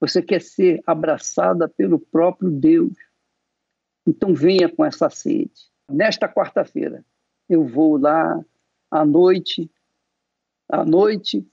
Você 0.00 0.20
quer 0.20 0.42
ser 0.42 0.82
abraçada 0.84 1.68
pelo 1.68 1.98
próprio 1.98 2.50
Deus? 2.50 2.96
Então 4.04 4.34
venha 4.34 4.68
com 4.68 4.84
essa 4.84 5.08
sede. 5.08 5.70
Nesta 5.88 6.28
quarta-feira, 6.28 7.04
eu 7.48 7.64
vou 7.64 7.96
lá 7.96 8.44
à 8.90 9.04
noite, 9.04 9.70
à 10.68 10.84
noite, 10.84 11.48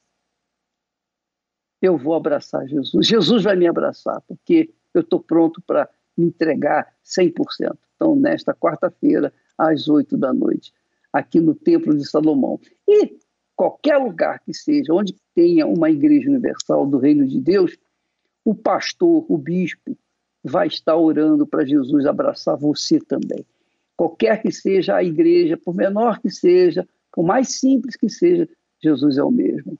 eu 1.79 1.95
vou 1.95 2.15
abraçar 2.15 2.67
Jesus. 2.67 3.05
Jesus 3.05 3.43
vai 3.43 3.55
me 3.55 3.67
abraçar, 3.67 4.19
porque 4.21 4.73
eu 4.93 5.01
estou 5.01 5.19
pronto 5.19 5.61
para 5.61 5.89
me 6.17 6.27
entregar 6.27 6.93
100%. 7.03 7.77
Então, 7.95 8.15
nesta 8.15 8.53
quarta-feira, 8.53 9.33
às 9.57 9.87
oito 9.87 10.17
da 10.17 10.33
noite, 10.33 10.73
aqui 11.11 11.39
no 11.39 11.55
Templo 11.55 11.95
de 11.95 12.07
Salomão. 12.07 12.59
E 12.87 13.17
qualquer 13.55 13.97
lugar 13.97 14.39
que 14.39 14.53
seja, 14.53 14.93
onde 14.93 15.15
tenha 15.35 15.65
uma 15.65 15.89
igreja 15.89 16.29
universal 16.29 16.85
do 16.85 16.97
Reino 16.97 17.27
de 17.27 17.39
Deus, 17.39 17.77
o 18.43 18.53
pastor, 18.53 19.25
o 19.29 19.37
bispo, 19.37 19.97
vai 20.43 20.67
estar 20.67 20.97
orando 20.97 21.47
para 21.47 21.65
Jesus 21.65 22.05
abraçar 22.05 22.57
você 22.57 22.99
também. 22.99 23.45
Qualquer 23.95 24.41
que 24.41 24.51
seja 24.51 24.95
a 24.95 25.03
igreja, 25.03 25.55
por 25.55 25.73
menor 25.73 26.19
que 26.19 26.29
seja, 26.29 26.87
por 27.11 27.23
mais 27.23 27.59
simples 27.59 27.95
que 27.95 28.09
seja, 28.09 28.49
Jesus 28.81 29.17
é 29.17 29.23
o 29.23 29.31
mesmo. 29.31 29.79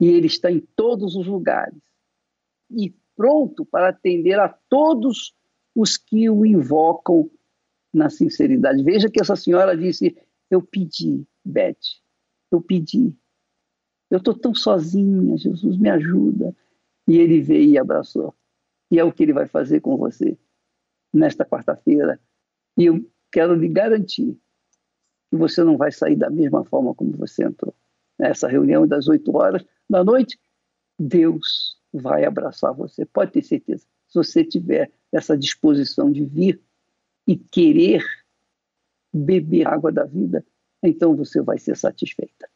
E 0.00 0.08
ele 0.08 0.26
está 0.26 0.50
em 0.50 0.60
todos 0.76 1.16
os 1.16 1.26
lugares. 1.26 1.78
E 2.70 2.94
pronto 3.18 3.66
para 3.66 3.88
atender 3.88 4.38
a 4.38 4.48
todos 4.48 5.34
os 5.74 5.96
que 5.96 6.30
o 6.30 6.46
invocam 6.46 7.28
na 7.92 8.08
sinceridade. 8.08 8.84
Veja 8.84 9.10
que 9.10 9.20
essa 9.20 9.34
senhora 9.34 9.76
disse: 9.76 10.16
Eu 10.48 10.62
pedi, 10.62 11.26
Beth, 11.44 11.76
eu 12.52 12.62
pedi. 12.62 13.12
Eu 14.08 14.18
estou 14.18 14.38
tão 14.38 14.54
sozinha, 14.54 15.36
Jesus, 15.36 15.76
me 15.76 15.90
ajuda. 15.90 16.56
E 17.08 17.18
ele 17.18 17.42
veio 17.42 17.70
e 17.70 17.78
abraçou. 17.78 18.32
E 18.90 18.98
é 18.98 19.04
o 19.04 19.12
que 19.12 19.24
ele 19.24 19.32
vai 19.32 19.46
fazer 19.46 19.80
com 19.80 19.96
você 19.96 20.38
nesta 21.12 21.44
quarta-feira. 21.44 22.20
E 22.76 22.84
eu 22.84 23.04
quero 23.32 23.54
lhe 23.54 23.68
garantir 23.68 24.38
que 25.28 25.36
você 25.36 25.64
não 25.64 25.76
vai 25.76 25.90
sair 25.90 26.16
da 26.16 26.30
mesma 26.30 26.64
forma 26.64 26.94
como 26.94 27.12
você 27.16 27.44
entrou. 27.44 27.74
Nessa 28.18 28.46
reunião 28.46 28.86
das 28.86 29.08
oito 29.08 29.36
horas 29.36 29.64
da 29.88 30.04
noite, 30.04 30.38
Deus 30.98 31.77
vai 31.92 32.24
abraçar 32.24 32.72
você. 32.72 33.04
Pode 33.04 33.32
ter 33.32 33.42
certeza. 33.42 33.86
Se 34.08 34.14
você 34.14 34.44
tiver 34.44 34.90
essa 35.12 35.36
disposição 35.36 36.10
de 36.10 36.24
vir 36.24 36.60
e 37.26 37.36
querer 37.36 38.04
beber 39.12 39.66
água 39.66 39.90
da 39.90 40.04
vida, 40.04 40.44
então 40.82 41.16
você 41.16 41.40
vai 41.40 41.58
ser 41.58 41.76
satisfeita. 41.76 42.48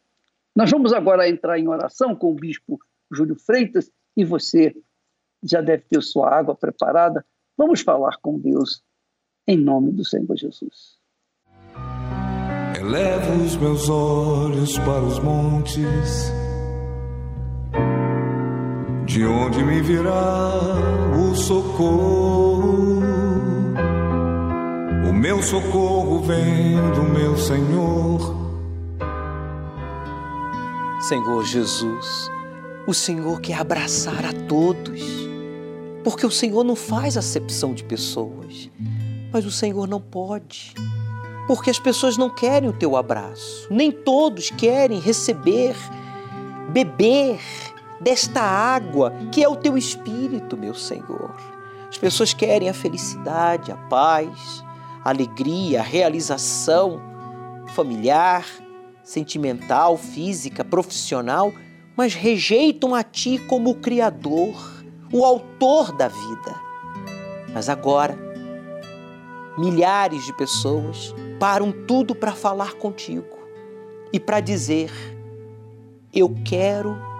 Nós 0.55 0.69
vamos 0.69 0.93
agora 0.93 1.27
entrar 1.27 1.57
em 1.57 1.67
oração 1.67 2.15
com 2.15 2.31
o 2.31 2.35
bispo 2.35 2.79
Júlio 3.11 3.35
Freitas 3.35 3.91
e 4.15 4.23
você 4.23 4.75
já 5.43 5.61
deve 5.61 5.83
ter 5.89 6.01
sua 6.01 6.29
água 6.29 6.55
preparada. 6.55 7.25
Vamos 7.57 7.81
falar 7.81 8.17
com 8.21 8.39
Deus 8.39 8.83
em 9.47 9.57
nome 9.57 9.91
do 9.91 10.05
Senhor 10.05 10.35
Jesus. 10.35 10.97
Elevo 12.79 13.43
os 13.43 13.55
meus 13.57 13.89
olhos 13.89 14.77
para 14.79 15.03
os 15.03 15.19
montes, 15.19 16.31
de 19.13 19.23
onde 19.27 19.63
me 19.63 19.79
virá 19.79 20.55
o 21.15 21.35
socorro. 21.35 22.99
O 25.07 25.13
meu 25.13 25.39
socorro 25.43 26.19
vem 26.23 26.77
do 26.95 27.03
meu 27.03 27.37
Senhor. 27.37 28.35
Senhor 30.99 31.45
Jesus, 31.45 32.27
o 32.87 32.93
Senhor 32.95 33.39
quer 33.39 33.59
abraçar 33.59 34.25
a 34.25 34.33
todos, 34.47 35.03
porque 36.03 36.25
o 36.25 36.31
Senhor 36.31 36.63
não 36.63 36.75
faz 36.75 37.15
acepção 37.15 37.71
de 37.71 37.83
pessoas, 37.83 38.67
mas 39.31 39.45
o 39.45 39.51
Senhor 39.51 39.87
não 39.87 40.01
pode, 40.01 40.73
porque 41.45 41.69
as 41.69 41.77
pessoas 41.77 42.17
não 42.17 42.31
querem 42.31 42.67
o 42.67 42.73
teu 42.73 42.97
abraço, 42.97 43.67
nem 43.69 43.91
todos 43.91 44.49
querem 44.49 44.99
receber, 44.99 45.75
beber 46.69 47.37
desta 48.03 48.41
água 48.41 49.13
que 49.31 49.43
é 49.43 49.47
o 49.47 49.55
teu 49.55 49.77
espírito, 49.77 50.57
meu 50.57 50.75
Senhor. 50.75 51.33
As 51.89 51.97
pessoas 51.97 52.33
querem 52.33 52.69
a 52.69 52.73
felicidade, 52.73 53.71
a 53.71 53.77
paz, 53.77 54.63
a 55.03 55.09
alegria, 55.09 55.79
a 55.79 55.83
realização 55.83 57.01
familiar, 57.67 58.45
sentimental, 59.03 59.97
física, 59.97 60.63
profissional, 60.63 61.53
mas 61.95 62.13
rejeitam 62.13 62.93
a 62.93 63.03
Ti 63.03 63.37
como 63.47 63.69
o 63.69 63.75
Criador, 63.75 64.55
o 65.11 65.23
Autor 65.23 65.95
da 65.95 66.07
vida. 66.07 66.55
Mas 67.53 67.69
agora, 67.69 68.17
milhares 69.57 70.25
de 70.25 70.33
pessoas 70.33 71.13
param 71.39 71.71
tudo 71.71 72.15
para 72.15 72.33
falar 72.33 72.73
contigo 72.73 73.37
e 74.11 74.19
para 74.19 74.39
dizer: 74.39 74.91
Eu 76.11 76.35
quero 76.43 77.12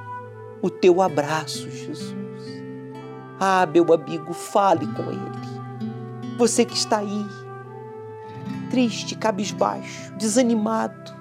o 0.64 0.70
teu 0.70 1.02
abraço, 1.02 1.70
Jesus. 1.70 2.16
Ah, 3.38 3.66
meu 3.66 3.94
amigo, 3.94 4.34
fale 4.34 4.88
com 4.88 5.12
ele. 5.12 6.38
Você 6.38 6.64
que 6.64 6.78
está 6.78 7.00
aí, 7.00 7.26
triste, 8.70 9.14
cabisbaixo, 9.14 10.14
desanimado. 10.14 11.14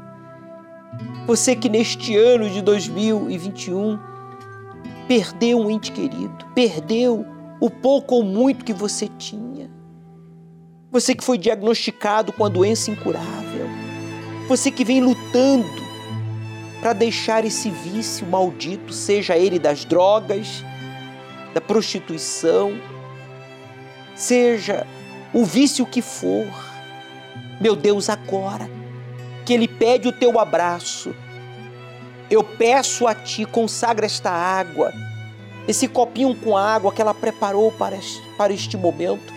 Você 1.27 1.57
que 1.57 1.69
neste 1.69 2.17
ano 2.17 2.49
de 2.49 2.63
2021 2.63 3.99
perdeu 5.09 5.59
um 5.59 5.69
ente 5.69 5.91
querido, 5.91 6.47
perdeu 6.55 7.27
o 7.61 7.69
pouco 7.69 8.15
ou 8.15 8.23
muito 8.23 8.65
que 8.65 8.73
você 8.73 9.09
tinha. 9.19 9.69
Você 10.93 11.17
que 11.17 11.25
foi 11.25 11.37
diagnosticado 11.37 12.33
com 12.33 12.45
a 12.45 12.49
doença 12.49 12.93
incurável. 12.93 13.67
Você 14.49 14.71
que 14.71 14.85
vem 14.85 15.01
lutando 15.01 15.82
para 16.83 16.93
deixar 16.93 17.45
esse 17.45 17.71
vício 17.71 18.27
maldito, 18.27 18.93
seja 18.93 19.39
ele 19.39 19.57
das 19.57 19.85
drogas, 19.85 20.65
da 21.55 21.61
prostituição, 21.61 22.73
seja 24.17 24.85
o 25.33 25.45
vício 25.45 25.87
que 25.87 26.03
for. 26.03 26.49
Meu 27.61 27.77
Deus, 27.77 28.09
agora 28.09 28.69
que 29.47 29.53
Ele 29.53 29.69
pede 29.69 30.09
o 30.09 30.13
teu 30.13 30.41
abraço, 30.41 31.15
eu 32.29 32.43
peço 32.43 33.07
a 33.07 33.15
Ti, 33.15 33.45
consagra 33.45 34.05
esta 34.05 34.31
água, 34.31 34.93
esse 35.69 35.87
copinho 35.87 36.35
com 36.35 36.57
água 36.57 36.93
que 36.93 37.01
ela 37.01 37.15
preparou 37.15 37.71
para 37.71 37.97
este, 37.97 38.21
para 38.37 38.53
este 38.53 38.77
momento 38.77 39.33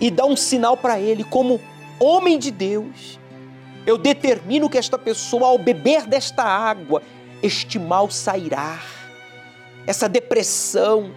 e 0.00 0.10
dá 0.10 0.26
um 0.26 0.36
sinal 0.36 0.76
para 0.76 0.98
Ele, 0.98 1.22
como 1.22 1.60
homem 2.00 2.40
de 2.40 2.50
Deus. 2.50 3.20
Eu 3.86 3.98
determino 3.98 4.70
que 4.70 4.78
esta 4.78 4.98
pessoa, 4.98 5.48
ao 5.48 5.58
beber 5.58 6.06
desta 6.06 6.44
água, 6.44 7.02
este 7.42 7.78
mal 7.78 8.10
sairá. 8.10 8.80
Essa 9.86 10.08
depressão, 10.08 11.12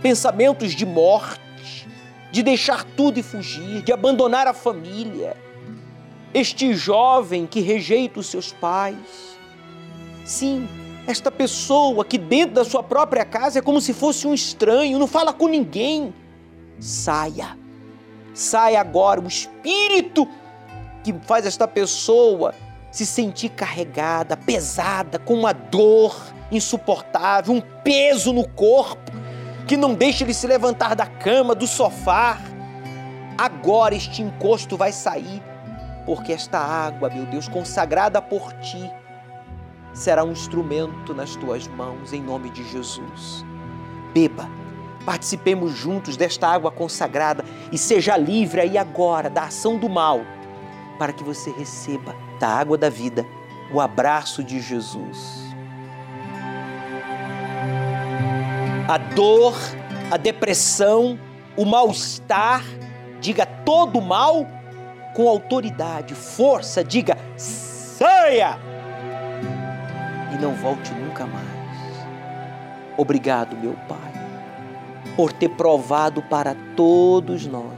pensamentos 0.00 0.72
de 0.72 0.86
morte, 0.86 1.86
de 2.32 2.42
deixar 2.42 2.84
tudo 2.84 3.18
e 3.18 3.22
fugir, 3.22 3.82
de 3.82 3.92
abandonar 3.92 4.46
a 4.46 4.54
família. 4.54 5.36
Este 6.32 6.74
jovem 6.74 7.46
que 7.46 7.60
rejeita 7.60 8.20
os 8.20 8.26
seus 8.26 8.52
pais. 8.52 9.36
Sim, 10.24 10.66
esta 11.06 11.30
pessoa 11.30 12.04
que 12.04 12.18
dentro 12.18 12.56
da 12.56 12.64
sua 12.64 12.82
própria 12.82 13.24
casa 13.24 13.58
é 13.58 13.62
como 13.62 13.80
se 13.80 13.92
fosse 13.92 14.26
um 14.26 14.34
estranho, 14.34 14.98
não 14.98 15.06
fala 15.06 15.32
com 15.32 15.46
ninguém. 15.46 16.14
Saia. 16.80 17.56
Saia 18.34 18.80
agora 18.80 19.20
o 19.20 19.26
espírito 19.26 20.28
que 21.12 21.14
faz 21.24 21.46
esta 21.46 21.68
pessoa 21.68 22.52
se 22.90 23.06
sentir 23.06 23.50
carregada, 23.50 24.36
pesada, 24.36 25.20
com 25.20 25.34
uma 25.34 25.52
dor 25.52 26.16
insuportável, 26.50 27.54
um 27.54 27.60
peso 27.60 28.32
no 28.32 28.48
corpo 28.48 29.12
que 29.68 29.76
não 29.76 29.94
deixa 29.94 30.24
ele 30.24 30.34
se 30.34 30.48
levantar 30.48 30.96
da 30.96 31.06
cama, 31.06 31.54
do 31.54 31.66
sofá. 31.66 32.40
Agora 33.38 33.94
este 33.94 34.20
encosto 34.20 34.76
vai 34.76 34.90
sair, 34.90 35.40
porque 36.04 36.32
esta 36.32 36.58
água, 36.58 37.08
meu 37.08 37.24
Deus, 37.26 37.46
consagrada 37.46 38.20
por 38.20 38.52
ti, 38.54 38.90
será 39.92 40.24
um 40.24 40.32
instrumento 40.32 41.14
nas 41.14 41.36
tuas 41.36 41.68
mãos, 41.68 42.12
em 42.12 42.20
nome 42.20 42.50
de 42.50 42.68
Jesus. 42.68 43.44
Beba, 44.12 44.48
participemos 45.04 45.72
juntos 45.72 46.16
desta 46.16 46.48
água 46.48 46.72
consagrada 46.72 47.44
e 47.70 47.78
seja 47.78 48.16
livre 48.16 48.60
aí 48.60 48.76
agora 48.76 49.30
da 49.30 49.44
ação 49.44 49.78
do 49.78 49.88
mal, 49.88 50.20
para 50.96 51.12
que 51.12 51.22
você 51.22 51.50
receba 51.50 52.14
da 52.40 52.48
água 52.48 52.76
da 52.76 52.88
vida 52.88 53.26
o 53.72 53.80
abraço 53.80 54.42
de 54.42 54.60
Jesus. 54.60 55.46
a 58.88 58.98
dor, 58.98 59.56
a 60.10 60.16
depressão, 60.16 61.18
o 61.56 61.64
mal-estar, 61.64 62.62
diga 63.20 63.44
todo 63.44 64.00
mal 64.00 64.46
com 65.14 65.28
autoridade, 65.28 66.14
força, 66.14 66.84
diga 66.84 67.16
saia 67.36 68.58
e 70.32 70.40
não 70.40 70.54
volte 70.54 70.92
nunca 70.94 71.26
mais. 71.26 71.46
Obrigado, 72.96 73.56
meu 73.56 73.74
Pai, 73.88 74.12
por 75.16 75.32
ter 75.32 75.48
provado 75.48 76.22
para 76.22 76.54
todos 76.76 77.46
nós 77.46 77.74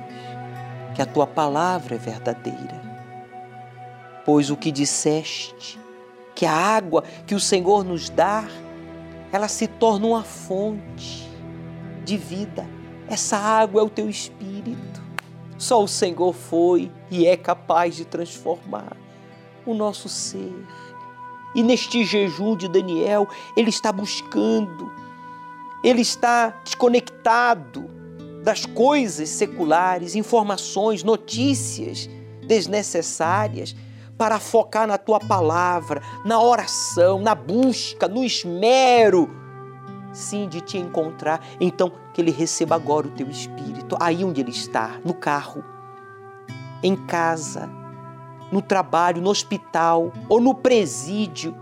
que 0.94 1.00
a 1.00 1.06
tua 1.06 1.26
palavra 1.26 1.94
é 1.94 1.98
verdadeira. 1.98 2.88
Pois 4.28 4.50
o 4.50 4.58
que 4.58 4.70
disseste, 4.70 5.80
que 6.34 6.44
a 6.44 6.52
água 6.52 7.02
que 7.26 7.34
o 7.34 7.40
Senhor 7.40 7.82
nos 7.82 8.10
dá, 8.10 8.44
ela 9.32 9.48
se 9.48 9.66
torna 9.66 10.06
uma 10.06 10.22
fonte 10.22 11.26
de 12.04 12.18
vida. 12.18 12.68
Essa 13.08 13.38
água 13.38 13.80
é 13.80 13.84
o 13.84 13.88
teu 13.88 14.06
espírito. 14.06 15.02
Só 15.56 15.82
o 15.82 15.88
Senhor 15.88 16.34
foi 16.34 16.92
e 17.10 17.26
é 17.26 17.38
capaz 17.38 17.96
de 17.96 18.04
transformar 18.04 18.98
o 19.64 19.72
nosso 19.72 20.10
ser. 20.10 20.62
E 21.54 21.62
neste 21.62 22.04
jejum 22.04 22.54
de 22.54 22.68
Daniel, 22.68 23.26
ele 23.56 23.70
está 23.70 23.90
buscando, 23.90 24.92
ele 25.82 26.02
está 26.02 26.50
desconectado 26.62 27.88
das 28.44 28.66
coisas 28.66 29.30
seculares, 29.30 30.14
informações, 30.14 31.02
notícias 31.02 32.10
desnecessárias 32.46 33.74
para 34.18 34.40
focar 34.40 34.86
na 34.86 34.98
tua 34.98 35.20
palavra, 35.20 36.02
na 36.24 36.42
oração, 36.42 37.20
na 37.20 37.36
busca, 37.36 38.08
no 38.08 38.24
esmero, 38.24 39.30
sim, 40.12 40.48
de 40.48 40.60
te 40.60 40.76
encontrar. 40.76 41.40
Então, 41.60 41.92
que 42.12 42.20
ele 42.20 42.32
receba 42.32 42.74
agora 42.74 43.06
o 43.06 43.12
teu 43.12 43.30
espírito, 43.30 43.96
aí 44.00 44.24
onde 44.24 44.40
ele 44.40 44.50
está, 44.50 44.98
no 45.04 45.14
carro, 45.14 45.64
em 46.82 46.96
casa, 46.96 47.70
no 48.50 48.60
trabalho, 48.60 49.22
no 49.22 49.30
hospital 49.30 50.12
ou 50.28 50.40
no 50.40 50.52
presídio. 50.52 51.54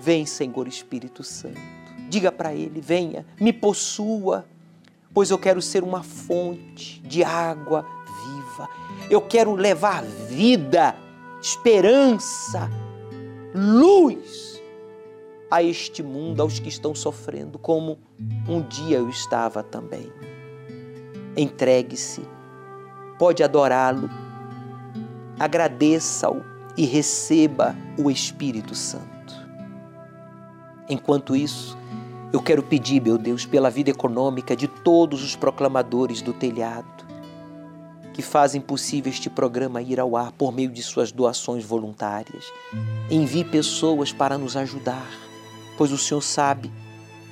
Vem, 0.00 0.24
Senhor 0.24 0.66
Espírito 0.66 1.22
Santo. 1.22 1.60
Diga 2.08 2.32
para 2.32 2.54
ele: 2.54 2.80
venha, 2.80 3.26
me 3.38 3.52
possua, 3.52 4.46
pois 5.12 5.30
eu 5.30 5.38
quero 5.38 5.60
ser 5.60 5.82
uma 5.82 6.02
fonte 6.02 7.00
de 7.00 7.22
água 7.22 7.84
viva. 8.24 8.68
Eu 9.10 9.20
quero 9.20 9.54
levar 9.54 10.02
vida 10.02 10.94
esperança, 11.40 12.70
luz 13.54 14.60
a 15.50 15.62
este 15.62 16.02
mundo, 16.02 16.42
aos 16.42 16.58
que 16.58 16.68
estão 16.68 16.94
sofrendo, 16.94 17.58
como 17.58 17.98
um 18.48 18.60
dia 18.60 18.98
eu 18.98 19.08
estava 19.08 19.62
também. 19.62 20.12
Entregue-se, 21.36 22.22
pode 23.18 23.42
adorá-lo, 23.42 24.10
agradeça-o 25.38 26.42
e 26.76 26.84
receba 26.84 27.74
o 27.98 28.10
Espírito 28.10 28.74
Santo. 28.74 29.08
Enquanto 30.88 31.34
isso, 31.34 31.76
eu 32.32 32.42
quero 32.42 32.62
pedir, 32.62 33.00
meu 33.00 33.16
Deus, 33.16 33.46
pela 33.46 33.70
vida 33.70 33.90
econômica 33.90 34.54
de 34.54 34.68
todos 34.68 35.22
os 35.22 35.34
proclamadores 35.34 36.20
do 36.20 36.32
telhado, 36.32 37.07
que 38.18 38.22
fazem 38.22 38.60
possível 38.60 39.12
este 39.12 39.30
programa 39.30 39.80
ir 39.80 40.00
ao 40.00 40.16
ar 40.16 40.32
por 40.32 40.52
meio 40.52 40.70
de 40.70 40.82
suas 40.82 41.12
doações 41.12 41.64
voluntárias. 41.64 42.46
Envie 43.08 43.44
pessoas 43.44 44.12
para 44.12 44.36
nos 44.36 44.56
ajudar, 44.56 45.08
pois 45.76 45.92
o 45.92 45.96
Senhor 45.96 46.20
sabe 46.20 46.68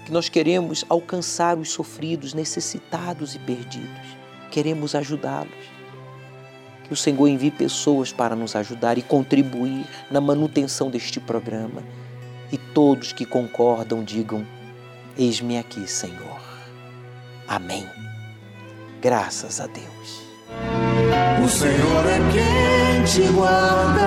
que 0.05 0.12
nós 0.12 0.28
queremos 0.28 0.84
alcançar 0.89 1.59
os 1.59 1.70
sofridos, 1.70 2.32
necessitados 2.34 3.34
e 3.34 3.41
perdidos. 3.41 4.16
Queremos 4.49 4.95
ajudá-los. 4.95 5.51
Que 6.84 6.93
o 6.93 6.97
Senhor 6.97 7.26
envie 7.26 7.51
pessoas 7.51 8.12
para 8.12 8.37
nos 8.37 8.55
ajudar 8.55 8.97
e 8.97 9.03
contribuir 9.03 9.84
na 10.09 10.20
manutenção 10.20 10.89
deste 10.89 11.18
programa. 11.18 11.82
E 12.53 12.57
todos 12.57 13.12
que 13.12 13.26
concordam 13.26 14.05
digam: 14.05 14.47
Eis-me 15.18 15.59
aqui, 15.59 15.91
Senhor. 15.91 16.41
Amém. 17.49 17.84
Graças 19.03 19.61
a 19.61 19.66
Deus. 19.66 20.26
O 21.47 21.49
Senhor 21.49 22.05
é 22.07 22.18
quem 22.32 23.05
te 23.05 23.32
guarda, 23.32 24.03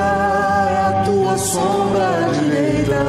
é 0.70 0.82
a 0.88 1.04
tua 1.06 1.38
sombra 1.38 2.30
direita. 2.34 3.06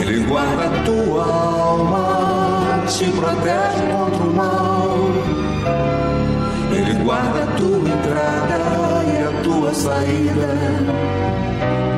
Ele 0.00 0.24
guarda 0.24 0.64
a 0.64 0.82
tua 0.82 1.24
alma, 1.26 2.86
te 2.86 3.04
protege 3.04 3.92
contra 3.92 4.24
o 4.24 4.32
mal. 4.34 4.96
Ele 6.74 7.04
guarda 7.04 7.44
a 7.44 7.56
tua 7.58 7.86
entrada 7.86 9.04
e 9.04 9.22
a 9.22 9.42
tua 9.42 9.74
saída, 9.74 10.48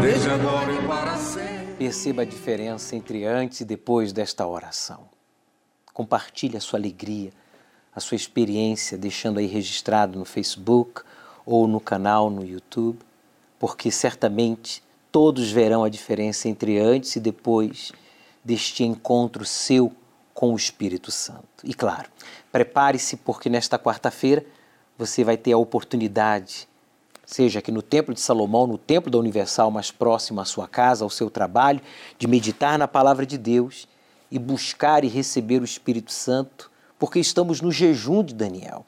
desde 0.03 0.31
agora 0.31 0.73
e 0.73 0.85
para 0.85 1.17
sempre. 1.17 1.75
Perceba 1.79 2.23
a 2.23 2.25
diferença 2.25 2.97
entre 2.97 3.25
antes 3.25 3.61
e 3.61 3.65
depois 3.65 4.13
desta 4.13 4.45
oração. 4.45 5.09
Compartilhe 5.95 6.57
a 6.57 6.61
sua 6.61 6.81
alegria, 6.81 7.31
a 7.95 8.01
sua 8.01 8.17
experiência, 8.17 8.97
deixando 8.97 9.39
aí 9.39 9.47
registrado 9.47 10.19
no 10.19 10.25
Facebook 10.25 11.03
ou 11.45 11.67
no 11.67 11.81
canal 11.81 12.31
no 12.31 12.45
YouTube, 12.45 12.99
porque 13.59 13.91
certamente 13.91 14.83
todos 15.11 15.51
verão 15.51 15.83
a 15.85 15.89
diferença 15.89 16.49
entre 16.49 16.79
antes 16.79 17.17
e 17.17 17.21
depois 17.21 17.93
deste 18.45 18.85
encontro 18.85 19.45
seu 19.45 19.93
com 20.33 20.55
o 20.55 20.57
Espírito 20.57 21.11
Santo. 21.11 21.45
E 21.65 21.75
claro, 21.75 22.09
prepare-se 22.51 23.17
porque 23.17 23.51
nesta 23.51 23.79
quarta-feira 23.79 24.45
você 24.97 25.25
vai 25.25 25.37
ter 25.37 25.53
a 25.53 25.59
oportunidade, 25.59 26.69
seja 27.27 27.59
aqui 27.59 27.73
no 27.73 27.83
Templo 27.83 28.15
de 28.15 28.21
Salomão, 28.21 28.67
no 28.67 28.79
Templo 28.79 29.11
da 29.11 29.19
Universal 29.19 29.71
mais 29.71 29.91
próximo 29.91 30.41
à 30.41 30.45
sua 30.45 30.69
casa, 30.69 31.05
ao 31.05 31.11
seu 31.11 31.29
trabalho, 31.29 31.81
de 32.19 32.27
meditar 32.27 32.79
na 32.79 32.89
palavra 32.89 33.27
de 33.27 33.37
Deus 33.37 33.89
e 34.31 34.39
buscar 34.39 35.05
e 35.05 35.09
receber 35.09 35.61
o 35.61 35.65
Espírito 35.65 36.13
Santo, 36.13 36.70
porque 37.01 37.19
estamos 37.19 37.63
no 37.63 37.73
jejum 37.73 38.23
de 38.23 38.35
Daniel. 38.35 38.85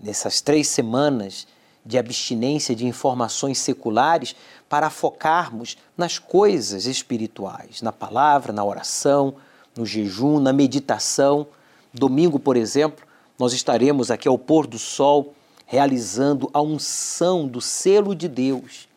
Nessas 0.00 0.40
três 0.40 0.66
semanas 0.66 1.46
de 1.84 1.96
abstinência 1.96 2.74
de 2.74 2.84
informações 2.84 3.58
seculares 3.58 4.34
para 4.68 4.90
focarmos 4.90 5.78
nas 5.96 6.18
coisas 6.18 6.86
espirituais, 6.86 7.80
na 7.80 7.92
palavra, 7.92 8.52
na 8.52 8.64
oração, 8.64 9.36
no 9.76 9.86
jejum, 9.86 10.40
na 10.40 10.52
meditação. 10.52 11.46
Domingo, 11.94 12.40
por 12.40 12.56
exemplo, 12.56 13.06
nós 13.38 13.52
estaremos 13.52 14.10
aqui 14.10 14.26
ao 14.26 14.36
pôr 14.36 14.66
do 14.66 14.78
sol 14.78 15.32
realizando 15.64 16.50
a 16.52 16.60
unção 16.60 17.46
do 17.46 17.60
selo 17.60 18.14
de 18.14 18.26
Deus 18.26 18.88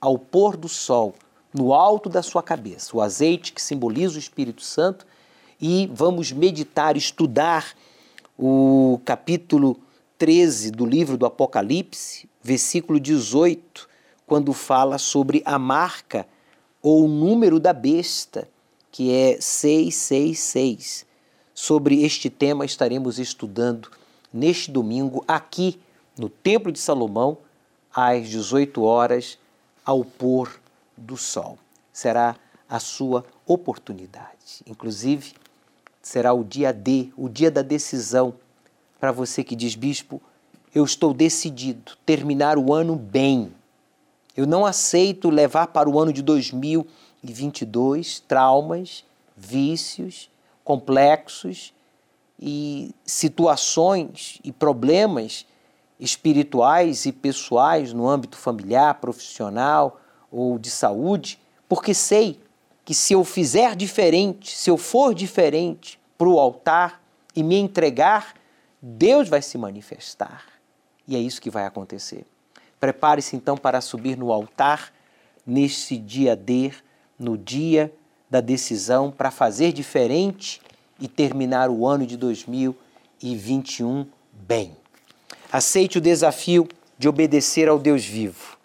ao 0.00 0.16
pôr 0.16 0.56
do 0.56 0.68
sol, 0.68 1.14
no 1.52 1.72
alto 1.74 2.08
da 2.08 2.22
sua 2.22 2.42
cabeça, 2.42 2.96
o 2.96 3.00
azeite 3.00 3.52
que 3.52 3.62
simboliza 3.62 4.16
o 4.16 4.18
Espírito 4.18 4.62
Santo, 4.62 5.06
e 5.60 5.90
vamos 5.92 6.30
meditar, 6.30 6.96
estudar 6.96 7.74
o 8.38 9.00
capítulo 9.04 9.80
13 10.18 10.70
do 10.70 10.84
livro 10.84 11.16
do 11.16 11.26
Apocalipse, 11.26 12.28
versículo 12.42 13.00
18, 13.00 13.88
quando 14.26 14.52
fala 14.52 14.98
sobre 14.98 15.42
a 15.44 15.58
marca 15.58 16.26
ou 16.82 17.04
o 17.04 17.08
número 17.08 17.58
da 17.58 17.72
besta, 17.72 18.48
que 18.90 19.12
é 19.12 19.40
666. 19.40 21.06
Sobre 21.54 22.04
este 22.04 22.28
tema 22.28 22.64
estaremos 22.64 23.18
estudando 23.18 23.90
neste 24.32 24.70
domingo 24.70 25.24
aqui 25.26 25.80
no 26.18 26.28
Templo 26.28 26.70
de 26.70 26.78
Salomão, 26.78 27.38
às 27.94 28.28
18 28.28 28.82
horas, 28.82 29.38
ao 29.84 30.04
pôr 30.04 30.60
do 30.96 31.16
sol. 31.16 31.58
Será 31.92 32.36
a 32.68 32.78
sua 32.78 33.24
oportunidade. 33.46 34.62
Inclusive, 34.66 35.34
será 36.06 36.32
o 36.32 36.44
dia 36.44 36.72
D, 36.72 37.08
o 37.16 37.28
dia 37.28 37.50
da 37.50 37.62
decisão 37.62 38.32
para 39.00 39.10
você 39.10 39.42
que 39.42 39.56
diz, 39.56 39.74
bispo, 39.74 40.22
eu 40.72 40.84
estou 40.84 41.12
decidido 41.12 41.94
terminar 42.06 42.56
o 42.58 42.72
ano 42.72 42.94
bem. 42.94 43.52
Eu 44.36 44.46
não 44.46 44.64
aceito 44.64 45.28
levar 45.28 45.66
para 45.66 45.90
o 45.90 45.98
ano 45.98 46.12
de 46.12 46.22
2022 46.22 48.20
traumas, 48.20 49.04
vícios, 49.36 50.30
complexos 50.62 51.74
e 52.38 52.94
situações 53.04 54.38
e 54.44 54.52
problemas 54.52 55.44
espirituais 55.98 57.04
e 57.04 57.10
pessoais 57.10 57.92
no 57.92 58.08
âmbito 58.08 58.36
familiar, 58.36 59.00
profissional 59.00 60.00
ou 60.30 60.56
de 60.56 60.70
saúde, 60.70 61.40
porque 61.68 61.92
sei 61.92 62.38
que 62.86 62.94
se 62.94 63.12
eu 63.12 63.22
fizer 63.22 63.76
diferente, 63.76 64.56
se 64.56 64.70
eu 64.70 64.78
for 64.78 65.12
diferente 65.12 66.00
para 66.16 66.28
o 66.28 66.40
altar 66.40 67.02
e 67.34 67.42
me 67.42 67.56
entregar 67.56 68.34
Deus 68.80 69.28
vai 69.28 69.42
se 69.42 69.58
manifestar. 69.58 70.44
E 71.08 71.16
é 71.16 71.18
isso 71.18 71.40
que 71.40 71.50
vai 71.50 71.66
acontecer. 71.66 72.24
Prepare-se 72.78 73.34
então 73.34 73.56
para 73.56 73.80
subir 73.80 74.16
no 74.16 74.32
altar 74.32 74.92
neste 75.44 75.96
dia 75.96 76.36
D, 76.36 76.72
no 77.18 77.36
dia 77.36 77.92
da 78.30 78.40
decisão, 78.40 79.10
para 79.10 79.32
fazer 79.32 79.72
diferente 79.72 80.60
e 81.00 81.08
terminar 81.08 81.68
o 81.68 81.84
ano 81.84 82.06
de 82.06 82.16
2021 82.16 84.06
bem. 84.32 84.76
Aceite 85.50 85.98
o 85.98 86.00
desafio 86.00 86.68
de 86.96 87.08
obedecer 87.08 87.68
ao 87.68 87.78
Deus 87.78 88.04
vivo 88.04 88.56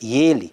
e 0.00 0.20
Ele 0.20 0.52